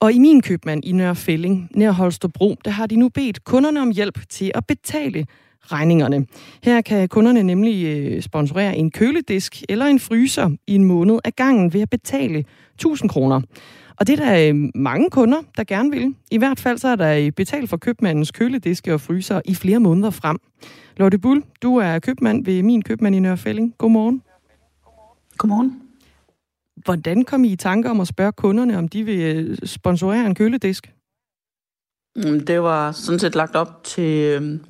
Og 0.00 0.12
i 0.12 0.18
min 0.18 0.42
købmand 0.42 0.84
i 0.84 0.92
Nørre 0.92 1.16
Fælling, 1.16 1.68
nær 1.74 1.90
Holstebro, 1.90 2.56
der 2.64 2.70
har 2.70 2.86
de 2.86 2.96
nu 2.96 3.08
bedt 3.08 3.44
kunderne 3.44 3.82
om 3.82 3.90
hjælp 3.90 4.18
til 4.28 4.52
at 4.54 4.66
betale 4.66 5.26
regningerne. 5.60 6.26
Her 6.64 6.80
kan 6.80 7.08
kunderne 7.08 7.42
nemlig 7.42 7.84
øh, 7.86 8.22
sponsorere 8.22 8.76
en 8.76 8.90
køledisk 8.90 9.62
eller 9.68 9.86
en 9.86 10.00
fryser 10.00 10.50
i 10.66 10.74
en 10.74 10.84
måned 10.84 11.18
af 11.24 11.36
gangen 11.36 11.72
ved 11.72 11.80
at 11.80 11.90
betale 11.90 12.44
1000 12.74 13.10
kroner. 13.10 13.40
Og 14.02 14.06
det 14.06 14.20
er 14.20 14.24
der 14.24 14.48
øh, 14.48 14.70
mange 14.74 15.10
kunder, 15.10 15.42
der 15.56 15.64
gerne 15.64 15.90
vil. 15.90 16.14
I 16.30 16.38
hvert 16.38 16.60
fald 16.60 16.78
så 16.78 16.88
er 16.88 16.96
der 16.96 17.30
betalt 17.30 17.70
for 17.70 17.76
købmandens 17.76 18.30
kølediske 18.30 18.94
og 18.94 19.00
fryser 19.00 19.40
i 19.44 19.54
flere 19.54 19.78
måneder 19.78 20.10
frem. 20.10 20.38
Lotte 20.96 21.18
Bull, 21.18 21.42
du 21.62 21.76
er 21.76 21.98
købmand 21.98 22.44
ved 22.44 22.62
min 22.62 22.82
købmand 22.82 23.14
i 23.14 23.18
Nørrefælling. 23.18 23.74
Godmorgen. 23.78 24.22
Godmorgen. 25.38 25.82
Hvordan 26.84 27.24
kom 27.24 27.44
I 27.44 27.52
i 27.52 27.56
tanke 27.56 27.90
om 27.90 28.00
at 28.00 28.08
spørge 28.08 28.32
kunderne, 28.32 28.78
om 28.78 28.88
de 28.88 29.04
vil 29.04 29.20
øh, 29.20 29.58
sponsorere 29.64 30.26
en 30.26 30.34
køledisk? 30.34 30.92
Mm, 32.16 32.40
det 32.40 32.62
var 32.62 32.92
sådan 32.92 33.18
set 33.18 33.34
lagt 33.34 33.56
op 33.56 33.84
til, 33.84 34.36
øhm, 34.36 34.64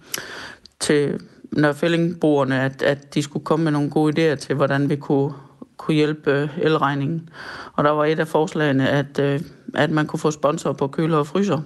til 0.81 1.21
Nørrefællingbrugerne, 1.53 2.61
at, 2.61 2.83
at 2.83 3.15
de 3.15 3.23
skulle 3.23 3.45
komme 3.45 3.65
med 3.65 3.73
nogle 3.73 3.91
gode 3.91 4.33
idéer 4.33 4.37
til, 4.37 4.55
hvordan 4.55 4.89
vi 4.89 4.97
kunne 4.97 5.33
kunne 5.83 5.95
hjælpe 5.95 6.51
elregningen. 6.63 7.29
Og 7.73 7.85
der 7.85 7.91
var 7.91 8.05
et 8.05 8.19
af 8.19 8.29
forslagene, 8.29 8.89
at, 8.89 9.19
øh, 9.19 9.41
at 9.75 9.91
man 9.91 10.07
kunne 10.07 10.21
få 10.21 10.31
sponsor 10.31 10.73
på 10.73 10.87
køler 10.87 11.17
og 11.17 11.27
fryser. 11.27 11.61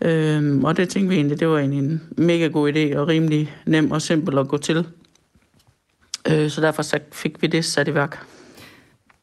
Øhm, 0.00 0.64
og 0.64 0.76
det 0.76 0.88
tænkte 0.88 1.08
vi 1.08 1.14
egentlig, 1.14 1.40
det 1.40 1.48
var 1.48 1.58
egentlig 1.58 1.78
en 1.78 2.02
mega 2.16 2.46
god 2.46 2.72
idé 2.72 2.98
og 2.98 3.08
rimelig 3.08 3.54
nem 3.66 3.90
og 3.90 4.02
simpel 4.02 4.38
at 4.38 4.48
gå 4.48 4.56
til. 4.56 4.86
Øh, 6.30 6.50
så 6.50 6.60
derfor 6.60 6.82
fik 7.12 7.42
vi 7.42 7.46
det 7.46 7.64
sat 7.64 7.88
i 7.88 7.94
værk. 7.94 8.26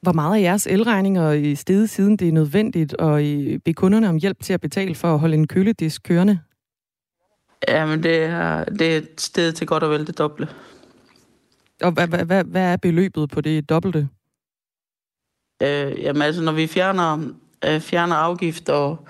Hvor 0.01 0.13
meget 0.13 0.37
af 0.37 0.41
jeres 0.41 0.67
elregninger 0.67 1.31
i 1.31 1.55
stedet 1.55 1.89
siden 1.89 2.17
det 2.17 2.27
er 2.27 2.31
nødvendigt 2.31 2.95
at 2.99 3.17
bede 3.65 3.73
kunderne 3.73 4.09
om 4.09 4.15
hjælp 4.15 4.37
til 4.43 4.53
at 4.53 4.61
betale 4.61 4.95
for 4.95 5.13
at 5.13 5.19
holde 5.19 5.33
en 5.33 5.47
køledisk 5.47 6.03
kørende? 6.03 6.39
Jamen, 7.67 8.03
det 8.03 8.23
er, 8.23 8.63
det 8.63 8.93
er 8.93 8.97
et 8.97 9.21
sted 9.21 9.51
til 9.51 9.67
godt 9.67 9.83
og 9.83 9.89
vel 9.89 10.07
det 10.07 10.17
doble. 10.17 10.47
Og 11.83 11.91
hvad, 11.91 12.07
hvad, 12.07 12.25
hvad, 12.25 12.43
hvad 12.43 12.73
er 12.73 12.77
beløbet 12.77 13.29
på 13.29 13.41
det 13.41 13.69
dobbelte? 13.69 14.09
Øh, 15.63 15.99
jamen 16.03 16.21
altså, 16.21 16.43
når 16.43 16.51
vi 16.51 16.67
fjerner, 16.67 17.33
øh, 17.65 17.79
fjerner 17.79 18.15
afgift 18.15 18.69
og, 18.69 19.07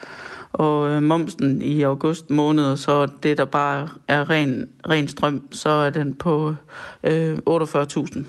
og 0.51 0.89
øh, 0.89 1.03
momsen 1.03 1.61
i 1.61 1.81
august 1.81 2.29
måned, 2.29 2.77
så 2.77 3.07
det, 3.23 3.37
der 3.37 3.45
bare 3.45 3.89
er 4.07 4.29
ren, 4.29 4.69
ren 4.89 5.07
strøm, 5.07 5.47
så 5.51 5.69
er 5.69 5.89
den 5.89 6.15
på 6.15 6.55
øh, 7.03 7.37
48.000 7.49 8.23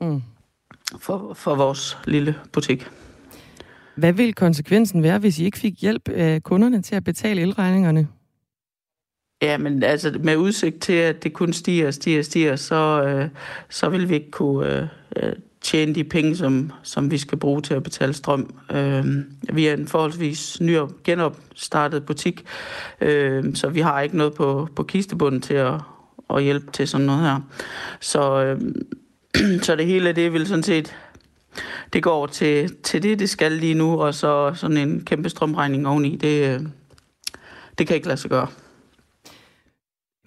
mm. 0.00 0.22
for, 1.00 1.34
for 1.34 1.54
vores 1.54 1.98
lille 2.04 2.34
butik. 2.52 2.88
Hvad 3.94 4.12
vil 4.12 4.34
konsekvensen 4.34 5.02
være, 5.02 5.18
hvis 5.18 5.38
I 5.38 5.44
ikke 5.44 5.58
fik 5.58 5.80
hjælp 5.80 6.08
af 6.08 6.42
kunderne 6.42 6.82
til 6.82 6.94
at 6.94 7.04
betale 7.04 7.40
elregningerne? 7.40 8.08
Ja, 9.42 9.58
men 9.58 9.82
altså 9.82 10.18
med 10.20 10.36
udsigt 10.36 10.80
til, 10.80 10.92
at 10.92 11.24
det 11.24 11.32
kun 11.32 11.52
stiger 11.52 11.86
og 11.86 11.94
stiger 11.94 12.18
og 12.18 12.24
stiger, 12.24 12.56
så, 12.56 13.02
øh, 13.06 13.28
så 13.68 13.88
vil 13.88 14.08
vi 14.08 14.14
ikke 14.14 14.30
kunne 14.30 14.76
øh, 14.76 14.88
øh, 15.16 15.32
tjene 15.60 15.94
de 15.94 16.04
penge, 16.04 16.36
som, 16.36 16.72
som 16.82 17.10
vi 17.10 17.18
skal 17.18 17.38
bruge 17.38 17.62
til 17.62 17.74
at 17.74 17.82
betale 17.82 18.12
strøm. 18.12 18.54
Øh, 18.72 19.04
vi 19.52 19.66
er 19.66 19.74
en 19.74 19.88
forholdsvis 19.88 20.60
ny 20.60 20.76
og 20.76 20.90
genopstartet 21.04 22.06
butik, 22.06 22.44
øh, 23.00 23.54
så 23.54 23.68
vi 23.68 23.80
har 23.80 24.00
ikke 24.00 24.16
noget 24.16 24.34
på, 24.34 24.68
på 24.76 24.82
kistebunden 24.82 25.40
til 25.40 25.54
at, 25.54 25.74
at 26.30 26.42
hjælpe 26.42 26.70
til 26.72 26.88
sådan 26.88 27.06
noget 27.06 27.22
her. 27.22 27.40
Så, 28.00 28.44
øh, 28.44 28.60
så 29.66 29.76
det 29.76 29.86
hele 29.86 30.12
det 30.12 30.32
vil 30.32 30.46
sådan 30.46 30.62
set 30.62 30.96
det 31.92 32.02
går 32.02 32.26
til, 32.26 32.76
til 32.82 33.02
det, 33.02 33.18
det 33.18 33.30
skal 33.30 33.52
lige 33.52 33.74
nu, 33.74 34.00
og 34.00 34.14
så 34.14 34.52
sådan 34.54 34.76
en 34.76 35.04
kæmpe 35.04 35.28
strømregning 35.28 35.88
oveni, 35.88 36.16
det, 36.16 36.54
øh, 36.54 36.60
det 37.78 37.86
kan 37.86 37.96
ikke 37.96 38.08
lade 38.08 38.20
sig 38.20 38.30
gøre. 38.30 38.46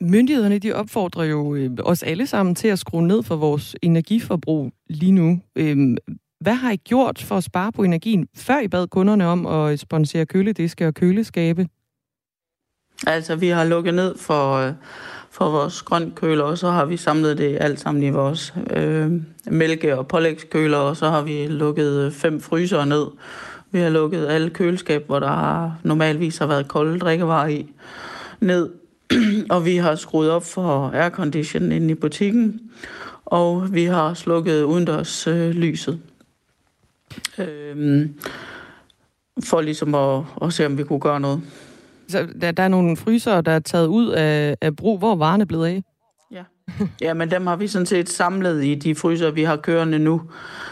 Myndighederne 0.01 0.59
de 0.59 0.73
opfordrer 0.73 1.23
jo 1.23 1.55
øh, 1.55 1.71
os 1.83 2.03
alle 2.03 2.27
sammen 2.27 2.55
til 2.55 2.67
at 2.67 2.79
skrue 2.79 3.07
ned 3.07 3.23
for 3.23 3.35
vores 3.35 3.75
energiforbrug 3.81 4.71
lige 4.89 5.11
nu. 5.11 5.39
Øh, 5.55 5.97
hvad 6.39 6.53
har 6.53 6.71
I 6.71 6.75
gjort 6.75 7.19
for 7.19 7.37
at 7.37 7.43
spare 7.43 7.71
på 7.71 7.83
energien, 7.83 8.27
før 8.35 8.59
I 8.59 8.67
bad 8.67 8.87
kunderne 8.87 9.27
om 9.27 9.45
at 9.45 9.79
sponsere 9.79 10.25
kølediske 10.25 10.87
og 10.87 10.93
køleskabe? 10.93 11.67
Altså, 13.07 13.35
vi 13.35 13.47
har 13.47 13.63
lukket 13.63 13.93
ned 13.93 14.17
for, 14.17 14.53
øh, 14.53 14.73
for 15.31 15.49
vores 15.49 15.81
grønkøler, 15.81 16.43
og 16.43 16.57
så 16.57 16.69
har 16.69 16.85
vi 16.85 16.97
samlet 16.97 17.37
det 17.37 17.57
alt 17.61 17.79
sammen 17.79 18.03
i 18.03 18.09
vores 18.09 18.53
øh, 18.69 19.11
mælke- 19.47 19.97
og 19.97 20.07
pålægskøler, 20.07 20.77
og 20.77 20.97
så 20.97 21.09
har 21.09 21.21
vi 21.21 21.47
lukket 21.47 22.05
øh, 22.05 22.11
fem 22.11 22.41
fryser 22.41 22.85
ned. 22.85 23.05
Vi 23.71 23.79
har 23.79 23.89
lukket 23.89 24.27
alle 24.27 24.49
køleskab, 24.49 25.05
hvor 25.05 25.19
der 25.19 25.71
normalvis 25.83 26.37
har 26.37 26.47
været 26.47 26.67
kolde 26.67 26.99
drikkevarer 26.99 27.47
i, 27.47 27.73
ned. 28.39 28.69
og 29.55 29.65
vi 29.65 29.75
har 29.75 29.95
skruet 29.95 30.31
op 30.31 30.45
for 30.45 30.91
aircondition 30.93 31.71
inde 31.71 31.91
i 31.91 31.95
butikken, 31.95 32.61
og 33.25 33.73
vi 33.73 33.83
har 33.83 34.13
slukket 34.13 34.63
udendørs 34.63 35.27
øh, 35.27 35.49
lyset. 35.49 35.99
Øhm, 37.37 38.19
for 39.43 39.61
ligesom 39.61 39.95
at, 39.95 40.23
at 40.41 40.53
se, 40.53 40.65
om 40.65 40.77
vi 40.77 40.83
kunne 40.83 40.99
gøre 40.99 41.19
noget. 41.19 41.41
Så 42.07 42.27
der, 42.41 42.51
der 42.51 42.63
er 42.63 42.67
nogle 42.67 42.97
fryser, 42.97 43.41
der 43.41 43.51
er 43.51 43.59
taget 43.59 43.87
ud 43.87 44.09
af, 44.09 44.55
af 44.61 44.75
brug. 44.75 44.99
Hvor 44.99 45.11
er 45.11 45.15
varerne 45.15 45.45
blevet 45.45 45.67
af? 45.67 45.83
Ja. 46.31 46.43
ja, 47.07 47.13
men 47.13 47.31
dem 47.31 47.47
har 47.47 47.55
vi 47.55 47.67
sådan 47.67 47.85
set 47.85 48.09
samlet 48.09 48.65
i 48.65 48.75
de 48.75 48.95
fryser, 48.95 49.31
vi 49.31 49.43
har 49.43 49.55
kørende 49.55 49.99
nu. 49.99 50.21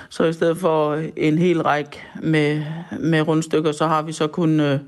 Så 0.09 0.23
i 0.23 0.33
stedet 0.33 0.57
for 0.57 1.01
en 1.15 1.37
hel 1.37 1.61
række 1.61 2.01
med, 2.21 2.63
med 2.99 3.21
rundstykker, 3.21 3.71
så 3.71 3.87
har 3.87 4.01
vi 4.01 4.11
så 4.11 4.27
kun 4.27 4.59
øh, 4.59 4.79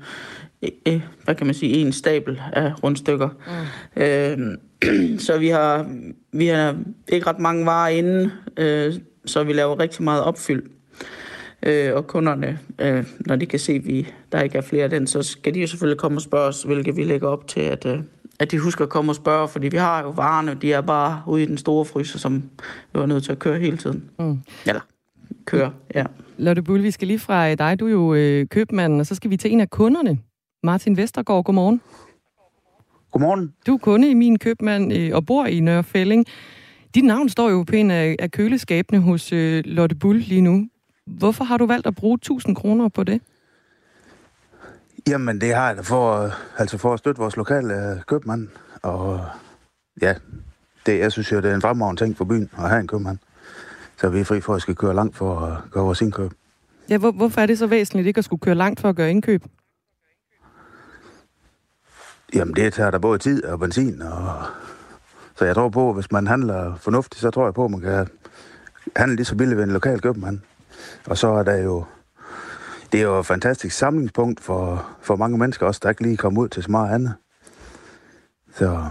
hvad 1.24 1.34
kan 1.34 1.46
man 1.46 1.54
sige, 1.54 1.74
en 1.74 1.92
stabel 1.92 2.40
af 2.52 2.84
rundstykker. 2.84 3.28
Mm. 3.96 4.02
Øh, 4.02 5.18
så 5.26 5.38
vi 5.38 5.48
har, 5.48 5.90
vi 6.32 6.46
har 6.46 6.76
ikke 7.08 7.26
ret 7.26 7.38
mange 7.38 7.66
varer 7.66 7.88
inde, 7.88 8.30
øh, 8.56 8.94
så 9.26 9.44
vi 9.44 9.52
laver 9.52 9.80
rigtig 9.80 10.02
meget 10.02 10.22
opfyld. 10.22 10.62
Øh, 11.62 11.94
og 11.94 12.06
kunderne, 12.06 12.58
øh, 12.78 13.04
når 13.26 13.36
de 13.36 13.46
kan 13.46 13.58
se, 13.58 13.72
at 13.72 13.86
vi, 13.86 14.08
der 14.32 14.40
ikke 14.40 14.58
er 14.58 14.62
flere 14.62 14.84
af 14.84 14.90
den, 14.90 15.06
så 15.06 15.22
skal 15.22 15.54
de 15.54 15.60
jo 15.60 15.66
selvfølgelig 15.66 15.98
komme 15.98 16.18
og 16.18 16.22
spørge 16.22 16.48
os, 16.48 16.62
hvilket 16.62 16.96
vi 16.96 17.04
lægger 17.04 17.28
op 17.28 17.48
til, 17.48 17.60
at, 17.60 17.86
øh, 17.86 17.98
at 18.38 18.50
de 18.50 18.58
husker 18.58 18.84
at 18.84 18.90
komme 18.90 19.12
og 19.12 19.16
spørge, 19.16 19.48
fordi 19.48 19.68
vi 19.68 19.76
har 19.76 20.02
jo 20.02 20.10
varerne, 20.10 20.54
de 20.62 20.72
er 20.72 20.80
bare 20.80 21.22
ude 21.26 21.42
i 21.42 21.46
den 21.46 21.58
store 21.58 21.84
fryser, 21.84 22.18
som 22.18 22.42
vi 22.92 23.00
er 23.00 23.06
nødt 23.06 23.24
til 23.24 23.32
at 23.32 23.38
køre 23.38 23.58
hele 23.58 23.76
tiden. 23.76 24.10
Mm. 24.18 24.38
Eller 24.66 24.80
køre, 25.44 25.72
ja. 25.94 26.04
Lotte 26.38 26.62
Bull, 26.62 26.82
vi 26.82 26.90
skal 26.90 27.08
lige 27.08 27.18
fra 27.18 27.54
dig, 27.54 27.80
du 27.80 27.86
er 27.86 27.90
jo 27.90 28.14
øh, 28.14 28.46
købmanden, 28.46 29.00
og 29.00 29.06
så 29.06 29.14
skal 29.14 29.30
vi 29.30 29.36
til 29.36 29.52
en 29.52 29.60
af 29.60 29.70
kunderne. 29.70 30.18
Martin 30.62 30.96
Vestergaard, 30.96 31.44
godmorgen. 31.44 31.80
Godmorgen. 33.12 33.54
Du 33.66 33.74
er 33.74 33.78
kunde 33.78 34.10
i 34.10 34.14
min 34.14 34.38
købmand 34.38 34.92
øh, 34.92 35.10
og 35.14 35.26
bor 35.26 35.46
i 35.46 35.60
Nørrefælling. 35.60 36.26
Dit 36.94 37.04
navn 37.04 37.28
står 37.28 37.50
jo 37.50 37.62
på 37.62 37.76
en 37.76 37.90
af, 37.90 38.30
køleskabene 38.32 39.00
hos 39.00 39.32
øh, 39.32 39.62
Lotte 39.64 39.96
Bull 39.96 40.18
lige 40.18 40.40
nu. 40.40 40.68
Hvorfor 41.06 41.44
har 41.44 41.56
du 41.56 41.66
valgt 41.66 41.86
at 41.86 41.94
bruge 41.94 42.14
1000 42.14 42.56
kroner 42.56 42.88
på 42.88 43.04
det? 43.04 43.20
Jamen, 45.08 45.40
det 45.40 45.54
har 45.54 45.74
jeg 45.74 45.84
for, 45.84 46.30
altså 46.58 46.78
for 46.78 46.92
at 46.92 46.98
støtte 46.98 47.20
vores 47.20 47.36
lokale 47.36 47.74
øh, 47.74 48.02
købmand. 48.06 48.48
Og 48.82 49.26
ja, 50.02 50.14
det, 50.86 50.98
jeg 50.98 51.12
synes 51.12 51.32
jo, 51.32 51.36
det 51.36 51.50
er 51.50 51.54
en 51.54 51.60
fremragende 51.60 52.04
ting 52.04 52.16
for 52.16 52.24
byen 52.24 52.50
at 52.58 52.68
have 52.68 52.80
en 52.80 52.86
købmand. 52.86 53.18
Så 54.00 54.08
vi 54.08 54.20
er 54.20 54.24
fri 54.24 54.40
for 54.40 54.54
at 54.54 54.62
skal 54.62 54.74
køre 54.74 54.94
langt 54.94 55.16
for 55.16 55.40
at 55.40 55.70
gøre 55.70 55.84
vores 55.84 56.00
indkøb. 56.00 56.32
Ja, 56.90 56.98
hvor, 56.98 57.10
hvorfor 57.10 57.40
er 57.40 57.46
det 57.46 57.58
så 57.58 57.66
væsentligt 57.66 58.06
ikke 58.06 58.18
at 58.18 58.24
skulle 58.24 58.40
køre 58.40 58.54
langt 58.54 58.80
for 58.80 58.88
at 58.88 58.96
gøre 58.96 59.10
indkøb? 59.10 59.44
Jamen, 62.34 62.56
det 62.56 62.72
tager 62.72 62.90
der 62.90 62.98
både 62.98 63.18
tid 63.18 63.44
og 63.44 63.58
benzin, 63.58 64.02
og... 64.02 64.42
så 65.36 65.44
jeg 65.44 65.54
tror 65.54 65.68
på, 65.68 65.88
at 65.88 65.94
hvis 65.94 66.12
man 66.12 66.26
handler 66.26 66.76
fornuftigt, 66.76 67.20
så 67.20 67.30
tror 67.30 67.44
jeg 67.44 67.54
på, 67.54 67.64
at 67.64 67.70
man 67.70 67.80
kan 67.80 68.06
handle 68.96 69.16
lige 69.16 69.26
så 69.26 69.36
billigt 69.36 69.56
ved 69.56 69.64
en 69.64 69.72
lokal 69.72 70.00
købmand. 70.00 70.40
Og 71.06 71.18
så 71.18 71.28
er 71.28 71.42
der 71.42 71.56
jo, 71.56 71.84
det 72.92 73.00
er 73.00 73.04
jo 73.04 73.18
et 73.18 73.26
fantastisk 73.26 73.76
samlingspunkt 73.76 74.40
for, 74.40 74.90
for 75.02 75.16
mange 75.16 75.38
mennesker 75.38 75.66
også, 75.66 75.80
der 75.82 75.88
ikke 75.88 76.02
lige 76.02 76.16
kommer 76.16 76.42
ud 76.42 76.48
til 76.48 76.62
så 76.62 76.70
meget 76.70 76.94
andet. 76.94 77.14
Så, 78.54 78.84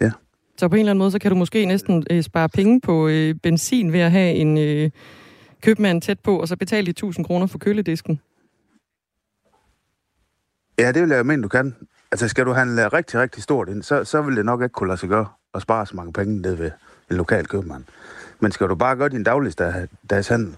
ja. 0.00 0.10
Så 0.56 0.68
på 0.68 0.74
en 0.74 0.80
eller 0.80 0.90
anden 0.90 0.98
måde, 0.98 1.10
så 1.10 1.18
kan 1.18 1.30
du 1.30 1.36
måske 1.36 1.66
næsten 1.66 2.06
øh, 2.10 2.22
spare 2.22 2.48
penge 2.48 2.80
på 2.80 3.08
øh, 3.08 3.34
benzin 3.34 3.92
ved 3.92 4.00
at 4.00 4.10
have 4.10 4.34
en 4.34 4.58
øh, 4.58 4.90
købmand 5.62 6.02
tæt 6.02 6.20
på, 6.20 6.40
og 6.40 6.48
så 6.48 6.56
betale 6.56 6.86
de 6.86 6.90
1000 6.90 7.26
kroner 7.26 7.46
for 7.46 7.58
køledisken. 7.58 8.20
Ja, 10.78 10.92
det 10.92 11.02
vil 11.02 11.10
jeg 11.10 11.26
mene, 11.26 11.42
du 11.42 11.48
kan. 11.48 11.74
Altså, 12.12 12.28
skal 12.28 12.46
du 12.46 12.52
handle 12.52 12.88
rigtig, 12.88 13.20
rigtig 13.20 13.42
stort 13.42 13.68
ind, 13.68 13.82
så, 13.82 14.04
så 14.04 14.22
vil 14.22 14.36
det 14.36 14.44
nok 14.44 14.62
ikke 14.62 14.72
kunne 14.72 14.88
lade 14.88 15.00
sig 15.00 15.08
gøre 15.08 15.26
at 15.54 15.62
spare 15.62 15.86
så 15.86 15.96
mange 15.96 16.12
penge 16.12 16.40
ned 16.40 16.54
ved 16.54 16.70
en 17.10 17.16
lokal 17.16 17.46
købmand. 17.46 17.84
Men 18.40 18.52
skal 18.52 18.68
du 18.68 18.74
bare 18.74 18.96
gøre 18.96 19.08
din 19.08 19.22
dagligdags 19.22 20.28
handel, 20.28 20.56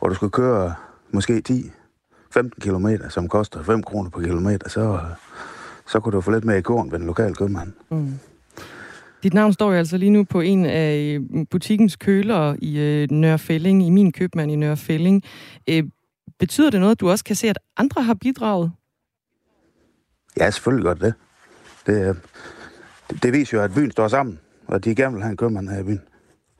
og 0.00 0.10
du 0.10 0.14
skal 0.14 0.30
køre 0.30 0.74
måske 1.10 1.42
10-15 2.36 2.48
km, 2.60 2.88
som 3.08 3.28
koster 3.28 3.62
5 3.62 3.82
kroner 3.82 4.10
per 4.10 4.20
kilometer, 4.20 4.68
så, 4.68 5.00
så 5.86 6.00
kunne 6.00 6.12
du 6.12 6.20
få 6.20 6.30
lidt 6.30 6.44
mere 6.44 6.58
i 6.58 6.62
korn 6.62 6.92
ved 6.92 6.98
en 6.98 7.06
lokal 7.06 7.34
købmand. 7.34 7.72
Mm. 7.90 8.18
Dit 9.22 9.34
navn 9.34 9.52
står 9.52 9.72
jo 9.72 9.78
altså 9.78 9.96
lige 9.96 10.10
nu 10.10 10.24
på 10.24 10.40
en 10.40 10.66
af 10.66 10.96
øh, 10.96 11.46
butikkens 11.50 11.96
køler 11.96 12.56
i 12.58 12.78
øh, 12.78 13.08
Nørrefælling, 13.10 13.86
i 13.86 13.90
min 13.90 14.12
købmand 14.12 14.50
i 14.50 14.56
Nørrefælling. 14.56 15.22
Øh, 15.68 15.84
betyder 16.38 16.70
det 16.70 16.80
noget, 16.80 16.92
at 16.92 17.00
du 17.00 17.10
også 17.10 17.24
kan 17.24 17.36
se, 17.36 17.48
at 17.48 17.58
andre 17.76 18.02
har 18.02 18.14
bidraget? 18.14 18.72
Ja, 20.36 20.50
selvfølgelig 20.50 20.84
godt 20.84 21.00
det. 21.00 21.14
Det, 21.86 22.22
det, 23.10 23.22
det 23.22 23.32
viser 23.32 23.58
jo, 23.58 23.64
at 23.64 23.74
byen 23.74 23.90
står 23.90 24.08
sammen, 24.08 24.40
og 24.66 24.84
de 24.84 24.94
gerne 24.94 25.14
vil 25.14 25.22
have 25.22 25.30
en 25.30 25.36
købmand 25.36 25.68
her 25.68 25.80
i 25.80 25.82
byen. 25.82 26.02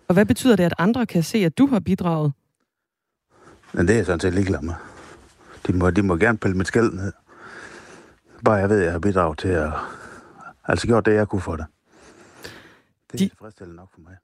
Og 0.09 0.14
hvad 0.14 0.27
betyder 0.27 0.57
det, 0.57 0.64
at 0.64 0.74
andre 0.79 1.07
kan 1.07 1.22
se, 1.22 1.39
at 1.39 1.59
du 1.59 1.66
har 1.66 1.81
bidraget? 1.81 2.33
Men 3.72 3.87
det 3.87 3.93
er 3.93 3.97
jeg 3.97 4.07
sådan 4.07 4.20
set 4.20 4.35
ligeglad 4.35 4.61
med. 4.61 4.74
De 5.66 5.72
må, 5.72 5.91
de 5.91 6.03
må 6.03 6.16
gerne 6.16 6.39
pille 6.39 6.57
mit 6.57 6.66
skæld 6.66 6.93
ned. 6.93 7.12
Bare 8.45 8.55
jeg 8.55 8.68
ved, 8.68 8.79
at 8.79 8.85
jeg 8.85 8.93
har 8.93 8.99
bidraget 8.99 9.39
til 9.39 9.49
at... 9.49 9.72
Altså 10.68 10.87
gjort 10.87 11.07
det, 11.07 11.14
jeg 11.14 11.29
kunne 11.29 11.41
for 11.41 11.57
det. 11.57 11.66
Det 13.12 13.14
er 13.14 13.18
de... 13.18 13.29
tilfredsstillende 13.29 13.77
nok 13.77 13.89
for 13.95 14.01
mig. 14.01 14.16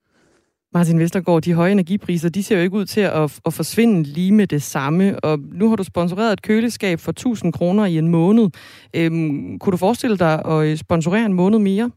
Martin 0.74 0.98
Vestergaard, 0.98 1.42
de 1.42 1.54
høje 1.54 1.72
energipriser, 1.72 2.28
de 2.28 2.42
ser 2.42 2.56
jo 2.56 2.62
ikke 2.62 2.76
ud 2.76 2.84
til 2.84 3.00
at, 3.00 3.40
at 3.46 3.54
forsvinde 3.54 4.02
lige 4.02 4.32
med 4.32 4.46
det 4.46 4.62
samme. 4.62 5.20
Og 5.20 5.38
nu 5.38 5.68
har 5.68 5.76
du 5.76 5.84
sponsoreret 5.84 6.32
et 6.32 6.42
køleskab 6.42 7.00
for 7.00 7.10
1000 7.10 7.52
kroner 7.52 7.84
i 7.84 7.98
en 7.98 8.08
måned. 8.08 8.48
Øhm, 8.94 9.58
kunne 9.58 9.70
du 9.72 9.76
forestille 9.76 10.18
dig 10.18 10.44
at 10.44 10.64
øh, 10.64 10.76
sponsorere 10.76 11.26
en 11.26 11.32
måned 11.32 11.58
mere? 11.58 11.90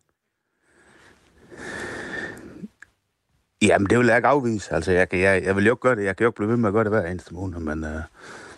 Jamen, 3.62 3.90
det 3.90 3.98
vil 4.00 4.08
jeg 4.08 4.16
ikke 4.16 4.28
afvise. 4.28 4.74
Altså, 4.74 4.92
jeg, 4.92 5.10
kan, 5.10 5.20
jeg, 5.20 5.44
jeg 5.44 5.56
vil 5.56 5.66
jo 5.66 5.74
ikke 5.74 5.82
gøre 5.82 5.96
det. 5.96 6.04
Jeg 6.04 6.18
kan 6.18 6.24
jo 6.24 6.30
ikke 6.30 6.36
blive 6.36 6.50
ved 6.50 6.58
med 6.58 6.70
at 6.70 6.74
gøre 6.74 6.84
det 6.84 6.92
hver 6.92 7.12
eneste 7.12 7.34
måned, 7.34 7.60
men, 7.60 7.84
øh, 7.84 8.02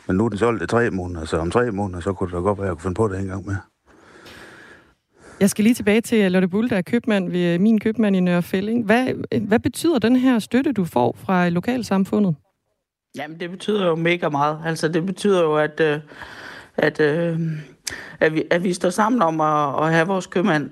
men 0.08 0.18
nu 0.18 0.26
er 0.26 0.30
den 0.30 0.38
solgt 0.38 0.64
i 0.64 0.68
tre 0.68 0.90
måneder, 0.90 1.26
så 1.26 1.38
om 1.38 1.52
tre 1.52 1.72
måneder, 1.72 2.00
så 2.00 2.14
kunne 2.14 2.28
det 2.28 2.36
da 2.36 2.40
godt 2.40 2.58
være, 2.58 2.66
at 2.66 2.70
jeg 2.70 2.76
kunne 2.76 2.84
finde 2.84 2.96
på 2.96 3.08
det 3.08 3.20
en 3.20 3.28
gang 3.28 3.46
mere. 3.46 3.77
Jeg 5.40 5.50
skal 5.50 5.64
lige 5.64 5.74
tilbage 5.74 6.02
til 6.02 6.18
øh, 6.18 6.32
Lotte 6.32 6.48
Bull, 6.48 6.70
der 6.70 6.78
er 6.78 6.82
købmand 6.82 7.32
ved 7.32 7.54
øh, 7.54 7.62
min 7.62 7.80
købmand 7.80 8.16
i 8.16 8.20
Nørre 8.20 8.44
Fælling. 8.44 8.86
Hvad, 8.86 9.08
øh, 9.32 9.44
hvad 9.48 9.60
betyder 9.60 10.00
den 10.00 10.16
her 10.16 10.40
støtte, 10.40 10.72
du 10.72 10.86
får 10.86 11.16
fra 11.26 11.50
lokalsamfundet? 11.50 12.36
Jamen, 13.18 13.40
det 13.40 13.52
betyder 13.52 13.88
jo 13.88 13.96
mega 13.96 14.30
meget. 14.30 14.60
Altså, 14.66 14.88
det 14.88 15.06
betyder 15.06 15.42
jo, 15.42 15.56
at, 15.56 15.80
øh, 15.80 16.00
at, 16.78 17.00
at, 17.00 17.40
at, 18.20 18.34
vi, 18.34 18.44
at 18.52 18.64
vi 18.64 18.74
står 18.74 18.90
sammen 18.90 19.22
om 19.22 19.42
at, 19.42 19.86
at 19.86 19.94
have 19.94 20.08
vores 20.08 20.28
købmand. 20.28 20.70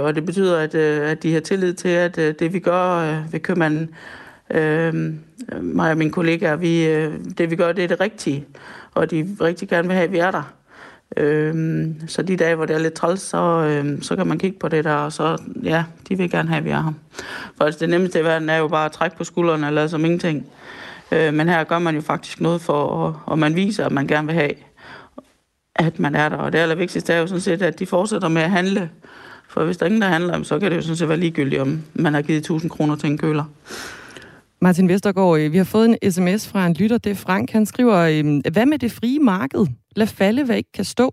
Og 0.00 0.14
det 0.14 0.26
betyder, 0.26 0.58
at, 0.58 0.74
at 0.74 1.22
de 1.22 1.32
har 1.32 1.40
tillid 1.40 1.74
til, 1.74 1.88
at 1.88 2.16
det 2.16 2.52
vi 2.52 2.58
gør 2.58 3.22
ved 3.30 3.40
købmanden, 3.40 3.94
mig 5.62 5.90
og 5.90 5.96
mine 5.96 6.10
kollegaer, 6.10 6.56
vi, 6.56 6.84
det 7.38 7.50
vi 7.50 7.56
gør, 7.56 7.72
det 7.72 7.84
er 7.84 7.88
det 7.88 8.00
rigtige. 8.00 8.46
Og 8.94 9.10
de 9.10 9.36
rigtig 9.40 9.68
gerne 9.68 9.88
vil 9.88 9.94
have, 9.94 10.04
at 10.04 10.12
vi 10.12 10.18
er 10.18 10.30
der. 10.30 10.54
Øhm, 11.16 12.00
så 12.06 12.22
de 12.22 12.36
dage, 12.36 12.54
hvor 12.54 12.66
det 12.66 12.76
er 12.76 12.80
lidt 12.80 12.94
træls, 12.94 13.20
så, 13.20 13.36
øhm, 13.36 14.02
så 14.02 14.16
kan 14.16 14.26
man 14.26 14.38
kigge 14.38 14.58
på 14.58 14.68
det 14.68 14.84
der, 14.84 14.94
og 14.94 15.12
så, 15.12 15.42
ja, 15.62 15.84
de 16.08 16.18
vil 16.18 16.30
gerne 16.30 16.48
have, 16.48 16.58
at 16.58 16.64
vi 16.64 16.70
er 16.70 16.82
her. 16.82 16.92
For 17.56 17.64
altså, 17.64 17.80
det 17.80 17.88
nemmeste 17.88 18.20
i 18.20 18.24
verden 18.24 18.48
er 18.48 18.56
jo 18.56 18.68
bare 18.68 18.86
at 18.86 18.92
trække 18.92 19.16
på 19.16 19.24
skuldrene 19.24 19.66
og 19.66 19.72
lade 19.72 19.88
som 19.88 20.04
ingenting. 20.04 20.46
Øh, 21.12 21.34
men 21.34 21.48
her 21.48 21.64
gør 21.64 21.78
man 21.78 21.94
jo 21.94 22.00
faktisk 22.00 22.40
noget 22.40 22.60
for, 22.60 22.82
og, 22.84 23.20
og 23.26 23.38
man 23.38 23.56
viser, 23.56 23.86
at 23.86 23.92
man 23.92 24.06
gerne 24.06 24.26
vil 24.26 24.36
have, 24.36 24.52
at 25.76 25.98
man 25.98 26.14
er 26.14 26.28
der. 26.28 26.36
Og 26.36 26.52
det 26.52 26.58
allervigtigste 26.58 27.12
er 27.12 27.20
jo 27.20 27.26
sådan 27.26 27.40
set, 27.40 27.62
at 27.62 27.78
de 27.78 27.86
fortsætter 27.86 28.28
med 28.28 28.42
at 28.42 28.50
handle. 28.50 28.90
For 29.48 29.64
hvis 29.64 29.76
der 29.76 29.84
er 29.84 29.86
ingen, 29.86 30.02
der 30.02 30.08
handler, 30.08 30.42
så 30.42 30.58
kan 30.58 30.70
det 30.70 30.76
jo 30.76 30.82
sådan 30.82 30.96
set 30.96 31.08
være 31.08 31.18
ligegyldigt, 31.18 31.62
om 31.62 31.82
man 31.94 32.14
har 32.14 32.22
givet 32.22 32.38
1000 32.38 32.70
kroner 32.70 32.96
til 32.96 33.10
en 33.10 33.18
køler. 33.18 33.44
Martin 34.64 34.88
Vestergaard, 34.88 35.38
øh, 35.38 35.52
vi 35.52 35.56
har 35.56 35.64
fået 35.64 35.86
en 36.02 36.12
sms 36.12 36.48
fra 36.48 36.66
en 36.66 36.74
lytter, 36.74 36.98
det 36.98 37.10
er 37.10 37.14
Frank. 37.14 37.50
Han 37.50 37.66
skriver, 37.66 37.96
øhm, 37.96 38.42
hvad 38.52 38.66
med 38.66 38.78
det 38.78 38.92
frie 38.92 39.18
marked? 39.18 39.66
Lad 39.96 40.06
falde, 40.06 40.44
hvad 40.44 40.56
ikke 40.56 40.72
kan 40.72 40.84
stå. 40.84 41.12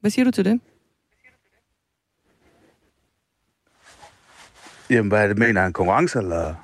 Hvad 0.00 0.10
siger 0.10 0.24
du 0.24 0.30
til 0.30 0.44
det? 0.44 0.60
Jamen, 4.90 5.08
hvad 5.08 5.22
er 5.22 5.26
det, 5.26 5.38
mener 5.38 5.66
en 5.66 5.72
konkurrence, 5.72 6.18
eller? 6.18 6.54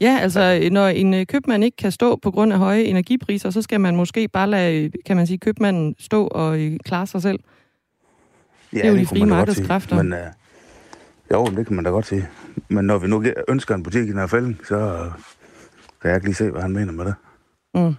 Ja, 0.00 0.18
altså, 0.20 0.68
når 0.72 0.86
en 0.86 1.14
øh, 1.14 1.26
købmand 1.26 1.64
ikke 1.64 1.76
kan 1.76 1.92
stå 1.92 2.16
på 2.16 2.30
grund 2.30 2.52
af 2.52 2.58
høje 2.58 2.82
energipriser, 2.82 3.50
så 3.50 3.62
skal 3.62 3.80
man 3.80 3.96
måske 3.96 4.28
bare 4.28 4.50
lade, 4.50 4.90
kan 5.06 5.16
man 5.16 5.26
sige, 5.26 5.38
købmanden 5.38 5.94
stå 5.98 6.26
og 6.26 6.60
øh, 6.60 6.78
klare 6.84 7.06
sig 7.06 7.22
selv. 7.22 7.38
Ja, 8.72 8.78
det 8.78 8.86
er 8.86 8.90
jo 8.90 8.96
de 8.96 9.06
frie 9.06 9.26
markedskræfter. 9.26 10.02
Men, 10.02 10.12
uh, 10.12 10.18
jo, 11.30 11.46
det 11.56 11.66
kan 11.66 11.76
man 11.76 11.84
da 11.84 11.90
godt 11.90 12.06
sige. 12.06 12.28
Men 12.68 12.84
når 12.84 12.98
vi 12.98 13.08
nu 13.08 13.24
ønsker 13.48 13.74
en 13.74 13.82
butik 13.82 14.08
i 14.08 14.12
Nørrefælden, 14.12 14.60
så 14.68 15.10
kan 16.02 16.10
jeg 16.10 16.16
ikke 16.16 16.26
lige 16.26 16.34
se, 16.34 16.50
hvad 16.50 16.62
han 16.62 16.72
mener 16.72 16.92
med 16.92 17.04
det. 17.04 17.14
Mm. 17.74 17.94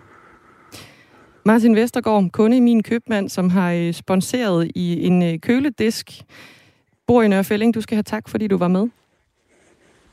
Martin 1.46 1.76
Vestergaard, 1.76 2.32
kunde 2.32 2.58
i 2.58 2.60
min 2.60 2.84
købmand, 2.84 3.30
som 3.30 3.50
har 3.50 3.72
øh, 3.72 3.94
sponseret 3.94 4.72
i 4.76 5.08
en 5.08 5.24
øh, 5.24 5.40
køledisk. 5.40 6.12
Bor 7.08 7.22
i 7.22 7.28
Nørrefælling. 7.28 7.74
Du 7.74 7.82
skal 7.82 7.96
have 7.96 8.04
tak, 8.04 8.30
fordi 8.30 8.48
du 8.48 8.58
var 8.58 8.68
med. 8.68 8.88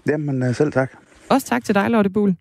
Jamen, 0.08 0.42
øh, 0.42 0.54
selv 0.54 0.72
tak. 0.72 0.92
Også 1.30 1.46
tak 1.46 1.64
til 1.64 1.74
dig, 1.74 1.90
Lotte 1.90 2.10
Buhl. 2.10 2.36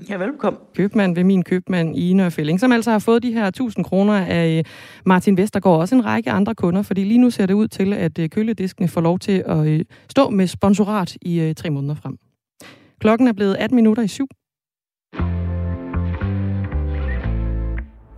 Ja, 0.00 0.16
velkommen. 0.16 0.62
Købmand 0.74 1.14
ved 1.14 1.24
min 1.24 1.42
købmand 1.44 1.96
i 1.96 2.12
Nørfælling, 2.12 2.60
som 2.60 2.72
altså 2.72 2.90
har 2.90 2.98
fået 2.98 3.22
de 3.22 3.32
her 3.32 3.46
1000 3.46 3.84
kroner 3.84 4.14
af 4.14 4.58
øh, 4.58 4.64
Martin 5.06 5.36
Vestergaard, 5.36 5.74
og 5.74 5.80
også 5.80 5.94
en 5.94 6.04
række 6.04 6.30
andre 6.30 6.54
kunder, 6.54 6.82
fordi 6.82 7.04
lige 7.04 7.18
nu 7.18 7.30
ser 7.30 7.46
det 7.46 7.54
ud 7.54 7.68
til, 7.68 7.92
at 7.92 8.18
øh, 8.18 8.28
kølediskene 8.28 8.88
får 8.88 9.00
lov 9.00 9.18
til 9.18 9.42
at 9.46 9.66
øh, 9.66 9.84
stå 10.10 10.30
med 10.30 10.46
sponsorat 10.46 11.16
i 11.22 11.54
tre 11.56 11.70
måneder 11.70 11.94
frem. 11.94 12.18
Klokken 13.00 13.28
er 13.28 13.32
blevet 13.32 13.54
18 13.54 13.76
minutter 13.76 14.02
i 14.02 14.08
syv. 14.08 14.26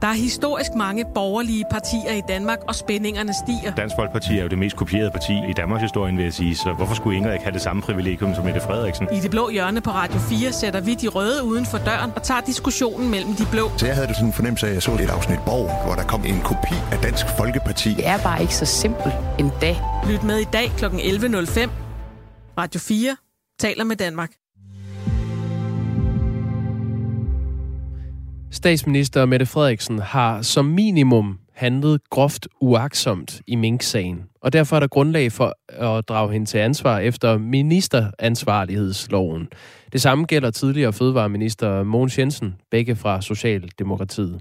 Der 0.03 0.09
er 0.09 0.13
historisk 0.13 0.75
mange 0.75 1.05
borgerlige 1.15 1.65
partier 1.71 2.13
i 2.13 2.23
Danmark, 2.29 2.59
og 2.69 2.75
spændingerne 2.75 3.33
stiger. 3.35 3.75
Dansk 3.75 3.97
Folkeparti 3.97 4.39
er 4.39 4.43
jo 4.43 4.49
det 4.49 4.59
mest 4.59 4.77
kopierede 4.77 5.11
parti 5.11 5.33
i 5.51 5.53
Danmarks 5.53 5.83
historie, 5.83 6.15
vil 6.15 6.25
jeg 6.25 6.33
sige, 6.33 6.57
så 6.57 6.73
hvorfor 6.73 6.95
skulle 6.95 7.17
Ingrid 7.17 7.33
ikke 7.33 7.45
have 7.45 7.53
det 7.53 7.63
samme 7.63 7.83
privilegium 7.83 8.35
som 8.35 8.45
Mette 8.45 8.61
Frederiksen? 8.61 9.09
I 9.13 9.21
det 9.21 9.31
blå 9.31 9.51
hjørne 9.51 9.81
på 9.81 9.91
Radio 9.91 10.19
4 10.19 10.53
sætter 10.53 10.81
vi 10.81 10.95
de 10.95 11.09
røde 11.09 11.45
uden 11.45 11.67
for 11.67 11.79
døren 11.79 12.11
og 12.17 12.23
tager 12.23 12.41
diskussionen 12.41 13.11
mellem 13.11 13.35
de 13.35 13.47
blå. 13.51 13.71
Så 13.77 13.87
jeg 13.87 13.95
havde 13.95 14.09
det 14.09 14.17
sådan 14.17 14.29
en 14.29 14.33
fornemmelse 14.33 14.67
af, 14.67 14.71
at 14.71 14.75
jeg 14.75 14.83
så 14.83 14.93
et 14.93 15.11
afsnit 15.11 15.39
Borg, 15.47 15.85
hvor 15.87 15.95
der 15.95 16.05
kom 16.05 16.25
en 16.25 16.41
kopi 16.41 16.75
af 16.93 16.99
Dansk 16.99 17.27
Folkeparti. 17.39 17.95
Det 17.95 18.07
er 18.07 18.19
bare 18.23 18.43
ikke 18.43 18.55
så 18.55 18.65
simpelt 18.65 19.15
en 19.39 19.51
dag. 19.61 19.77
Lyt 20.09 20.23
med 20.23 20.39
i 20.39 20.49
dag 20.53 20.73
kl. 20.77 20.85
11.05. 20.85 21.71
Radio 22.59 22.81
4 22.81 23.17
taler 23.61 23.85
med 23.85 23.97
Danmark. 23.97 24.31
Statsminister 28.51 29.27
Mette 29.27 29.47
Frederiksen 29.47 29.99
har 29.99 30.43
som 30.43 30.65
minimum 30.65 31.39
handlet 31.55 32.01
groft 32.11 32.49
uaksomt 32.61 33.41
i 33.47 33.57
Mink-sagen, 33.57 34.25
og 34.41 34.53
derfor 34.53 34.77
er 34.77 34.81
der 34.81 34.87
grundlag 34.87 35.33
for 35.33 35.55
at 35.69 36.09
drage 36.09 36.33
hende 36.33 36.47
til 36.47 36.59
ansvar 36.59 36.99
efter 36.99 37.39
ministeransvarlighedsloven. 37.39 39.49
Det 39.93 40.01
samme 40.01 40.25
gælder 40.25 40.51
tidligere 40.51 40.93
fødevareminister 40.93 41.83
Mogens 41.83 42.19
Jensen, 42.19 42.55
begge 42.71 42.97
fra 42.97 43.21
Socialdemokratiet. 43.21 44.41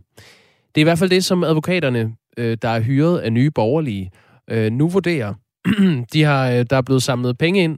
Det 0.76 0.82
er 0.82 0.82
i 0.82 0.84
hvert 0.84 1.00
fald 1.00 1.10
det, 1.10 1.26
som 1.26 1.44
advokaterne, 1.44 2.16
øh, 2.38 2.58
der 2.62 2.70
er 2.70 2.82
hyret 2.82 3.20
af 3.20 3.34
nye 3.34 3.52
borgerlige, 3.52 4.12
øh, 4.50 4.72
nu 4.72 4.90
vurderer. 4.90 5.34
De 6.14 6.24
har, 6.24 6.50
øh, 6.50 6.66
der 6.70 6.78
er 6.78 6.82
blevet 6.82 7.04
samlet 7.04 7.38
penge 7.38 7.64
ind 7.64 7.78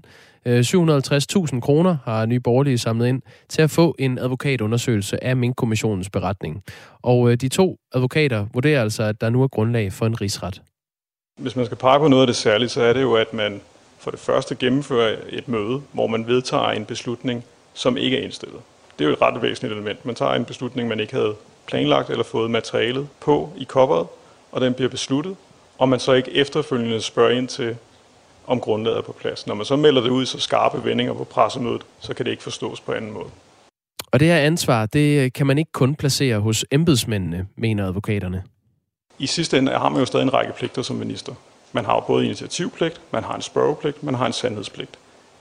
Øh, 0.49 0.59
750.000 0.59 1.59
kroner 1.59 1.97
har 2.05 2.25
Nye 2.25 2.39
Borgerlige 2.39 2.77
samlet 2.77 3.07
ind 3.07 3.21
til 3.49 3.61
at 3.61 3.71
få 3.71 3.95
en 3.99 4.17
advokatundersøgelse 4.17 5.23
af 5.23 5.35
Mink-kommissionens 5.35 6.09
beretning. 6.09 6.63
Og 7.01 7.31
øh, 7.31 7.37
de 7.37 7.49
to 7.49 7.77
advokater 7.93 8.45
vurderer 8.53 8.81
altså, 8.81 9.03
at 9.03 9.21
der 9.21 9.29
nu 9.29 9.43
er 9.43 9.47
grundlag 9.47 9.93
for 9.93 10.05
en 10.05 10.21
rigsret. 10.21 10.61
Hvis 11.39 11.55
man 11.55 11.65
skal 11.65 11.77
pege 11.77 11.99
på 11.99 12.07
noget 12.07 12.23
af 12.23 12.27
det 12.27 12.35
særlige, 12.35 12.69
så 12.69 12.81
er 12.81 12.93
det 12.93 13.01
jo, 13.01 13.13
at 13.13 13.33
man 13.33 13.61
for 13.99 14.11
det 14.11 14.19
første 14.19 14.55
gennemfører 14.55 15.15
et 15.29 15.47
møde, 15.47 15.81
hvor 15.91 16.07
man 16.07 16.27
vedtager 16.27 16.69
en 16.69 16.85
beslutning, 16.85 17.43
som 17.73 17.97
ikke 17.97 18.17
er 18.17 18.23
indstillet. 18.23 18.59
Det 18.99 19.05
er 19.05 19.09
jo 19.09 19.13
et 19.13 19.21
ret 19.21 19.41
væsentligt 19.41 19.73
element. 19.73 20.05
Man 20.05 20.15
tager 20.15 20.33
en 20.33 20.45
beslutning, 20.45 20.87
man 20.87 20.99
ikke 20.99 21.13
havde 21.13 21.35
planlagt 21.67 22.09
eller 22.09 22.23
fået 22.23 22.51
materialet 22.51 23.07
på 23.19 23.49
i 23.57 23.65
coveret, 23.65 24.07
og 24.51 24.61
den 24.61 24.73
bliver 24.73 24.89
besluttet, 24.89 25.35
og 25.77 25.89
man 25.89 25.99
så 25.99 26.13
ikke 26.13 26.31
efterfølgende 26.31 27.01
spørger 27.01 27.31
ind 27.31 27.47
til, 27.47 27.77
om 28.49 28.59
grundlaget 28.59 28.97
er 28.97 29.01
på 29.01 29.11
plads. 29.11 29.47
Når 29.47 29.55
man 29.55 29.65
så 29.65 29.75
melder 29.75 30.01
det 30.01 30.09
ud 30.09 30.25
så 30.25 30.39
skarpe 30.39 30.85
vendinger 30.85 31.13
på 31.13 31.23
pressemødet, 31.23 31.81
så 31.99 32.13
kan 32.13 32.25
det 32.25 32.31
ikke 32.31 32.43
forstås 32.43 32.81
på 32.81 32.91
anden 32.91 33.11
måde. 33.11 33.29
Og 34.11 34.19
det 34.19 34.27
her 34.27 34.37
ansvar, 34.37 34.85
det 34.85 35.19
øh, 35.19 35.31
kan 35.31 35.47
man 35.47 35.57
ikke 35.57 35.71
kun 35.71 35.95
placere 35.95 36.39
hos 36.39 36.65
embedsmændene, 36.71 37.47
mener 37.55 37.87
advokaterne. 37.87 38.43
I 39.19 39.27
sidste 39.27 39.57
ende 39.57 39.71
har 39.71 39.89
man 39.89 39.99
jo 39.99 40.05
stadig 40.05 40.23
en 40.23 40.33
række 40.33 40.53
pligter 40.53 40.81
som 40.81 40.95
minister. 40.95 41.33
Man 41.71 41.85
har 41.85 41.95
jo 41.95 41.99
både 41.99 42.25
initiativpligt, 42.25 43.01
man 43.11 43.23
har 43.23 43.35
en 43.35 43.41
spørgepligt, 43.41 44.03
man 44.03 44.15
har 44.15 44.25
en 44.25 44.33
sandhedspligt. 44.33 44.91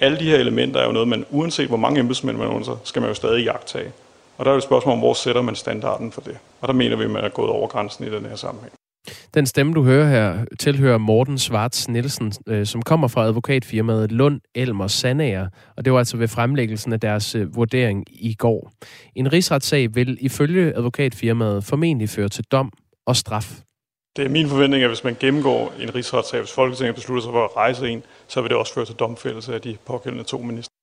Alle 0.00 0.18
de 0.18 0.24
her 0.24 0.36
elementer 0.36 0.80
er 0.80 0.86
jo 0.86 0.92
noget, 0.92 1.08
man 1.08 1.24
uanset 1.30 1.68
hvor 1.68 1.76
mange 1.76 2.00
embedsmænd 2.00 2.36
man 2.36 2.48
under, 2.48 2.76
skal 2.84 3.02
man 3.02 3.08
jo 3.10 3.14
stadig 3.14 3.44
jagtage. 3.44 3.92
Og 4.38 4.44
der 4.44 4.50
er 4.50 4.54
jo 4.54 4.58
et 4.58 4.64
spørgsmål 4.64 4.92
om, 4.92 4.98
hvor 4.98 5.14
sætter 5.14 5.42
man 5.42 5.56
standarden 5.56 6.12
for 6.12 6.20
det. 6.20 6.38
Og 6.60 6.68
der 6.68 6.74
mener 6.74 6.96
vi, 6.96 7.04
at 7.04 7.10
man 7.10 7.24
er 7.24 7.28
gået 7.28 7.50
over 7.50 7.68
grænsen 7.68 8.06
i 8.06 8.10
den 8.10 8.26
her 8.26 8.36
sammenhæng. 8.36 8.72
Den 9.34 9.46
stemme, 9.46 9.74
du 9.74 9.84
hører 9.84 10.08
her, 10.08 10.44
tilhører 10.58 10.98
Morten 10.98 11.38
Svarts 11.38 11.88
Nielsen, 11.88 12.32
øh, 12.46 12.66
som 12.66 12.82
kommer 12.82 13.08
fra 13.08 13.24
advokatfirmaet 13.24 14.12
Lund 14.12 14.40
Elmer 14.54 14.86
Sandager, 14.86 15.48
og 15.76 15.84
det 15.84 15.92
var 15.92 15.98
altså 15.98 16.16
ved 16.16 16.28
fremlæggelsen 16.28 16.92
af 16.92 17.00
deres 17.00 17.34
øh, 17.34 17.56
vurdering 17.56 18.04
i 18.08 18.34
går. 18.34 18.72
En 19.14 19.32
rigsretssag 19.32 19.94
vil 19.94 20.18
ifølge 20.20 20.76
advokatfirmaet 20.76 21.64
formentlig 21.64 22.08
føre 22.08 22.28
til 22.28 22.44
dom 22.44 22.72
og 23.06 23.16
straf. 23.16 23.60
Det 24.16 24.24
er 24.24 24.28
min 24.28 24.48
forventning, 24.48 24.82
at 24.82 24.90
hvis 24.90 25.04
man 25.04 25.16
gennemgår 25.20 25.72
en 25.80 25.94
rigsretssag, 25.94 26.40
hvis 26.40 26.52
Folketinget 26.52 26.94
beslutter 26.94 27.22
sig 27.22 27.32
for 27.32 27.44
at 27.44 27.56
rejse 27.56 27.88
en, 27.88 28.02
så 28.28 28.40
vil 28.40 28.50
det 28.50 28.58
også 28.58 28.74
føre 28.74 28.84
til 28.84 28.94
domfældelse 28.94 29.54
af 29.54 29.60
de 29.60 29.76
pågældende 29.86 30.24
to 30.24 30.42
minister 30.42 30.78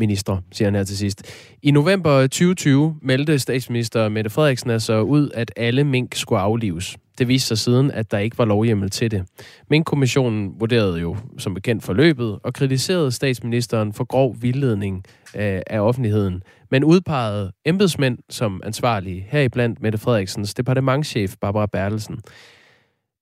minister, 0.00 0.36
siger 0.52 0.66
han 0.66 0.74
her 0.74 0.84
til 0.84 0.98
sidst. 0.98 1.22
I 1.62 1.70
november 1.70 2.22
2020 2.22 2.96
meldte 3.02 3.38
statsminister 3.38 4.08
Mette 4.08 4.30
Frederiksen 4.30 4.70
altså 4.70 5.00
ud, 5.00 5.30
at 5.34 5.52
alle 5.56 5.84
mink 5.84 6.14
skulle 6.14 6.40
aflives. 6.40 6.96
Det 7.20 7.28
viste 7.28 7.48
sig 7.48 7.58
siden, 7.58 7.90
at 7.90 8.10
der 8.10 8.18
ikke 8.18 8.38
var 8.38 8.44
lovhjemmel 8.44 8.90
til 8.90 9.10
det. 9.10 9.24
Men 9.70 9.84
kommissionen 9.84 10.54
vurderede 10.60 11.00
jo 11.00 11.16
som 11.38 11.54
bekendt 11.54 11.84
forløbet 11.84 12.38
og 12.42 12.54
kritiserede 12.54 13.12
statsministeren 13.12 13.92
for 13.92 14.04
grov 14.04 14.36
vildledning 14.40 15.04
af, 15.34 15.62
af 15.66 15.80
offentligheden, 15.80 16.42
men 16.70 16.84
udpegede 16.84 17.52
embedsmænd 17.64 18.18
som 18.30 18.60
ansvarlige, 18.64 19.26
heriblandt 19.28 19.82
Mette 19.82 19.98
Frederiksens 19.98 20.54
departementschef 20.54 21.34
Barbara 21.40 21.66
Bertelsen. 21.66 22.20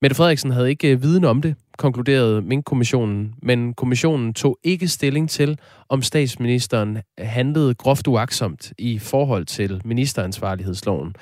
Mette 0.01 0.15
Frederiksen 0.15 0.51
havde 0.51 0.69
ikke 0.69 0.91
øh, 0.91 1.03
viden 1.03 1.23
om 1.23 1.41
det, 1.41 1.55
konkluderede 1.77 2.41
Mink-kommissionen, 2.41 3.33
men 3.43 3.73
kommissionen 3.73 4.33
tog 4.33 4.57
ikke 4.63 4.87
stilling 4.87 5.29
til, 5.29 5.59
om 5.89 6.01
statsministeren 6.01 6.97
handlede 7.17 7.73
groft 7.75 8.07
uaksomt 8.07 8.73
i 8.77 8.99
forhold 8.99 9.45
til 9.45 9.81
ministeransvarlighedsloven. 9.85 11.15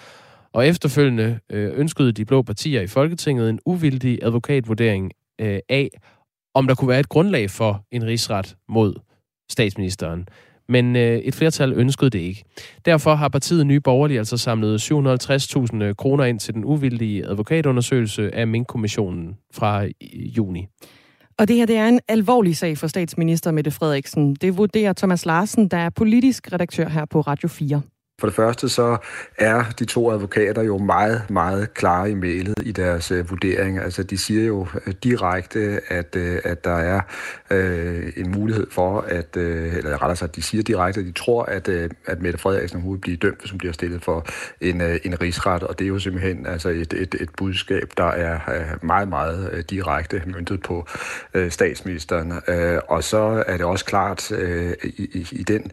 Og 0.53 0.67
efterfølgende 0.67 1.39
øh, 1.51 1.79
ønskede 1.79 2.11
de 2.11 2.25
blå 2.25 2.41
partier 2.41 2.81
i 2.81 2.87
Folketinget 2.87 3.49
en 3.49 3.59
uvildig 3.65 4.19
advokatvurdering 4.21 5.11
øh, 5.41 5.59
af, 5.69 5.89
om 6.55 6.67
der 6.67 6.75
kunne 6.75 6.89
være 6.89 6.99
et 6.99 7.09
grundlag 7.09 7.49
for 7.49 7.83
en 7.91 8.05
rigsret 8.05 8.55
mod 8.69 8.93
statsministeren 9.51 10.27
men 10.69 10.95
øh, 10.95 11.17
et 11.17 11.35
flertal 11.35 11.73
ønskede 11.73 12.09
det 12.09 12.19
ikke. 12.19 12.43
Derfor 12.85 13.15
har 13.15 13.29
partiet 13.29 13.67
Nye 13.67 13.79
Borgerlige 13.79 14.19
altså 14.19 14.37
samlet 14.37 14.91
750.000 14.91 15.93
kroner 15.93 16.23
ind 16.23 16.39
til 16.39 16.53
den 16.53 16.65
uvildige 16.65 17.25
advokatundersøgelse 17.25 18.35
af 18.35 18.47
Mink-kommissionen 18.47 19.37
fra 19.53 19.85
juni. 20.37 20.67
Og 21.39 21.47
det 21.47 21.55
her 21.55 21.65
det 21.65 21.75
er 21.75 21.87
en 21.87 21.99
alvorlig 22.07 22.57
sag 22.57 22.77
for 22.77 22.87
statsminister 22.87 23.51
Mette 23.51 23.71
Frederiksen. 23.71 24.35
Det 24.35 24.57
vurderer 24.57 24.93
Thomas 24.93 25.25
Larsen, 25.25 25.67
der 25.67 25.77
er 25.77 25.89
politisk 25.89 26.53
redaktør 26.53 26.89
her 26.89 27.05
på 27.05 27.21
Radio 27.21 27.47
4. 27.47 27.81
For 28.19 28.27
det 28.27 28.35
første 28.35 28.69
så 28.69 28.97
er 29.37 29.63
de 29.79 29.85
to 29.85 30.11
advokater 30.11 30.61
jo 30.61 30.77
meget, 30.77 31.29
meget 31.29 31.73
klare 31.73 32.11
i 32.11 32.13
mailet 32.13 32.53
i 32.63 32.71
deres 32.71 33.11
øh, 33.11 33.29
vurdering. 33.29 33.79
Altså 33.79 34.03
de 34.03 34.17
siger 34.17 34.45
jo 34.45 34.67
øh, 34.87 34.93
direkte, 35.03 35.79
at, 35.87 36.15
øh, 36.15 36.39
at 36.43 36.63
der 36.63 36.75
er 36.75 37.01
øh, 37.51 38.13
en 38.17 38.31
mulighed 38.31 38.67
for, 38.71 39.01
at, 39.01 39.37
øh, 39.37 39.75
eller 39.75 40.01
rettere 40.01 40.15
sagt, 40.15 40.35
de 40.35 40.41
siger 40.41 40.63
direkte, 40.63 40.99
at 40.99 41.05
de 41.05 41.11
tror, 41.11 41.43
at, 41.43 41.67
øh, 41.67 41.89
at 42.05 42.21
Mette 42.21 42.39
Frederiksen 42.39 42.81
hun 42.81 42.93
vil 42.93 42.99
blive 42.99 43.17
dømt, 43.17 43.39
hvis 43.39 43.51
hun 43.51 43.57
bliver 43.57 43.73
stillet 43.73 44.03
for 44.03 44.25
en, 44.61 44.81
øh, 44.81 44.99
en 45.03 45.21
rigsret. 45.21 45.63
Og 45.63 45.79
det 45.79 45.85
er 45.85 45.89
jo 45.89 45.99
simpelthen 45.99 46.45
altså 46.45 46.69
et, 46.69 46.93
et, 46.93 47.15
et 47.19 47.29
budskab, 47.37 47.91
der 47.97 48.07
er 48.07 48.39
øh, 48.55 48.85
meget, 48.85 49.07
meget 49.07 49.49
øh, 49.53 49.63
direkte 49.69 50.23
myntet 50.25 50.61
på 50.61 50.87
øh, 51.33 51.51
statsministeren. 51.51 52.33
Øh, 52.47 52.79
og 52.87 53.03
så 53.03 53.43
er 53.47 53.57
det 53.57 53.65
også 53.65 53.85
klart 53.85 54.31
øh, 54.31 54.73
i, 54.83 55.09
i, 55.13 55.27
i 55.31 55.43
den 55.43 55.71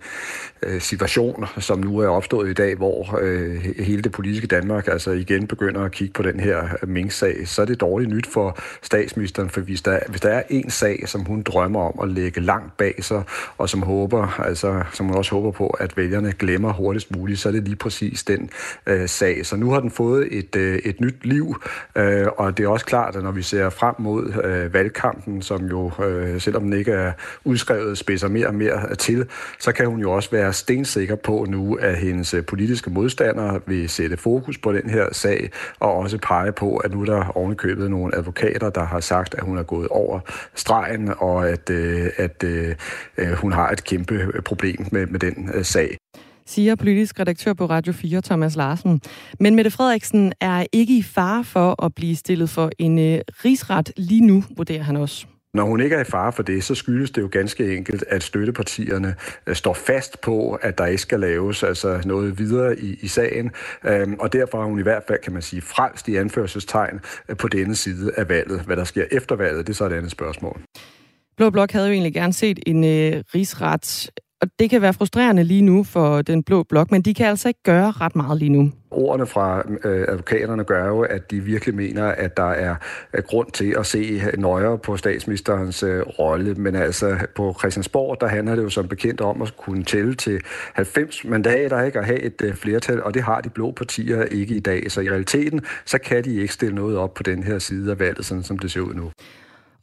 øh, 0.62 0.80
situation, 0.80 1.46
som 1.58 1.78
nu 1.78 1.98
er 1.98 2.08
opstået, 2.08 2.33
opstået 2.34 2.50
i 2.50 2.54
dag, 2.54 2.76
hvor 2.76 3.18
øh, 3.22 3.62
hele 3.78 4.02
det 4.02 4.12
politiske 4.12 4.46
Danmark 4.46 4.88
altså 4.88 5.10
igen 5.10 5.46
begynder 5.46 5.84
at 5.84 5.92
kigge 5.92 6.12
på 6.12 6.22
den 6.22 6.40
her 6.40 6.62
øh, 6.82 6.88
Mink-sag, 6.88 7.48
så 7.48 7.62
er 7.62 7.66
det 7.66 7.80
dårligt 7.80 8.10
nyt 8.10 8.26
for 8.26 8.58
statsministeren, 8.82 9.50
for 9.50 9.60
hvis 9.60 9.82
der, 9.82 9.98
hvis 10.08 10.20
der 10.20 10.28
er 10.28 10.42
en 10.50 10.70
sag, 10.70 11.02
som 11.06 11.20
hun 11.24 11.42
drømmer 11.42 11.80
om 11.80 12.08
at 12.08 12.08
lægge 12.08 12.40
langt 12.40 12.76
bag 12.76 12.94
sig, 13.04 13.22
og 13.58 13.68
som 13.68 13.82
håber, 13.82 14.40
altså, 14.40 14.82
som 14.92 15.06
hun 15.06 15.16
også 15.16 15.30
håber 15.34 15.50
på, 15.50 15.66
at 15.66 15.96
vælgerne 15.96 16.32
glemmer 16.32 16.72
hurtigst 16.72 17.16
muligt, 17.16 17.38
så 17.40 17.48
er 17.48 17.52
det 17.52 17.64
lige 17.64 17.76
præcis 17.76 18.22
den 18.22 18.50
øh, 18.86 19.08
sag. 19.08 19.46
Så 19.46 19.56
nu 19.56 19.70
har 19.70 19.80
den 19.80 19.90
fået 19.90 20.28
et, 20.30 20.56
øh, 20.56 20.78
et 20.78 21.00
nyt 21.00 21.26
liv, 21.26 21.56
øh, 21.96 22.26
og 22.36 22.58
det 22.58 22.64
er 22.64 22.68
også 22.68 22.86
klart, 22.86 23.16
at 23.16 23.22
når 23.22 23.32
vi 23.32 23.42
ser 23.42 23.70
frem 23.70 23.94
mod 23.98 24.44
øh, 24.44 24.74
valgkampen, 24.74 25.42
som 25.42 25.66
jo, 25.66 25.92
øh, 26.04 26.40
selvom 26.40 26.62
den 26.62 26.72
ikke 26.72 26.92
er 26.92 27.12
udskrevet, 27.44 27.98
spidser 27.98 28.28
mere 28.28 28.46
og 28.46 28.54
mere 28.54 28.94
til, 28.94 29.26
så 29.58 29.72
kan 29.72 29.86
hun 29.86 30.00
jo 30.00 30.12
også 30.12 30.30
være 30.30 30.52
stensikker 30.52 31.16
på 31.16 31.46
nu, 31.48 31.74
at 31.74 31.96
hendes 31.96 32.23
hans 32.24 32.34
øh, 32.34 32.44
politiske 32.44 32.90
modstandere 32.90 33.60
vil 33.66 33.88
sætte 33.88 34.16
fokus 34.16 34.58
på 34.58 34.72
den 34.72 34.90
her 34.90 35.06
sag, 35.12 35.50
og 35.80 35.94
også 35.96 36.18
pege 36.18 36.52
på, 36.52 36.76
at 36.76 36.92
nu 36.92 37.00
er 37.00 37.04
der 37.04 37.36
ovenikøbet 37.36 37.90
nogle 37.90 38.14
advokater, 38.14 38.70
der 38.70 38.84
har 38.84 39.00
sagt, 39.00 39.34
at 39.34 39.42
hun 39.42 39.58
er 39.58 39.62
gået 39.62 39.88
over 39.88 40.20
stregen, 40.54 41.14
og 41.18 41.48
at, 41.48 41.70
øh, 41.70 42.10
at, 42.16 42.44
at 42.44 42.76
øh, 43.18 43.32
hun 43.32 43.52
har 43.52 43.70
et 43.70 43.84
kæmpe 43.84 44.14
øh, 44.14 44.42
problem 44.42 44.86
med, 44.92 45.06
med 45.06 45.20
den 45.20 45.64
sag 45.64 45.96
siger 46.46 46.74
politisk 46.74 47.20
redaktør 47.20 47.52
på 47.52 47.66
Radio 47.66 47.92
4, 47.92 48.20
Thomas 48.20 48.56
Larsen. 48.56 49.00
Men 49.40 49.54
Mette 49.54 49.70
Frederiksen 49.70 50.32
er 50.40 50.66
ikke 50.72 50.98
i 50.98 51.02
fare 51.02 51.44
for 51.44 51.84
at 51.84 51.94
blive 51.94 52.16
stillet 52.16 52.50
for 52.50 52.70
en 52.78 53.22
rigsret 53.44 53.92
lige 53.96 54.26
nu, 54.26 54.44
vurderer 54.56 54.82
han 54.82 54.96
også. 54.96 55.26
Når 55.54 55.64
hun 55.64 55.80
ikke 55.80 55.96
er 55.96 56.00
i 56.00 56.04
fare 56.04 56.32
for 56.32 56.42
det, 56.42 56.64
så 56.64 56.74
skyldes 56.74 57.10
det 57.10 57.22
jo 57.22 57.28
ganske 57.32 57.76
enkelt, 57.76 58.04
at 58.08 58.22
støttepartierne 58.22 59.14
øh, 59.46 59.54
står 59.54 59.74
fast 59.74 60.20
på, 60.20 60.58
at 60.62 60.78
der 60.78 60.86
ikke 60.86 61.02
skal 61.02 61.20
laves 61.20 61.62
altså 61.62 62.02
noget 62.04 62.38
videre 62.38 62.78
i, 62.78 62.98
i 63.02 63.08
sagen. 63.08 63.50
Øhm, 63.84 64.14
og 64.20 64.32
derfor 64.32 64.58
har 64.58 64.66
hun 64.66 64.78
i 64.78 64.82
hvert 64.82 65.02
fald, 65.08 65.18
kan 65.22 65.32
man 65.32 65.42
sige, 65.42 65.62
frelst 65.62 66.08
i 66.08 66.16
anførselstegn 66.16 67.00
øh, 67.28 67.36
på 67.36 67.48
denne 67.48 67.74
side 67.74 68.12
af 68.16 68.28
valget. 68.28 68.60
Hvad 68.60 68.76
der 68.76 68.84
sker 68.84 69.04
efter 69.12 69.36
valget, 69.36 69.66
det 69.66 69.72
er 69.72 69.76
så 69.76 69.86
et 69.86 69.92
andet 69.92 70.10
spørgsmål. 70.10 70.60
Blå 71.36 71.50
Blok 71.50 71.72
havde 71.72 71.86
jo 71.86 71.92
egentlig 71.92 72.14
gerne 72.14 72.32
set 72.32 72.58
en 72.66 72.84
øh, 72.84 73.22
rigsret 73.34 74.10
og 74.44 74.50
det 74.58 74.70
kan 74.70 74.82
være 74.82 74.92
frustrerende 74.92 75.44
lige 75.44 75.62
nu 75.62 75.84
for 75.84 76.22
den 76.22 76.42
blå 76.42 76.62
blok, 76.62 76.90
men 76.90 77.02
de 77.02 77.14
kan 77.14 77.26
altså 77.26 77.48
ikke 77.48 77.62
gøre 77.62 77.90
ret 77.90 78.16
meget 78.16 78.38
lige 78.38 78.48
nu. 78.48 78.72
Ordene 78.90 79.26
fra 79.26 79.62
øh, 79.84 80.04
advokaterne 80.08 80.64
gør 80.64 80.86
jo, 80.86 81.00
at 81.00 81.30
de 81.30 81.40
virkelig 81.40 81.74
mener, 81.74 82.04
at 82.04 82.36
der 82.36 82.50
er 82.50 82.74
øh, 83.14 83.22
grund 83.22 83.50
til 83.50 83.74
at 83.78 83.86
se 83.86 84.22
nøjere 84.38 84.78
på 84.78 84.96
statsministerens 84.96 85.82
øh, 85.82 86.00
rolle. 86.00 86.54
Men 86.54 86.74
altså 86.76 87.16
på 87.36 87.54
Christiansborg, 87.58 88.20
der 88.20 88.26
handler 88.26 88.54
det 88.54 88.62
jo 88.62 88.68
som 88.68 88.88
bekendt 88.88 89.20
om 89.20 89.42
at 89.42 89.56
kunne 89.56 89.84
tælle 89.84 90.14
til 90.14 90.40
90 90.72 91.24
mandater, 91.24 91.82
ikke 91.82 91.98
at 91.98 92.06
have 92.06 92.20
et 92.20 92.42
øh, 92.42 92.54
flertal, 92.54 93.02
og 93.02 93.14
det 93.14 93.22
har 93.22 93.40
de 93.40 93.48
blå 93.48 93.70
partier 93.70 94.22
ikke 94.22 94.54
i 94.54 94.60
dag. 94.60 94.90
Så 94.90 95.00
i 95.00 95.10
realiteten, 95.10 95.60
så 95.84 95.98
kan 95.98 96.24
de 96.24 96.34
ikke 96.34 96.54
stille 96.54 96.74
noget 96.74 96.96
op 96.96 97.14
på 97.14 97.22
den 97.22 97.42
her 97.42 97.58
side 97.58 97.90
af 97.90 97.98
valget, 97.98 98.24
sådan 98.24 98.42
som 98.42 98.58
det 98.58 98.70
ser 98.70 98.80
ud 98.80 98.94
nu. 98.94 99.10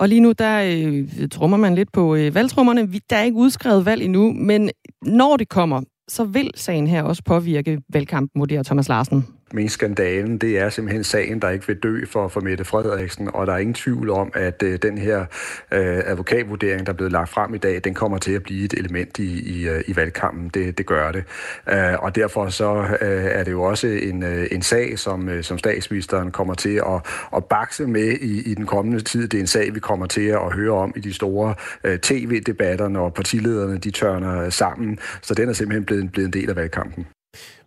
Og 0.02 0.10
lige 0.10 0.22
nu, 0.22 0.32
der 0.32 0.62
øh, 0.62 1.30
trummer 1.30 1.58
man 1.58 1.76
lidt 1.76 1.92
på 1.92 2.16
øh, 2.16 2.36
valgtrummerne. 2.36 2.94
Der 3.10 3.16
er 3.16 3.24
ikke 3.24 3.38
udskrevet 3.38 3.86
valg 3.86 4.04
endnu, 4.04 4.34
men 4.34 4.70
når 5.02 5.38
det 5.38 5.50
kommer, 5.50 5.82
så 6.08 6.24
vil 6.24 6.52
sagen 6.56 6.88
her 6.88 7.04
også 7.04 7.24
påvirke 7.24 7.82
valgkampen, 7.90 8.40
vurderer 8.40 8.64
Thomas 8.64 8.90
Larsen 8.90 9.26
mest 9.54 9.74
skandalen, 9.74 10.38
det 10.38 10.60
er 10.60 10.70
simpelthen 10.70 11.04
sagen, 11.04 11.40
der 11.40 11.50
ikke 11.50 11.68
vil 11.68 11.78
dø 11.78 12.06
for, 12.06 12.28
for 12.28 12.42
Mette 12.42 12.66
Frederiksen, 12.66 13.30
og 13.34 13.48
der 13.48 13.54
er 13.54 13.58
ingen 13.58 13.74
tvivl 13.74 14.10
om, 14.10 14.32
at 14.36 14.64
øh, 14.64 14.80
den 14.82 14.98
her 14.98 15.20
øh, 15.72 16.02
advokatvurdering, 16.06 16.86
der 16.86 16.92
er 16.92 16.96
blevet 16.96 17.12
lagt 17.12 17.30
frem 17.30 17.54
i 17.54 17.58
dag, 17.58 17.82
den 17.84 17.94
kommer 17.94 18.18
til 18.18 18.32
at 18.32 18.44
blive 18.44 18.66
et 18.66 18.74
element 18.74 19.20
i, 19.20 19.60
i, 19.60 19.68
øh, 19.68 19.84
i 19.88 19.96
valgkampen. 19.96 20.50
Det, 20.54 20.78
det 20.78 20.86
gør 20.86 21.12
det. 21.12 21.24
Øh, 21.70 22.00
og 22.00 22.16
derfor 22.16 22.50
så 22.50 22.98
øh, 23.02 23.26
er 23.26 23.44
det 23.44 23.52
jo 23.52 23.64
også 23.64 23.88
en, 23.88 24.24
øh, 24.24 24.48
en 24.52 24.62
sag, 24.62 25.00
som, 25.00 25.30
øh, 25.30 25.44
som 25.44 25.58
statsministeren 25.58 26.32
kommer 26.32 26.54
til 26.54 26.76
at, 26.76 27.28
at 27.36 27.46
bakse 27.46 27.88
med 27.88 28.12
i, 28.22 28.52
i 28.52 28.54
den 28.54 28.66
kommende 28.66 29.02
tid. 29.02 29.28
Det 29.28 29.38
er 29.38 29.42
en 29.42 29.48
sag, 29.48 29.74
vi 29.74 29.80
kommer 29.80 30.06
til 30.06 30.28
at 30.28 30.54
høre 30.54 30.74
om 30.74 30.94
i 30.96 31.00
de 31.00 31.14
store 31.14 31.56
øh, 31.84 32.00
tv-debatter, 32.00 32.88
når 32.88 33.10
partilederne 33.10 33.78
de 33.78 33.92
tørner 33.92 34.50
sammen. 34.50 35.00
Så 35.22 35.34
den 35.34 35.50
er 35.50 35.54
simpelthen 35.54 35.86
blevet, 35.86 36.12
blevet 36.12 36.28
en 36.28 36.34
del 36.34 36.50
af 36.50 36.56
valgkampen. 36.56 37.06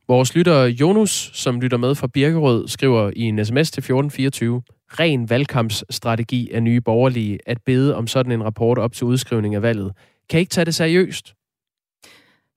Vores 0.09 0.35
lytter 0.35 0.65
Jonas, 0.65 1.31
som 1.33 1.61
lytter 1.61 1.79
med 1.79 1.95
fra 1.95 2.07
Birkerød, 2.07 2.69
skriver 2.69 3.11
i 3.17 3.23
en 3.23 3.45
sms 3.45 3.71
til 3.71 3.81
1424, 3.81 4.63
ren 5.01 5.31
valgkampsstrategi 5.31 6.51
af 6.51 6.63
nye 6.63 6.81
borgerlige 6.81 7.39
at 7.47 7.59
bede 7.67 7.97
om 7.97 8.07
sådan 8.07 8.33
en 8.33 8.45
rapport 8.45 8.79
op 8.79 8.93
til 8.93 9.05
udskrivning 9.05 9.55
af 9.55 9.63
valget. 9.63 9.93
Kan 10.31 10.39
I 10.39 10.41
ikke 10.41 10.51
tage 10.51 10.65
det 10.65 10.75
seriøst? 10.75 11.35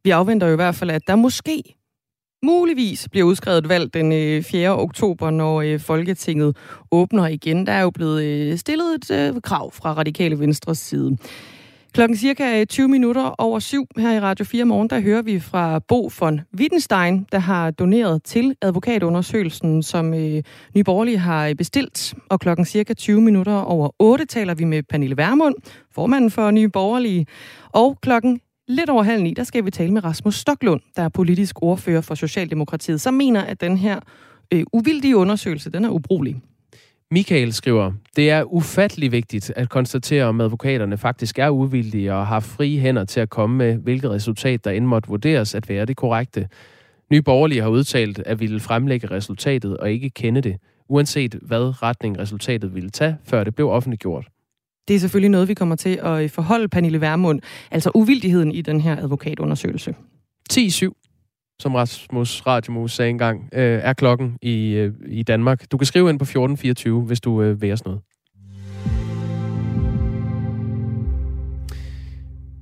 Vi 0.04 0.10
afventer 0.10 0.48
jo 0.48 0.54
i 0.54 0.56
hvert 0.56 0.76
fald, 0.76 0.90
at 0.90 1.02
der 1.08 1.16
måske 1.16 1.64
muligvis 2.44 3.08
bliver 3.12 3.28
udskrevet 3.28 3.58
et 3.58 3.70
valg 3.70 3.94
den 3.94 4.12
øh, 4.12 4.44
4. 4.44 4.80
Oktober, 4.80 5.30
når 5.30 5.62
øh, 5.62 5.80
Folketinget 5.80 6.58
åbner 6.92 7.28
igen. 7.28 7.68
Der 7.68 7.74
er 7.74 7.82
jo 7.82 7.90
blevet 7.90 8.24
øh, 8.24 8.58
stillet 8.58 9.12
et 9.12 9.44
krav 9.44 9.72
fra 9.72 9.94
Radikale 9.94 10.40
Venstres 10.40 10.78
side. 10.78 11.18
Klokken 11.98 12.18
cirka 12.18 12.60
øh, 12.60 12.66
20 12.66 12.88
minutter 12.88 13.24
over 13.38 13.60
syv 13.60 13.86
her 13.98 14.12
i 14.12 14.20
Radio 14.20 14.46
4 14.46 14.66
morgen, 14.66 14.90
der 14.90 15.00
hører 15.00 15.22
vi 15.22 15.40
fra 15.40 15.80
Bo 15.80 16.10
von 16.20 16.42
Wittenstein, 16.60 17.26
der 17.32 17.40
har 17.40 17.72
doneret 17.72 18.24
til 18.24 18.56
advokatundersøgelsen, 18.62 19.84
som 19.84 20.14
øh, 20.14 20.44
Nye 20.76 20.84
Borgerlige 20.84 21.18
har 21.18 21.48
øh, 21.48 21.56
bestilt. 21.56 22.16
Og 22.30 22.40
klokken 22.40 22.66
cirka 22.66 22.94
20 22.94 23.22
minutter 23.22 23.54
over 23.54 23.90
8 24.00 24.26
taler 24.26 24.54
vi 24.56 24.64
med 24.64 24.84
Pernille 24.84 25.18
Vermund, 25.18 25.56
formanden 25.92 26.32
for 26.32 26.52
Nye 26.52 26.70
Borgerlige. 26.70 27.26
Og 27.70 27.98
klokken 28.02 28.42
lidt 28.68 28.90
over 28.90 29.04
halv 29.04 29.24
ni, 29.24 29.34
der 29.34 29.44
skal 29.44 29.66
vi 29.66 29.72
tale 29.72 29.94
med 29.94 30.04
Rasmus 30.04 30.36
Stoklund, 30.36 30.82
der 30.96 31.02
er 31.02 31.10
politisk 31.10 31.56
ordfører 31.62 32.02
for 32.02 32.16
Socialdemokratiet, 32.16 33.02
som 33.02 33.14
mener, 33.14 33.42
at 33.42 33.62
den 33.62 33.78
her 33.78 34.00
øh, 34.54 34.64
uvildige 34.74 35.18
undersøgelse, 35.18 35.70
den 35.72 35.86
er 35.86 35.90
ubrugelig. 35.90 36.42
Michael 37.12 37.54
skriver, 37.54 37.92
det 38.16 38.30
er 38.30 38.44
ufattelig 38.44 39.12
vigtigt 39.12 39.54
at 39.56 39.70
konstatere, 39.70 40.26
om 40.26 40.42
advokaterne 40.42 40.98
faktisk 40.98 41.40
er 41.40 41.50
uvildige 41.50 42.14
og 42.14 42.28
har 42.28 42.40
frie 42.40 42.80
hænder 42.80 43.06
til 43.06 43.20
at 43.20 43.30
komme 43.30 43.58
med, 43.58 43.76
hvilket 43.76 44.12
resultat 44.12 44.66
der 44.66 44.72
end 44.72 44.86
måtte 44.86 45.10
vurderes 45.10 45.56
at 45.56 45.70
være 45.70 45.86
det 45.86 45.98
korrekte. 45.98 46.50
Nye 47.12 47.22
borgerlige 47.22 47.62
har 47.62 47.70
udtalt, 47.70 48.20
at 48.20 48.40
ville 48.40 48.60
fremlægge 48.60 49.12
resultatet 49.12 49.78
og 49.78 49.92
ikke 49.92 50.10
kende 50.10 50.42
det, 50.42 50.58
uanset 50.90 51.36
hvad 51.42 51.84
retning 51.84 52.20
resultatet 52.20 52.76
ville 52.76 52.90
tage, 52.90 53.18
før 53.26 53.44
det 53.44 53.56
blev 53.56 53.70
offentliggjort. 53.70 54.28
Det 54.88 54.96
er 54.96 55.00
selvfølgelig 55.00 55.32
noget, 55.32 55.48
vi 55.48 55.54
kommer 55.54 55.76
til 55.76 56.00
at 56.04 56.32
forholde 56.32 56.68
Pernille 56.68 57.02
Vermund, 57.02 57.42
altså 57.72 57.92
uvildigheden 57.96 58.52
i 58.52 58.62
den 58.62 58.82
her 58.82 58.98
advokatundersøgelse. 58.98 59.96
10-7 60.54 61.07
som 61.60 61.76
Rasmus 61.76 62.48
Radiomus 62.48 62.96
sagde 62.96 63.10
engang, 63.10 63.50
øh, 63.54 63.80
er 63.84 63.94
klokken 63.94 64.38
i, 64.42 64.70
øh, 64.70 64.94
i 65.08 65.24
Danmark. 65.24 65.72
Du 65.72 65.78
kan 65.78 65.86
skrive 65.86 66.10
ind 66.10 66.20
på 66.20 66.26
1424, 66.26 67.02
hvis 67.02 67.22
du 67.22 67.42
øh, 67.42 67.62
vil 67.62 67.82
noget. 67.86 68.02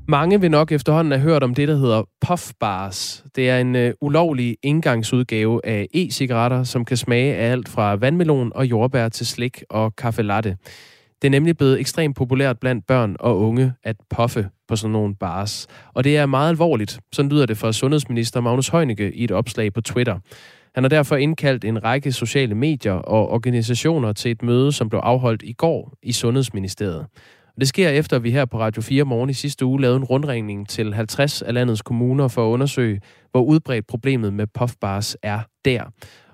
Mange 0.08 0.42
vil 0.42 0.52
nok 0.52 0.72
efterhånden 0.72 1.12
have 1.12 1.22
hørt 1.22 1.44
om 1.44 1.56
det, 1.56 1.68
der 1.68 1.76
hedder 1.76 2.04
puff 2.28 2.52
bars. 2.60 3.26
Det 3.36 3.50
er 3.50 3.60
en 3.60 3.76
øh, 3.76 3.94
ulovlig 4.02 4.58
indgangsudgave 4.64 5.66
af 5.66 5.88
e-cigaretter, 5.94 6.64
som 6.64 6.86
kan 6.86 6.98
smage 6.98 7.36
af 7.36 7.52
alt 7.52 7.70
fra 7.70 7.96
vandmelon 7.96 8.52
og 8.56 8.66
jordbær 8.66 9.10
til 9.10 9.26
slik 9.26 9.64
og 9.70 9.96
kaffe 9.96 10.22
latte. 10.22 10.58
Det 11.26 11.30
er 11.30 11.40
nemlig 11.40 11.58
blevet 11.58 11.80
ekstremt 11.80 12.16
populært 12.16 12.60
blandt 12.60 12.88
børn 12.88 13.16
og 13.20 13.40
unge 13.40 13.74
at 13.84 13.96
puffe 14.10 14.50
på 14.68 14.76
sådan 14.76 14.92
nogle 14.92 15.16
bars. 15.16 15.68
Og 15.94 16.04
det 16.04 16.18
er 16.18 16.26
meget 16.26 16.50
alvorligt, 16.50 17.00
sådan 17.12 17.32
lyder 17.32 17.46
det 17.46 17.58
fra 17.58 17.72
sundhedsminister 17.72 18.42
Magnus 18.42 18.68
Heunicke 18.68 19.16
i 19.16 19.24
et 19.24 19.32
opslag 19.32 19.74
på 19.74 19.82
Twitter. 19.82 20.20
Han 20.76 20.84
har 20.84 20.90
derfor 20.90 21.16
indkaldt 21.16 21.66
en 21.66 21.84
række 21.84 22.12
sociale 22.12 22.56
medier 22.56 22.94
og 22.94 23.30
organisationer 23.30 24.14
til 24.14 24.32
et 24.32 24.44
møde, 24.44 24.72
som 24.72 24.90
blev 24.90 25.00
afholdt 25.04 25.42
i 25.44 25.54
går 25.54 25.94
i 26.04 26.12
Sundhedsministeriet. 26.12 27.06
Og 27.48 27.60
det 27.60 27.68
sker 27.68 27.90
efter, 27.90 28.16
at 28.16 28.24
vi 28.24 28.32
her 28.32 28.46
på 28.46 28.60
Radio 28.60 28.82
4 28.82 29.04
morgen 29.04 29.30
i 29.30 29.34
sidste 29.34 29.66
uge 29.66 29.82
lavede 29.82 29.98
en 29.98 30.04
rundringning 30.04 30.70
til 30.70 30.94
50 30.94 31.42
af 31.42 31.54
landets 31.54 31.82
kommuner 31.82 32.28
for 32.28 32.48
at 32.48 32.54
undersøge, 32.54 33.02
hvor 33.32 33.42
udbredt 33.42 33.88
problemet 33.88 34.34
med 34.34 34.48
puffbars 34.48 35.18
er 35.24 35.40
der. 35.66 35.84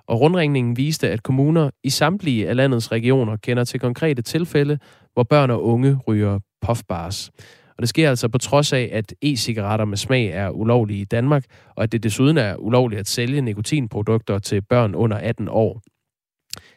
Og 0.08 0.22
rundringningen 0.22 0.78
viste, 0.78 1.10
at 1.10 1.24
kommuner 1.24 1.70
i 1.84 1.90
samtlige 1.90 2.50
af 2.50 2.56
landets 2.56 2.92
regioner 2.92 3.38
kender 3.38 3.64
til 3.64 3.80
konkrete 3.80 4.22
tilfælde, 4.22 4.80
hvor 5.14 5.24
børn 5.24 5.50
og 5.52 5.66
unge 5.66 6.00
ryger 6.08 6.40
puffbars. 6.62 7.32
Og 7.70 7.82
det 7.82 7.90
sker 7.90 8.10
altså 8.10 8.28
på 8.28 8.38
trods 8.38 8.74
af, 8.74 8.90
at 8.92 9.14
e-cigaretter 9.22 9.86
med 9.86 9.98
smag 9.98 10.28
er 10.28 10.50
ulovlige 10.50 11.02
i 11.02 11.06
Danmark, 11.06 11.46
og 11.76 11.84
at 11.84 11.92
det 11.92 12.04
desuden 12.04 12.38
er 12.38 12.56
ulovligt 12.56 13.00
at 13.00 13.08
sælge 13.08 13.42
nikotinprodukter 13.42 14.40
til 14.40 14.62
børn 14.62 14.96
under 14.96 15.18
18 15.18 15.48
år. 15.50 15.82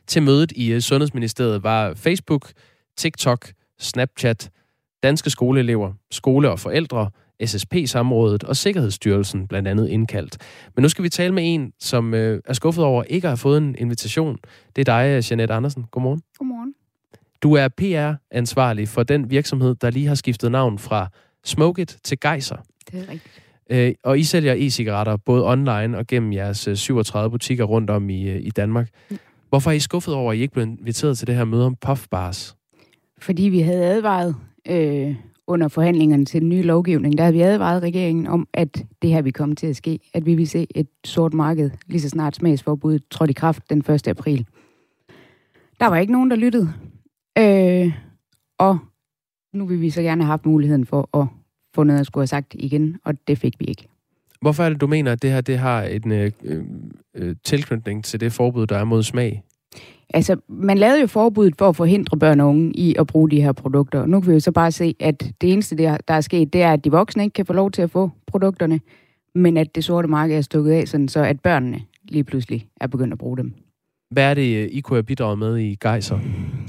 Til 0.07 0.23
mødet 0.23 0.53
i 0.53 0.73
øh, 0.73 0.81
Sundhedsministeriet 0.81 1.63
var 1.63 1.95
Facebook, 1.95 2.53
TikTok, 2.97 3.53
Snapchat, 3.79 4.51
danske 5.03 5.31
skoleelever, 5.31 5.93
skole 6.11 6.51
og 6.51 6.59
forældre, 6.59 7.11
SSP-samrådet 7.45 8.45
og 8.45 8.57
Sikkerhedsstyrelsen 8.57 9.49
blandt 9.49 9.69
andet 9.69 9.89
indkaldt. 9.89 10.39
Men 10.77 10.83
nu 10.83 10.89
skal 10.89 11.05
vi 11.05 11.09
tale 11.09 11.35
med 11.35 11.55
en, 11.55 11.73
som 11.81 12.15
øh, 12.15 12.41
er 12.45 12.53
skuffet 12.53 12.85
over 12.85 13.03
ikke 13.03 13.27
at 13.27 13.31
have 13.31 13.37
fået 13.37 13.59
en 13.59 13.75
invitation. 13.79 14.39
Det 14.77 14.89
er 14.89 14.99
dig, 15.03 15.31
Jeanette 15.31 15.55
Andersen. 15.55 15.85
Godmorgen. 15.91 16.23
Godmorgen. 16.39 16.75
Du 17.43 17.53
er 17.55 17.69
PR-ansvarlig 17.69 18.89
for 18.89 19.03
den 19.03 19.31
virksomhed, 19.31 19.75
der 19.75 19.91
lige 19.91 20.07
har 20.07 20.15
skiftet 20.15 20.53
navn 20.53 20.79
fra 20.79 21.09
Smokit 21.45 21.97
til 22.05 22.21
Geiser. 22.21 22.57
Det 22.93 23.01
er 23.01 23.13
rigtigt. 23.13 23.43
Øh, 23.71 23.95
og 24.05 24.19
I 24.19 24.25
sælger 24.25 24.55
e-cigaretter 24.55 25.17
både 25.17 25.47
online 25.47 25.99
og 25.99 26.07
gennem 26.07 26.33
jeres 26.33 26.69
37 26.75 27.27
øh, 27.27 27.31
butikker 27.31 27.65
rundt 27.65 27.91
om 27.91 28.11
i, 28.11 28.29
øh, 28.29 28.41
i 28.41 28.51
Danmark. 28.51 28.89
Ja. 29.11 29.17
Hvorfor 29.49 29.71
er 29.71 29.75
I 29.75 29.79
skuffet 29.79 30.15
over, 30.15 30.33
at 30.33 30.39
I 30.39 30.41
ikke 30.41 30.53
blev 30.53 30.67
inviteret 30.67 31.19
til 31.19 31.27
det 31.27 31.35
her 31.35 31.45
møde 31.45 31.67
om 31.67 31.77
puffbars? 31.77 32.57
Fordi 33.19 33.43
vi 33.43 33.61
havde 33.61 33.85
advaret 33.85 34.37
øh, 34.69 35.15
under 35.47 35.69
forhandlingerne 35.69 36.25
til 36.25 36.41
den 36.41 36.49
nye 36.49 36.63
lovgivning, 36.63 37.19
der 37.19 37.25
havde 37.25 37.35
vi 37.35 37.41
advaret 37.41 37.83
regeringen 37.83 38.27
om, 38.27 38.49
at 38.53 38.85
det 39.03 39.11
her 39.11 39.23
vi 39.23 39.31
komme 39.31 39.55
til 39.55 39.67
at 39.67 39.77
ske. 39.77 39.99
At 40.15 40.27
vi 40.27 40.35
vil 40.35 40.49
se 40.49 40.67
et 40.75 40.89
sort 41.05 41.35
marked, 41.35 41.71
lige 41.87 42.01
så 42.01 42.09
snart 42.09 42.37
smagsforbuddet 42.37 43.03
trådte 43.11 43.31
i 43.31 43.35
kraft 43.35 43.71
den 43.71 43.79
1. 43.79 44.09
april. 44.09 44.47
Der 45.81 45.87
var 45.87 45.97
ikke 45.97 46.13
nogen, 46.13 46.31
der 46.31 46.37
lyttede. 46.37 46.73
Øh, 47.39 47.93
og 48.59 48.79
nu 49.53 49.67
vil 49.67 49.81
vi 49.81 49.91
så 49.91 50.03
gerne 50.03 50.23
have 50.23 50.31
haft 50.31 50.47
muligheden 50.47 50.87
for 50.87 51.19
at 51.21 51.27
få 51.75 51.83
noget 51.83 52.01
at 52.01 52.07
skulle 52.07 52.23
have 52.23 52.27
sagt 52.27 52.55
igen, 52.59 52.99
og 53.05 53.15
det 53.29 53.39
fik 53.39 53.61
vi 53.61 53.65
ikke. 53.65 53.89
Hvorfor 54.41 54.65
er 54.65 54.69
det, 54.69 54.81
du 54.81 54.87
mener, 54.87 55.13
at 55.13 55.23
det 55.23 55.31
her 55.31 55.41
det 55.41 55.59
har 55.59 55.83
en 55.83 56.13
øh, 56.13 56.33
øh, 57.15 57.37
tilknytning 57.45 58.05
til 58.05 58.21
det 58.21 58.33
forbud, 58.33 58.67
der 58.67 58.79
er 58.79 58.85
mod 58.85 59.03
smag? 59.03 59.43
Altså, 60.15 60.37
man 60.49 60.79
lavede 60.79 61.01
jo 61.01 61.07
forbuddet 61.07 61.55
for 61.59 61.69
at 61.69 61.77
forhindre 61.77 62.19
børn 62.19 62.41
og 62.41 62.49
unge 62.49 62.73
i 62.75 62.95
at 62.99 63.07
bruge 63.07 63.31
de 63.31 63.41
her 63.41 63.53
produkter. 63.53 64.07
Nu 64.07 64.21
kan 64.21 64.29
vi 64.29 64.35
jo 64.35 64.41
så 64.41 64.53
bare 64.53 64.73
se, 64.73 64.95
at 65.01 65.33
det 65.41 65.53
eneste, 65.53 65.77
der, 65.77 65.97
der 66.09 66.15
er 66.15 66.21
sket, 66.21 66.53
det 66.53 66.63
er, 66.63 66.73
at 66.73 66.85
de 66.85 66.91
voksne 66.91 67.23
ikke 67.23 67.35
kan 67.35 67.47
få 67.47 67.53
lov 67.53 67.71
til 67.71 67.83
at 67.83 67.91
få 67.91 68.11
produkterne, 68.27 68.81
men 69.35 69.57
at 69.57 69.75
det 69.75 69.85
sorte 69.85 70.09
marked 70.09 70.37
er 70.37 70.41
stukket 70.41 70.73
af, 70.73 70.89
sådan 70.89 71.09
så 71.09 71.23
at 71.23 71.41
børnene 71.41 71.81
lige 72.09 72.25
pludselig 72.25 72.69
er 72.81 72.87
begyndt 72.87 73.13
at 73.13 73.19
bruge 73.19 73.37
dem. 73.37 73.55
Hvad 74.11 74.31
er 74.31 74.35
det, 74.35 74.71
I 74.73 74.81
kunne 74.81 74.97
have 74.97 75.03
bidraget 75.03 75.39
med 75.39 75.59
i 75.59 75.75
Geiser? 75.75 76.19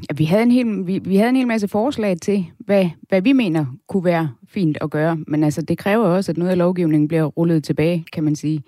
Ja, 0.09 0.15
vi, 0.15 0.25
havde 0.25 0.43
en 0.43 0.51
hel, 0.51 0.87
vi, 0.87 0.99
vi 0.99 1.15
havde 1.15 1.29
en 1.29 1.35
hel 1.35 1.47
masse 1.47 1.67
forslag 1.67 2.17
til, 2.17 2.45
hvad, 2.59 2.89
hvad 3.09 3.21
vi 3.21 3.33
mener 3.33 3.65
kunne 3.87 4.05
være 4.05 4.29
fint 4.47 4.77
at 4.81 4.89
gøre. 4.89 5.17
Men 5.27 5.43
altså, 5.43 5.61
det 5.61 5.77
kræver 5.77 6.05
også, 6.05 6.31
at 6.31 6.37
noget 6.37 6.51
af 6.51 6.57
lovgivningen 6.57 7.07
bliver 7.07 7.23
rullet 7.23 7.63
tilbage, 7.63 8.05
kan 8.13 8.23
man 8.23 8.35
sige. 8.35 8.63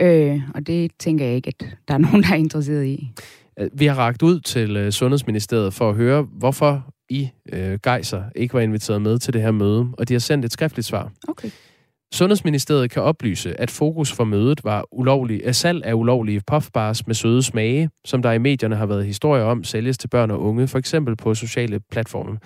Øh, 0.00 0.40
og 0.54 0.66
det 0.66 0.90
tænker 0.98 1.24
jeg 1.24 1.36
ikke, 1.36 1.48
at 1.48 1.76
der 1.88 1.94
er 1.94 1.98
nogen, 2.08 2.22
der 2.22 2.32
er 2.32 2.36
interesseret 2.36 2.86
i. 2.86 3.10
Vi 3.72 3.86
har 3.86 3.94
ragt 3.94 4.22
ud 4.22 4.40
til 4.40 4.76
øh, 4.76 4.92
Sundhedsministeriet 4.92 5.74
for 5.74 5.90
at 5.90 5.96
høre, 5.96 6.22
hvorfor 6.22 6.94
I, 7.08 7.28
øh, 7.52 7.78
Geiser, 7.82 8.22
ikke 8.36 8.54
var 8.54 8.60
inviteret 8.60 9.02
med 9.02 9.18
til 9.18 9.32
det 9.32 9.42
her 9.42 9.50
møde, 9.50 9.88
og 9.98 10.08
de 10.08 10.14
har 10.14 10.18
sendt 10.20 10.44
et 10.44 10.52
skriftligt 10.52 10.86
svar. 10.86 11.12
Okay. 11.28 11.50
Sundhedsministeriet 12.14 12.90
kan 12.90 13.02
oplyse, 13.02 13.60
at 13.60 13.70
fokus 13.70 14.12
for 14.12 14.24
mødet 14.24 14.64
var 14.64 14.84
ulovlig, 14.92 15.46
af 15.46 15.54
salg 15.54 15.84
af 15.84 15.94
ulovlige 15.94 16.40
puffbars 16.46 17.06
med 17.06 17.14
søde 17.14 17.42
smage, 17.42 17.90
som 18.04 18.22
der 18.22 18.32
i 18.32 18.38
medierne 18.38 18.76
har 18.76 18.86
været 18.86 19.06
historier 19.06 19.44
om, 19.44 19.64
sælges 19.64 19.98
til 19.98 20.08
børn 20.08 20.30
og 20.30 20.40
unge, 20.40 20.68
for 20.68 20.78
eksempel 20.78 21.16
på 21.16 21.34
sociale 21.34 21.80
platforme. 21.90 22.38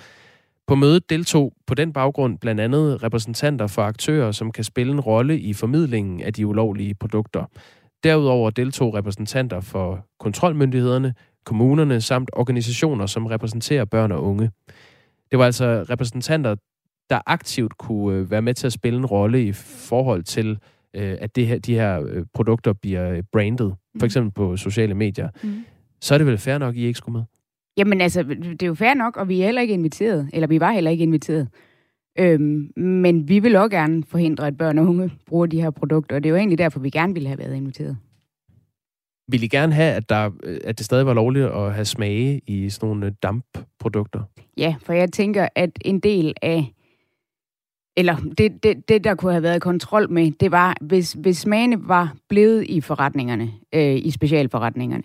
På 0.67 0.75
mødet 0.75 1.11
deltog 1.11 1.53
på 1.67 1.75
den 1.75 1.93
baggrund 1.93 2.39
blandt 2.39 2.61
andet 2.61 3.03
repræsentanter 3.03 3.67
for 3.67 3.83
aktører, 3.83 4.33
som 4.33 4.53
kan 4.53 4.65
spille 4.65 4.93
en 4.93 5.01
rolle 5.01 5.41
i 5.41 5.53
formidlingen 5.53 6.23
af 6.23 6.33
de 6.33 6.47
ulovlige 6.47 6.95
produkter. 6.95 7.45
Derudover 8.05 8.51
deltog 8.51 8.95
repræsentanter 8.95 9.61
for 9.61 10.07
kontrolmyndighederne, 10.21 11.15
kommunerne 11.45 12.01
samt 12.01 12.31
organisationer, 12.33 13.07
som 13.07 13.27
repræsenterer 13.27 13.85
børn 13.85 14.13
og 14.13 14.25
unge. 14.25 14.51
Det 15.31 15.39
var 15.39 15.45
altså 15.45 15.87
repræsentanter, 15.91 16.55
der 17.11 17.21
aktivt 17.27 17.79
kunne 17.79 18.19
øh, 18.19 18.31
være 18.31 18.43
med 18.43 18.55
til 18.55 18.67
at 18.67 18.73
spille 18.73 18.99
en 18.99 19.07
rolle 19.07 19.47
i 19.47 19.53
forhold 19.53 20.23
til, 20.23 20.59
øh, 20.97 21.17
at 21.21 21.37
det 21.37 21.47
her, 21.47 21.59
de 21.59 21.75
her 21.75 22.03
øh, 22.09 22.25
produkter 22.35 22.73
bliver 22.73 23.23
brandet, 23.33 23.75
for 23.99 24.05
mm. 24.05 24.05
eksempel 24.05 24.33
på 24.33 24.57
sociale 24.57 24.95
medier. 24.95 25.29
Mm. 25.43 25.65
Så 26.01 26.15
er 26.15 26.19
det 26.19 26.27
vel 26.27 26.39
fair 26.39 26.59
nok, 26.59 26.75
at 26.75 26.81
I 26.81 26.85
ikke 26.85 26.97
skulle 26.97 27.19
med? 27.19 27.25
Jamen 27.77 28.01
altså, 28.01 28.23
det 28.23 28.63
er 28.63 28.67
jo 28.67 28.75
fair 28.75 28.95
nok, 28.95 29.17
og 29.17 29.29
vi 29.29 29.41
er 29.41 29.45
heller 29.45 29.63
ikke 29.63 29.75
inviteret, 29.75 30.31
eller 30.33 30.47
vi 30.47 30.61
var 30.61 30.73
heller 30.73 30.91
ikke 30.91 31.03
inviteret. 31.03 31.49
Øhm, 32.19 32.73
men 32.77 33.29
vi 33.29 33.39
vil 33.39 33.57
også 33.57 33.69
gerne 33.69 34.05
forhindre, 34.07 34.47
at 34.47 34.59
børn 34.59 34.79
og 34.79 34.87
unge 34.87 35.11
bruger 35.27 35.47
de 35.47 35.61
her 35.61 35.71
produkter, 35.71 36.17
og 36.17 36.25
det 36.25 36.29
er 36.29 36.31
jo 36.31 36.37
egentlig 36.37 36.59
derfor, 36.59 36.81
vi 36.81 36.91
gerne 36.91 37.13
ville 37.13 37.29
have 37.29 37.39
været 37.39 37.55
inviteret. 37.55 37.97
Vil 39.29 39.43
I 39.43 39.47
gerne 39.47 39.73
have, 39.73 39.93
at, 39.93 40.09
der, 40.09 40.31
at 40.65 40.79
det 40.79 40.87
stadig 40.87 41.07
var 41.07 41.15
lovligt 41.15 41.47
at 41.47 41.75
have 41.75 41.85
smage 41.85 42.41
i 42.47 42.71
sådan 42.71 42.87
nogle 42.87 43.11
dampprodukter? 43.23 44.21
Ja, 44.57 44.75
for 44.83 44.93
jeg 44.93 45.13
tænker, 45.13 45.49
at 45.55 45.71
en 45.85 46.01
del 46.01 46.35
af 46.43 46.75
eller 47.97 48.17
det, 48.39 48.63
det, 48.63 48.89
det, 48.89 49.05
der 49.05 49.15
kunne 49.15 49.33
have 49.33 49.43
været 49.43 49.63
kontrol 49.63 50.11
med, 50.11 50.33
det 50.33 50.51
var, 50.53 50.77
hvis, 50.81 51.13
hvis 51.13 51.37
smagene 51.37 51.89
var 51.89 52.15
blevet 52.29 52.65
i 52.69 52.81
forretningerne, 52.81 53.51
øh, 53.75 53.97
i 53.97 54.11
specialforretningerne, 54.11 55.05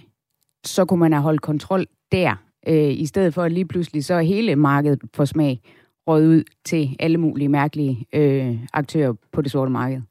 så 0.66 0.86
kunne 0.86 1.00
man 1.00 1.14
have 1.14 1.24
holdt 1.24 1.42
kontrol 1.42 1.86
der, 2.12 2.36
øh, 2.68 2.92
i 2.92 3.06
stedet 3.06 3.34
for 3.34 3.44
at 3.44 3.52
lige 3.52 3.66
pludselig 3.66 4.06
så 4.06 4.20
hele 4.20 4.56
markedet 4.56 5.02
for 5.14 5.26
smag 5.26 5.62
råd 6.10 6.28
ud 6.28 6.44
til 6.66 6.96
alle 7.00 7.18
mulige 7.18 7.50
mærkelige 7.50 8.06
øh, 8.14 8.56
aktører 8.74 9.14
på 9.32 9.42
det 9.42 9.52
sorte 9.52 9.72
marked. 9.72 10.02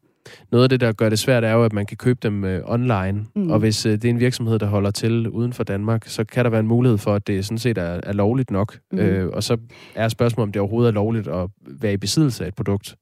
Noget 0.53 0.63
af 0.63 0.69
det, 0.69 0.81
der 0.81 0.93
gør 0.93 1.09
det 1.09 1.19
svært, 1.19 1.45
er 1.45 1.53
jo, 1.53 1.65
at 1.65 1.73
man 1.73 1.87
kan 1.87 1.97
købe 1.97 2.19
dem 2.23 2.45
øh, 2.45 2.61
online. 2.65 3.27
Mm. 3.35 3.51
Og 3.51 3.59
hvis 3.59 3.87
øh, 3.87 3.93
det 3.93 4.05
er 4.05 4.09
en 4.09 4.21
virksomhed, 4.21 4.59
der 4.59 4.67
holder 4.67 4.91
til 4.91 5.29
uden 5.29 5.53
for 5.53 5.65
Danmark, 5.65 6.07
så 6.07 6.25
kan 6.25 6.45
der 6.45 6.51
være 6.51 6.61
en 6.61 6.67
mulighed 6.67 6.99
for, 6.99 7.15
at 7.15 7.27
det 7.27 7.45
sådan 7.45 7.59
set 7.59 7.79
er, 7.79 8.01
er 8.03 8.13
lovligt 8.13 8.51
nok. 8.51 8.79
Mm. 8.93 8.99
Øh, 8.99 9.31
og 9.33 9.43
så 9.43 9.57
er 9.95 10.09
spørgsmålet, 10.09 10.49
om 10.49 10.53
det 10.53 10.61
overhovedet 10.61 10.89
er 10.89 10.95
lovligt 10.95 11.29
at 11.29 11.49
være 11.67 11.93
i 11.93 11.97
besiddelse 11.97 12.45
af 12.45 12.49
et 12.49 12.55
produkt. 12.55 12.97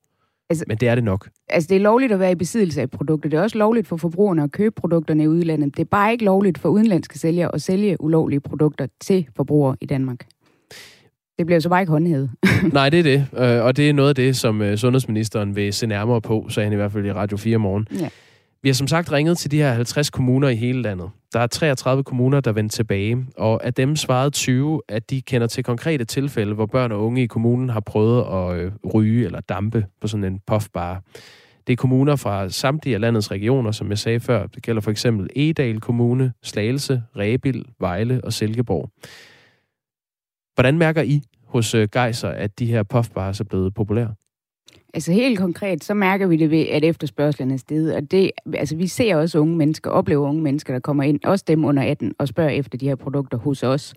Altså, 0.50 0.64
Men 0.68 0.76
det 0.76 0.88
er 0.88 0.94
det 0.94 1.04
nok. 1.04 1.28
Altså, 1.48 1.68
det 1.68 1.76
er 1.76 1.80
lovligt 1.80 2.12
at 2.12 2.20
være 2.20 2.32
i 2.32 2.34
besiddelse 2.34 2.80
af 2.80 2.90
produkter. 2.90 3.30
Det 3.30 3.36
er 3.36 3.42
også 3.42 3.58
lovligt 3.58 3.86
for 3.86 3.96
forbrugerne 3.96 4.42
at 4.42 4.52
købe 4.52 4.74
produkterne 4.74 5.22
i 5.22 5.28
udlandet. 5.28 5.76
Det 5.76 5.82
er 5.82 5.88
bare 5.90 6.12
ikke 6.12 6.24
lovligt 6.24 6.58
for 6.58 6.68
udenlandske 6.68 7.18
sælgere 7.18 7.54
at 7.54 7.62
sælge 7.62 8.00
ulovlige 8.00 8.40
produkter 8.40 8.86
til 9.00 9.26
forbrugere 9.36 9.76
i 9.80 9.86
Danmark. 9.86 10.26
Det 11.38 11.46
bliver 11.46 11.60
så 11.60 11.68
bare 11.68 11.80
ikke 11.80 11.92
håndhævet. 11.92 12.30
Nej, 12.72 12.90
det 12.90 12.98
er 12.98 13.02
det. 13.02 13.26
Øh, 13.36 13.64
Og 13.64 13.76
det 13.76 13.88
er 13.88 13.92
noget 13.92 14.08
af 14.08 14.14
det, 14.14 14.36
som 14.36 14.62
øh, 14.62 14.76
sundhedsministeren 14.78 15.56
vil 15.56 15.72
se 15.72 15.86
nærmere 15.86 16.20
på, 16.20 16.46
sagde 16.48 16.64
han 16.64 16.72
i 16.72 16.76
hvert 16.76 16.92
fald 16.92 17.06
i 17.06 17.12
Radio 17.12 17.36
4 17.36 17.58
morgen. 17.58 17.86
Ja. 18.00 18.08
Vi 18.62 18.68
har 18.68 18.74
som 18.74 18.86
sagt 18.88 19.12
ringet 19.12 19.38
til 19.38 19.50
de 19.50 19.56
her 19.56 19.72
50 19.72 20.10
kommuner 20.10 20.48
i 20.48 20.54
hele 20.56 20.82
landet. 20.82 21.10
Der 21.32 21.40
er 21.40 21.46
33 21.46 22.04
kommuner, 22.04 22.40
der 22.40 22.52
vendte 22.52 22.76
tilbage, 22.76 23.26
og 23.36 23.64
af 23.64 23.74
dem 23.74 23.96
svarede 23.96 24.30
20, 24.30 24.82
at 24.88 25.10
de 25.10 25.22
kender 25.22 25.46
til 25.46 25.64
konkrete 25.64 26.04
tilfælde, 26.04 26.54
hvor 26.54 26.66
børn 26.66 26.92
og 26.92 27.04
unge 27.06 27.22
i 27.22 27.26
kommunen 27.26 27.68
har 27.68 27.80
prøvet 27.80 28.24
at 28.32 28.60
øh, 28.64 28.72
ryge 28.94 29.24
eller 29.26 29.40
dampe 29.40 29.86
på 30.00 30.08
sådan 30.08 30.24
en 30.24 30.40
puffbar. 30.46 31.02
Det 31.66 31.72
er 31.72 31.76
kommuner 31.76 32.16
fra 32.16 32.48
samtlige 32.48 32.94
af 32.94 33.00
landets 33.00 33.30
regioner, 33.30 33.70
som 33.70 33.90
jeg 33.90 33.98
sagde 33.98 34.20
før. 34.20 34.46
Det 34.46 34.62
gælder 34.62 34.80
for 34.80 34.90
eksempel 34.90 35.28
Egedal 35.36 35.80
Kommune, 35.80 36.32
Slagelse, 36.42 37.02
Rebild, 37.16 37.64
Vejle 37.80 38.20
og 38.24 38.32
Silkeborg. 38.32 38.90
Hvordan 40.56 40.78
mærker 40.78 41.02
I 41.02 41.22
hos 41.44 41.74
øh, 41.74 41.88
Geiser, 41.92 42.28
at 42.28 42.58
de 42.58 42.66
her 42.66 42.82
puffbars 42.82 43.40
er 43.40 43.44
blevet 43.44 43.74
populære? 43.74 44.14
Altså 44.94 45.12
helt 45.12 45.38
konkret, 45.38 45.84
så 45.84 45.94
mærker 45.94 46.26
vi 46.26 46.36
det 46.36 46.50
ved, 46.50 46.66
at 46.66 46.84
efterspørgselen 46.84 47.50
er 47.50 47.56
steget. 47.56 47.94
Og 47.94 48.10
det, 48.10 48.30
altså 48.54 48.76
vi 48.76 48.86
ser 48.86 49.16
også 49.16 49.38
unge 49.38 49.56
mennesker, 49.56 49.90
oplever 49.90 50.28
unge 50.28 50.42
mennesker, 50.42 50.72
der 50.72 50.80
kommer 50.80 51.02
ind, 51.02 51.20
også 51.24 51.44
dem 51.48 51.64
under 51.64 51.82
18, 51.82 52.14
og 52.18 52.28
spørger 52.28 52.50
efter 52.50 52.78
de 52.78 52.88
her 52.88 52.94
produkter 52.94 53.38
hos 53.38 53.62
os. 53.62 53.94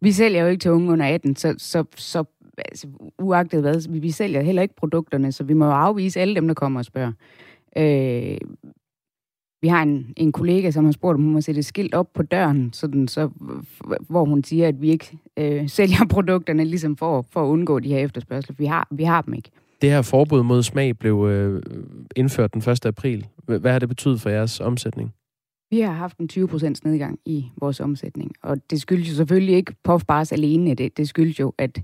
Vi 0.00 0.12
sælger 0.12 0.42
jo 0.42 0.48
ikke 0.48 0.60
til 0.60 0.70
unge 0.70 0.92
under 0.92 1.06
18, 1.06 1.36
så, 1.36 1.54
så, 1.58 1.84
så 1.96 2.24
altså, 2.58 2.86
uagtet 3.18 3.60
hvad, 3.60 3.92
vi, 3.92 3.98
vi 3.98 4.10
sælger 4.10 4.40
heller 4.40 4.62
ikke 4.62 4.76
produkterne, 4.76 5.32
så 5.32 5.44
vi 5.44 5.54
må 5.54 5.64
jo 5.64 5.72
afvise 5.72 6.20
alle 6.20 6.34
dem, 6.34 6.46
der 6.46 6.54
kommer 6.54 6.80
og 6.80 6.84
spørger. 6.84 7.12
Øh, 7.76 8.38
vi 9.62 9.68
har 9.68 9.82
en, 9.82 10.12
en 10.16 10.32
kollega, 10.32 10.70
som 10.70 10.84
har 10.84 10.92
spurgt, 10.92 11.16
om 11.16 11.22
hun 11.22 11.32
må 11.32 11.40
sætte 11.40 11.58
et 11.58 11.64
skilt 11.64 11.94
op 11.94 12.12
på 12.14 12.22
døren, 12.22 12.72
sådan 12.72 13.08
så, 13.08 13.30
hvor 14.08 14.24
hun 14.24 14.44
siger, 14.44 14.68
at 14.68 14.82
vi 14.82 14.90
ikke 14.90 15.18
øh, 15.36 15.68
sælger 15.68 16.06
produkterne 16.14 16.64
ligesom 16.64 16.96
for, 16.96 17.26
for 17.30 17.42
at 17.44 17.48
undgå 17.48 17.78
de 17.78 17.88
her 17.88 17.98
efterspørgsler. 17.98 18.56
Vi 18.58 18.66
har, 18.66 18.88
vi 18.90 19.04
har 19.04 19.22
dem 19.22 19.34
ikke. 19.34 19.50
Det 19.82 19.90
her 19.90 20.02
forbud 20.02 20.42
mod 20.42 20.62
smag 20.62 20.98
blev 20.98 21.26
øh, 21.30 21.62
indført 22.16 22.54
den 22.54 22.70
1. 22.70 22.86
april. 22.86 23.26
Hvad 23.46 23.72
har 23.72 23.78
det 23.78 23.88
betydet 23.88 24.20
for 24.20 24.30
jeres 24.30 24.60
omsætning? 24.60 25.14
Vi 25.70 25.80
har 25.80 25.92
haft 25.92 26.18
en 26.18 26.28
20% 26.32 26.74
nedgang 26.84 27.18
i 27.24 27.46
vores 27.60 27.80
omsætning, 27.80 28.32
og 28.42 28.70
det 28.70 28.80
skyldes 28.80 29.10
jo 29.10 29.14
selvfølgelig 29.14 29.54
ikke 29.54 29.74
puffbars 29.84 30.32
alene. 30.32 30.74
Det, 30.74 30.96
det 30.96 31.08
skyldes 31.08 31.40
jo, 31.40 31.52
at 31.58 31.80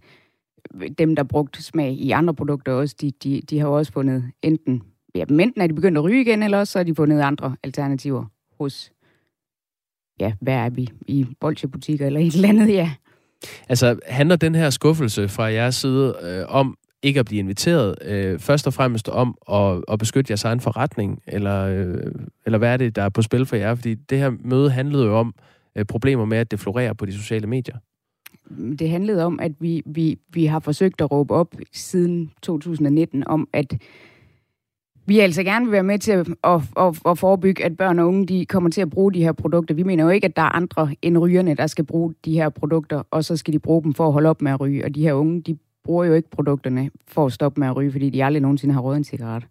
dem, 0.98 1.16
der 1.16 1.22
brugte 1.22 1.62
smag 1.62 1.92
i 1.92 2.10
andre 2.10 2.34
produkter 2.34 2.72
også, 2.72 2.96
de, 3.00 3.10
de, 3.10 3.40
de 3.50 3.58
har 3.58 3.66
også 3.66 3.92
fundet 3.92 4.24
enten, 4.42 4.82
ja, 5.16 5.24
enten 5.30 5.60
er 5.60 5.66
de 5.66 5.74
begyndt 5.74 5.98
at 5.98 6.04
ryge 6.04 6.20
igen, 6.20 6.42
eller 6.42 6.58
også 6.58 6.72
så 6.72 6.78
har 6.78 6.84
de 6.84 6.94
fundet 6.94 7.20
andre 7.20 7.56
alternativer 7.62 8.24
hos, 8.60 8.92
ja, 10.20 10.32
hvad 10.40 10.54
er 10.54 10.70
vi, 10.70 10.88
i 11.06 11.26
bolsjebutikker 11.40 12.06
eller 12.06 12.20
et 12.20 12.34
eller 12.34 12.48
andet, 12.48 12.68
ja. 12.68 12.90
Altså, 13.68 13.98
handler 14.06 14.36
den 14.36 14.54
her 14.54 14.70
skuffelse 14.70 15.28
fra 15.28 15.44
jeres 15.44 15.74
side 15.74 16.16
øh, 16.22 16.44
om 16.48 16.76
ikke 17.02 17.20
at 17.20 17.26
blive 17.26 17.38
inviteret, 17.38 17.94
øh, 18.04 18.38
først 18.38 18.66
og 18.66 18.74
fremmest 18.74 19.08
om 19.08 19.38
at, 19.52 19.84
at 19.88 19.98
beskytte 19.98 20.30
jeres 20.30 20.44
egen 20.44 20.60
forretning, 20.60 21.22
eller, 21.26 21.66
øh, 21.66 22.12
eller 22.46 22.58
hvad 22.58 22.72
er 22.72 22.76
det, 22.76 22.96
der 22.96 23.02
er 23.02 23.08
på 23.08 23.22
spil 23.22 23.46
for 23.46 23.56
jer? 23.56 23.74
Fordi 23.74 23.94
det 23.94 24.18
her 24.18 24.32
møde 24.40 24.70
handlede 24.70 25.04
jo 25.04 25.18
om 25.18 25.34
øh, 25.76 25.84
problemer 25.84 26.24
med, 26.24 26.38
at 26.38 26.50
det 26.50 26.60
florerer 26.60 26.92
på 26.92 27.06
de 27.06 27.12
sociale 27.12 27.46
medier. 27.46 27.76
Det 28.78 28.90
handlede 28.90 29.24
om, 29.24 29.40
at 29.40 29.52
vi, 29.60 29.82
vi, 29.86 30.18
vi 30.32 30.46
har 30.46 30.60
forsøgt 30.60 31.00
at 31.00 31.10
råbe 31.10 31.34
op 31.34 31.54
siden 31.72 32.30
2019 32.42 33.26
om, 33.26 33.48
at 33.52 33.74
vi 35.06 35.20
altså 35.20 35.42
gerne 35.42 35.64
vil 35.64 35.72
være 35.72 35.82
med 35.82 35.98
til 35.98 36.12
at, 36.12 36.28
at, 36.44 36.60
at, 36.76 37.00
at 37.06 37.18
forebygge, 37.18 37.64
at 37.64 37.76
børn 37.76 37.98
og 37.98 38.08
unge 38.08 38.26
de 38.26 38.46
kommer 38.46 38.70
til 38.70 38.80
at 38.80 38.90
bruge 38.90 39.12
de 39.12 39.22
her 39.22 39.32
produkter. 39.32 39.74
Vi 39.74 39.82
mener 39.82 40.04
jo 40.04 40.10
ikke, 40.10 40.24
at 40.24 40.36
der 40.36 40.42
er 40.42 40.56
andre 40.56 40.94
end 41.02 41.18
rygerne, 41.18 41.54
der 41.54 41.66
skal 41.66 41.84
bruge 41.84 42.14
de 42.24 42.32
her 42.32 42.48
produkter, 42.48 43.02
og 43.10 43.24
så 43.24 43.36
skal 43.36 43.52
de 43.54 43.58
bruge 43.58 43.82
dem 43.82 43.94
for 43.94 44.06
at 44.06 44.12
holde 44.12 44.28
op 44.28 44.42
med 44.42 44.52
at 44.52 44.60
ryge. 44.60 44.84
Og 44.84 44.94
de 44.94 45.02
her 45.02 45.12
unge, 45.12 45.40
de 45.40 45.58
bruger 45.84 46.04
jo 46.04 46.12
ikke 46.12 46.30
produkterne 46.30 46.90
for 47.08 47.26
at 47.26 47.32
stoppe 47.32 47.60
med 47.60 47.68
at 47.68 47.76
ryge, 47.76 47.92
fordi 47.92 48.10
de 48.10 48.24
aldrig 48.24 48.42
nogensinde 48.42 48.74
har 48.74 48.80
røget 48.80 48.96
en 48.96 49.04
cigaret. 49.04 49.46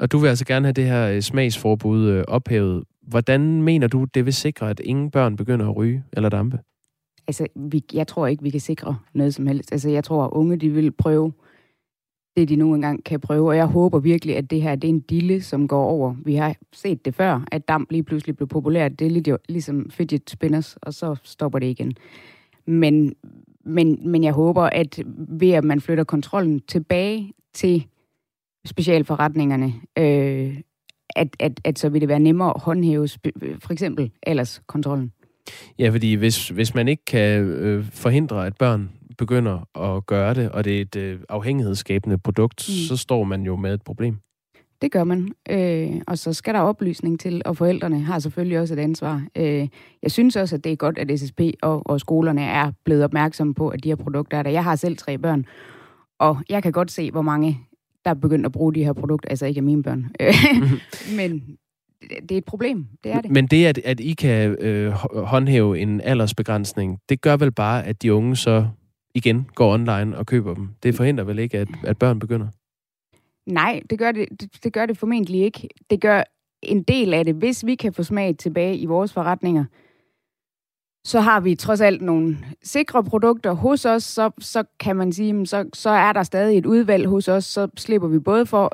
Og 0.00 0.12
du 0.12 0.18
vil 0.18 0.28
altså 0.28 0.44
gerne 0.44 0.66
have 0.66 0.72
det 0.72 0.84
her 0.84 1.08
øh, 1.08 1.20
smagsforbud 1.20 2.08
øh, 2.08 2.24
ophævet. 2.28 2.84
Hvordan 3.02 3.62
mener 3.62 3.86
du, 3.86 4.04
det 4.04 4.24
vil 4.24 4.32
sikre, 4.32 4.70
at 4.70 4.80
ingen 4.80 5.10
børn 5.10 5.36
begynder 5.36 5.68
at 5.68 5.76
ryge 5.76 6.04
eller 6.12 6.28
dampe? 6.28 6.58
Altså, 7.28 7.46
vi, 7.56 7.84
jeg 7.92 8.06
tror 8.06 8.26
ikke, 8.26 8.42
vi 8.42 8.50
kan 8.50 8.60
sikre 8.60 8.96
noget 9.14 9.34
som 9.34 9.46
helst. 9.46 9.72
Altså, 9.72 9.90
jeg 9.90 10.04
tror, 10.04 10.24
at 10.24 10.30
unge 10.32 10.56
de 10.56 10.70
vil 10.70 10.92
prøve 10.92 11.32
det, 12.36 12.48
de 12.48 12.56
nu 12.56 12.74
engang 12.74 13.04
kan 13.04 13.20
prøve. 13.20 13.48
Og 13.48 13.56
jeg 13.56 13.66
håber 13.66 13.98
virkelig, 13.98 14.36
at 14.36 14.50
det 14.50 14.62
her 14.62 14.74
det 14.74 14.88
er 14.88 14.92
en 14.92 15.00
dille, 15.00 15.42
som 15.42 15.68
går 15.68 15.84
over. 15.84 16.14
Vi 16.24 16.34
har 16.34 16.56
set 16.72 17.04
det 17.04 17.14
før, 17.14 17.44
at 17.52 17.68
damp 17.68 17.90
lige 17.90 18.02
pludselig 18.02 18.36
blev 18.36 18.48
populært. 18.48 18.98
Det 18.98 19.06
er 19.06 19.10
lidt 19.10 19.28
jo, 19.28 19.38
ligesom 19.48 19.90
fidget 19.90 20.30
spinners, 20.30 20.76
og 20.82 20.94
så 20.94 21.16
stopper 21.22 21.58
det 21.58 21.66
igen. 21.66 21.92
Men, 22.66 23.14
men, 23.64 24.10
men 24.10 24.24
jeg 24.24 24.32
håber, 24.32 24.62
at 24.62 25.02
ved 25.16 25.50
at 25.50 25.64
man 25.64 25.80
flytter 25.80 26.04
kontrollen 26.04 26.60
tilbage 26.68 27.32
til 27.54 27.86
specialforretningerne, 28.64 29.72
øh, 29.98 30.56
at, 31.16 31.28
at, 31.38 31.60
at 31.64 31.78
så 31.78 31.88
vil 31.88 32.00
det 32.00 32.08
være 32.08 32.20
nemmere 32.20 32.52
at 32.56 32.62
håndhæve 32.62 33.08
for 33.62 33.72
eksempel 33.72 34.10
alderskontrollen. 34.22 35.12
Ja, 35.78 35.90
fordi 35.90 36.14
hvis, 36.14 36.48
hvis 36.48 36.74
man 36.74 36.88
ikke 36.88 37.04
kan 37.04 37.42
øh, 37.42 37.84
forhindre, 37.84 38.46
at 38.46 38.56
børn 38.56 38.90
begynder 39.18 39.78
at 39.78 40.06
gøre 40.06 40.34
det, 40.34 40.50
og 40.50 40.64
det 40.64 40.76
er 40.76 40.80
et 40.80 40.96
øh, 40.96 41.20
afhængighedsskabende 41.28 42.18
produkt, 42.18 42.66
mm. 42.68 42.74
så 42.74 42.96
står 42.96 43.24
man 43.24 43.42
jo 43.42 43.56
med 43.56 43.74
et 43.74 43.82
problem. 43.82 44.18
Det 44.82 44.92
gør 44.92 45.04
man. 45.04 45.32
Øh, 45.50 46.00
og 46.06 46.18
så 46.18 46.32
skal 46.32 46.54
der 46.54 46.60
oplysning 46.60 47.20
til, 47.20 47.42
og 47.44 47.56
forældrene 47.56 48.00
har 48.00 48.18
selvfølgelig 48.18 48.58
også 48.58 48.74
et 48.74 48.78
ansvar. 48.78 49.26
Øh, 49.36 49.68
jeg 50.02 50.10
synes 50.10 50.36
også, 50.36 50.56
at 50.56 50.64
det 50.64 50.72
er 50.72 50.76
godt, 50.76 50.98
at 50.98 51.20
SSP 51.20 51.40
og, 51.62 51.82
og 51.86 52.00
skolerne 52.00 52.42
er 52.42 52.72
blevet 52.84 53.04
opmærksomme 53.04 53.54
på, 53.54 53.68
at 53.68 53.84
de 53.84 53.88
her 53.88 53.96
produkter 53.96 54.38
er 54.38 54.42
der. 54.42 54.50
Jeg 54.50 54.64
har 54.64 54.76
selv 54.76 54.96
tre 54.96 55.18
børn, 55.18 55.44
og 56.18 56.38
jeg 56.48 56.62
kan 56.62 56.72
godt 56.72 56.90
se, 56.90 57.10
hvor 57.10 57.22
mange 57.22 57.60
der 58.04 58.10
er 58.10 58.14
begyndt 58.14 58.46
at 58.46 58.52
bruge 58.52 58.74
de 58.74 58.84
her 58.84 58.92
produkter. 58.92 59.28
Altså 59.28 59.46
ikke 59.46 59.58
af 59.58 59.62
mine 59.62 59.82
børn. 59.82 60.10
Men 61.18 61.56
det 62.10 62.32
er 62.32 62.38
et 62.38 62.44
problem. 62.44 62.86
Det 63.04 63.12
er 63.12 63.20
det. 63.20 63.30
Men 63.30 63.46
det, 63.46 63.66
at, 63.66 63.78
at 63.78 64.00
I 64.00 64.12
kan 64.12 64.50
øh, 64.50 64.92
håndhæve 65.24 65.78
en 65.78 66.00
aldersbegrænsning, 66.00 66.98
det 67.08 67.20
gør 67.20 67.36
vel 67.36 67.52
bare, 67.52 67.84
at 67.84 68.02
de 68.02 68.14
unge 68.14 68.36
så 68.36 68.66
igen 69.16 69.48
går 69.54 69.74
online 69.74 70.18
og 70.18 70.26
køber 70.26 70.54
dem. 70.54 70.68
Det 70.82 70.94
forhindrer 70.94 71.24
vel 71.24 71.38
ikke, 71.38 71.58
at, 71.58 71.68
at 71.84 71.98
børn 71.98 72.18
begynder? 72.18 72.48
Nej, 73.46 73.80
det 73.90 73.98
gør 73.98 74.12
det, 74.12 74.40
det, 74.40 74.64
det 74.64 74.72
gør 74.72 74.86
det 74.86 74.98
formentlig 74.98 75.40
ikke. 75.40 75.68
Det 75.90 76.00
gør 76.00 76.22
en 76.62 76.82
del 76.82 77.14
af 77.14 77.24
det. 77.24 77.34
Hvis 77.34 77.66
vi 77.66 77.74
kan 77.74 77.92
få 77.92 78.02
smag 78.02 78.36
tilbage 78.36 78.76
i 78.76 78.86
vores 78.86 79.12
forretninger, 79.12 79.64
så 81.04 81.20
har 81.20 81.40
vi 81.40 81.54
trods 81.54 81.80
alt 81.80 82.02
nogle 82.02 82.38
sikre 82.62 83.04
produkter 83.04 83.52
hos 83.52 83.84
os, 83.84 84.04
så, 84.04 84.30
så 84.38 84.64
kan 84.80 84.96
man 84.96 85.12
sige, 85.12 85.46
så, 85.46 85.68
så 85.72 85.90
er 85.90 86.12
der 86.12 86.22
stadig 86.22 86.58
et 86.58 86.66
udvalg 86.66 87.06
hos 87.06 87.28
os, 87.28 87.44
så 87.44 87.68
slipper 87.76 88.08
vi 88.08 88.18
både 88.18 88.46
for, 88.46 88.70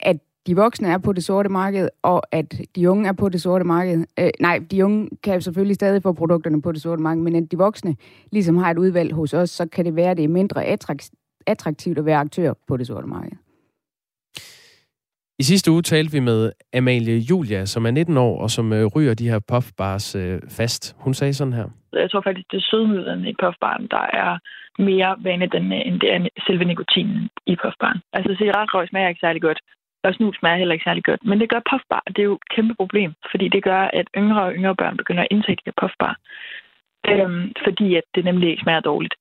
at 0.00 0.16
de 0.46 0.56
voksne 0.56 0.88
er 0.88 0.98
på 0.98 1.12
det 1.12 1.24
sorte 1.24 1.48
marked, 1.48 1.88
og 2.02 2.22
at 2.32 2.60
de 2.76 2.90
unge 2.90 3.08
er 3.08 3.12
på 3.12 3.28
det 3.28 3.42
sorte 3.42 3.64
marked. 3.64 4.04
Øh, 4.18 4.30
nej, 4.40 4.60
de 4.70 4.84
unge 4.84 5.08
kan 5.22 5.42
selvfølgelig 5.42 5.74
stadig 5.74 6.02
få 6.02 6.12
produkterne 6.12 6.62
på 6.62 6.72
det 6.72 6.82
sorte 6.82 7.02
marked, 7.02 7.22
men 7.22 7.36
at 7.36 7.50
de 7.50 7.58
voksne 7.58 7.96
ligesom 8.32 8.56
har 8.56 8.70
et 8.70 8.78
udvalg 8.78 9.12
hos 9.12 9.34
os, 9.34 9.50
så 9.50 9.68
kan 9.68 9.84
det 9.84 9.96
være, 9.96 10.10
at 10.10 10.16
det 10.16 10.24
er 10.24 10.28
mindre 10.28 10.64
attraktivt 11.46 11.98
at 11.98 12.04
være 12.04 12.18
aktør 12.18 12.52
på 12.68 12.76
det 12.76 12.86
sorte 12.86 13.06
marked. 13.06 13.32
I 15.38 15.42
sidste 15.42 15.70
uge 15.70 15.82
talte 15.82 16.12
vi 16.12 16.20
med 16.20 16.52
Amalie 16.74 17.18
Julia, 17.18 17.64
som 17.64 17.86
er 17.86 17.90
19 17.90 18.16
år, 18.16 18.42
og 18.42 18.50
som 18.50 18.72
øh, 18.72 18.86
ryger 18.86 19.14
de 19.14 19.28
her 19.28 19.40
puffbars 19.50 20.14
øh, 20.14 20.40
fast. 20.58 20.96
Hun 20.98 21.14
sagde 21.14 21.34
sådan 21.34 21.52
her. 21.52 21.68
Jeg 21.92 22.10
tror 22.10 22.20
faktisk, 22.20 22.46
det 22.50 22.56
er 22.56 22.66
sødmidlerne 22.70 23.30
i 23.30 23.34
puffbaren, 23.42 23.86
der 23.90 24.04
er 24.22 24.38
mere 24.78 25.16
vanligt, 25.28 25.54
end 25.54 26.00
det 26.02 26.10
er 26.14 26.28
selve 26.46 26.64
nikotinen 26.64 27.28
i 27.46 27.56
puffbaren. 27.62 27.98
Altså 28.12 28.34
cigaretrøg 28.38 28.88
smager 28.88 29.08
ikke 29.08 29.26
særlig 29.26 29.42
godt, 29.42 29.60
og 30.04 30.14
snus 30.14 30.36
smager 30.36 30.56
heller 30.56 30.72
ikke 30.72 30.88
særlig 30.88 31.04
godt. 31.04 31.24
Men 31.24 31.40
det 31.40 31.48
gør 31.50 31.60
puffbar, 31.70 32.02
det 32.06 32.18
er 32.18 32.30
jo 32.30 32.34
et 32.34 32.48
kæmpe 32.54 32.74
problem, 32.74 33.12
fordi 33.30 33.48
det 33.48 33.62
gør, 33.64 33.82
at 34.00 34.06
yngre 34.16 34.42
og 34.42 34.52
yngre 34.52 34.76
børn 34.76 34.96
begynder 34.96 35.22
at 35.22 35.28
indtage 35.30 35.56
de 35.56 35.62
her 35.66 35.78
puffbar. 35.80 36.14
Øhm, 37.10 37.52
fordi 37.64 37.94
at 37.94 38.04
det 38.14 38.24
nemlig 38.24 38.50
ikke 38.50 38.62
smager 38.62 38.80
dårligt. 38.80 39.14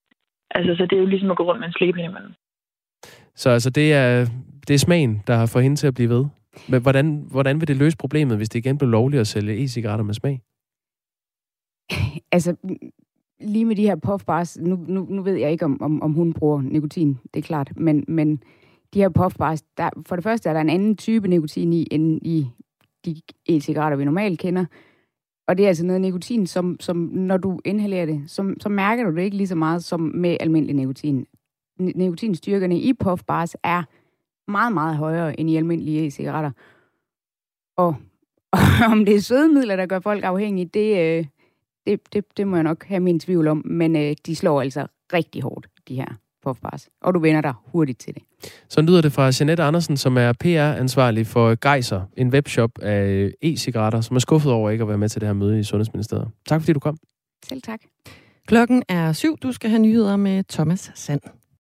Altså, 0.51 0.75
så 0.77 0.83
det 0.85 0.95
er 0.95 0.99
jo 0.99 1.05
ligesom 1.05 1.31
at 1.31 1.37
gå 1.37 1.43
rundt 1.43 1.59
med 1.59 1.67
en 1.67 1.73
slæbepind 1.73 2.05
imellem. 2.05 2.33
Så 3.35 3.49
altså, 3.49 3.69
det 3.69 3.93
er, 3.93 4.25
det 4.67 4.73
er 4.73 4.77
smagen, 4.77 5.23
der 5.27 5.35
har 5.35 5.45
fået 5.53 5.63
hende 5.63 5.77
til 5.77 5.87
at 5.87 5.93
blive 5.93 6.09
ved. 6.09 6.25
Men 6.69 6.81
hvordan, 6.81 7.25
hvordan 7.31 7.59
vil 7.59 7.67
det 7.67 7.77
løse 7.77 7.97
problemet, 7.97 8.37
hvis 8.37 8.49
det 8.49 8.59
igen 8.59 8.77
bliver 8.77 8.91
lovligt 8.91 9.21
at 9.21 9.27
sælge 9.27 9.63
e-cigaretter 9.63 10.03
med 10.05 10.13
smag? 10.13 10.41
Altså, 12.31 12.55
lige 13.39 13.65
med 13.65 13.75
de 13.75 13.81
her 13.81 13.95
puffbars, 13.95 14.57
nu, 14.57 14.85
nu, 14.87 15.05
nu 15.09 15.21
ved 15.21 15.35
jeg 15.35 15.51
ikke, 15.51 15.65
om, 15.65 15.81
om, 15.81 16.01
om 16.01 16.13
hun 16.13 16.33
bruger 16.33 16.61
nikotin, 16.61 17.17
det 17.33 17.39
er 17.39 17.47
klart, 17.47 17.71
men, 17.75 18.05
men 18.07 18.43
de 18.93 18.99
her 18.99 19.09
puffbars, 19.09 19.61
der, 19.61 19.89
for 20.05 20.15
det 20.15 20.23
første 20.23 20.49
er 20.49 20.53
der 20.53 20.61
en 20.61 20.69
anden 20.69 20.97
type 20.97 21.27
nikotin 21.27 21.73
i, 21.73 21.87
end 21.91 22.19
i 22.21 22.47
de 23.05 23.21
e-cigaretter, 23.49 23.95
vi 23.95 24.05
normalt 24.05 24.39
kender. 24.39 24.65
Og 25.47 25.57
det 25.57 25.63
er 25.63 25.67
altså 25.67 25.85
noget 25.85 26.01
nikotin, 26.01 26.47
som, 26.47 26.77
som 26.79 26.97
når 26.97 27.37
du 27.37 27.59
inhalerer 27.65 28.05
det, 28.05 28.23
så, 28.27 28.55
så 28.59 28.69
mærker 28.69 29.03
du 29.03 29.15
det 29.15 29.21
ikke 29.21 29.37
lige 29.37 29.47
så 29.47 29.55
meget 29.55 29.83
som 29.83 29.99
med 29.99 30.37
almindelig 30.39 30.75
nikotin 30.75 31.25
nikotinstyrkerne 31.79 32.79
i 32.79 32.93
puffbars 32.93 33.55
er 33.63 33.83
meget, 34.51 34.73
meget 34.73 34.97
højere 34.97 35.39
end 35.39 35.49
i 35.49 35.55
almindelige 35.55 36.07
e-cigaretter. 36.07 36.51
Og, 37.77 37.95
og 38.51 38.59
om 38.91 39.05
det 39.05 39.15
er 39.15 39.21
sødemidler, 39.21 39.75
der 39.75 39.85
gør 39.85 39.99
folk 39.99 40.23
afhængige, 40.23 40.65
det, 40.65 40.97
øh, 40.97 41.25
det, 41.87 42.13
det, 42.13 42.37
det 42.37 42.47
må 42.47 42.55
jeg 42.55 42.63
nok 42.63 42.85
have 42.85 42.99
min 42.99 43.19
tvivl 43.19 43.47
om. 43.47 43.61
Men 43.65 43.95
øh, 43.95 44.15
de 44.25 44.35
slår 44.35 44.61
altså 44.61 44.87
rigtig 45.13 45.41
hårdt, 45.41 45.69
de 45.87 45.95
her 45.95 46.15
puffbars. 46.43 46.87
Og 47.01 47.13
du 47.13 47.19
vender 47.19 47.41
dig 47.41 47.53
hurtigt 47.65 47.99
til 47.99 48.13
det. 48.13 48.23
Så 48.69 48.81
lyder 48.81 49.01
det 49.01 49.13
fra 49.13 49.31
Jeanette 49.39 49.63
Andersen, 49.63 49.97
som 49.97 50.17
er 50.17 50.33
PR-ansvarlig 50.33 51.27
for 51.27 51.71
Geiser, 51.71 52.01
en 52.17 52.29
webshop 52.29 52.79
af 52.81 53.31
e-cigaretter, 53.41 54.01
som 54.01 54.15
er 54.15 54.19
skuffet 54.19 54.51
over 54.51 54.69
ikke 54.69 54.81
at 54.81 54.87
være 54.87 54.97
med 54.97 55.09
til 55.09 55.21
det 55.21 55.27
her 55.27 55.33
møde 55.33 55.59
i 55.59 55.63
Sundhedsministeriet. 55.63 56.27
Tak 56.47 56.61
fordi 56.61 56.73
du 56.73 56.79
kom. 56.79 56.97
Selv 57.49 57.61
tak. 57.61 57.79
Klokken 58.47 58.83
er 58.89 59.13
syv. 59.13 59.37
Du 59.37 59.51
skal 59.51 59.69
have 59.69 59.81
nyheder 59.81 60.15
med 60.15 60.43
Thomas 60.43 60.91
Sand. 60.95 61.21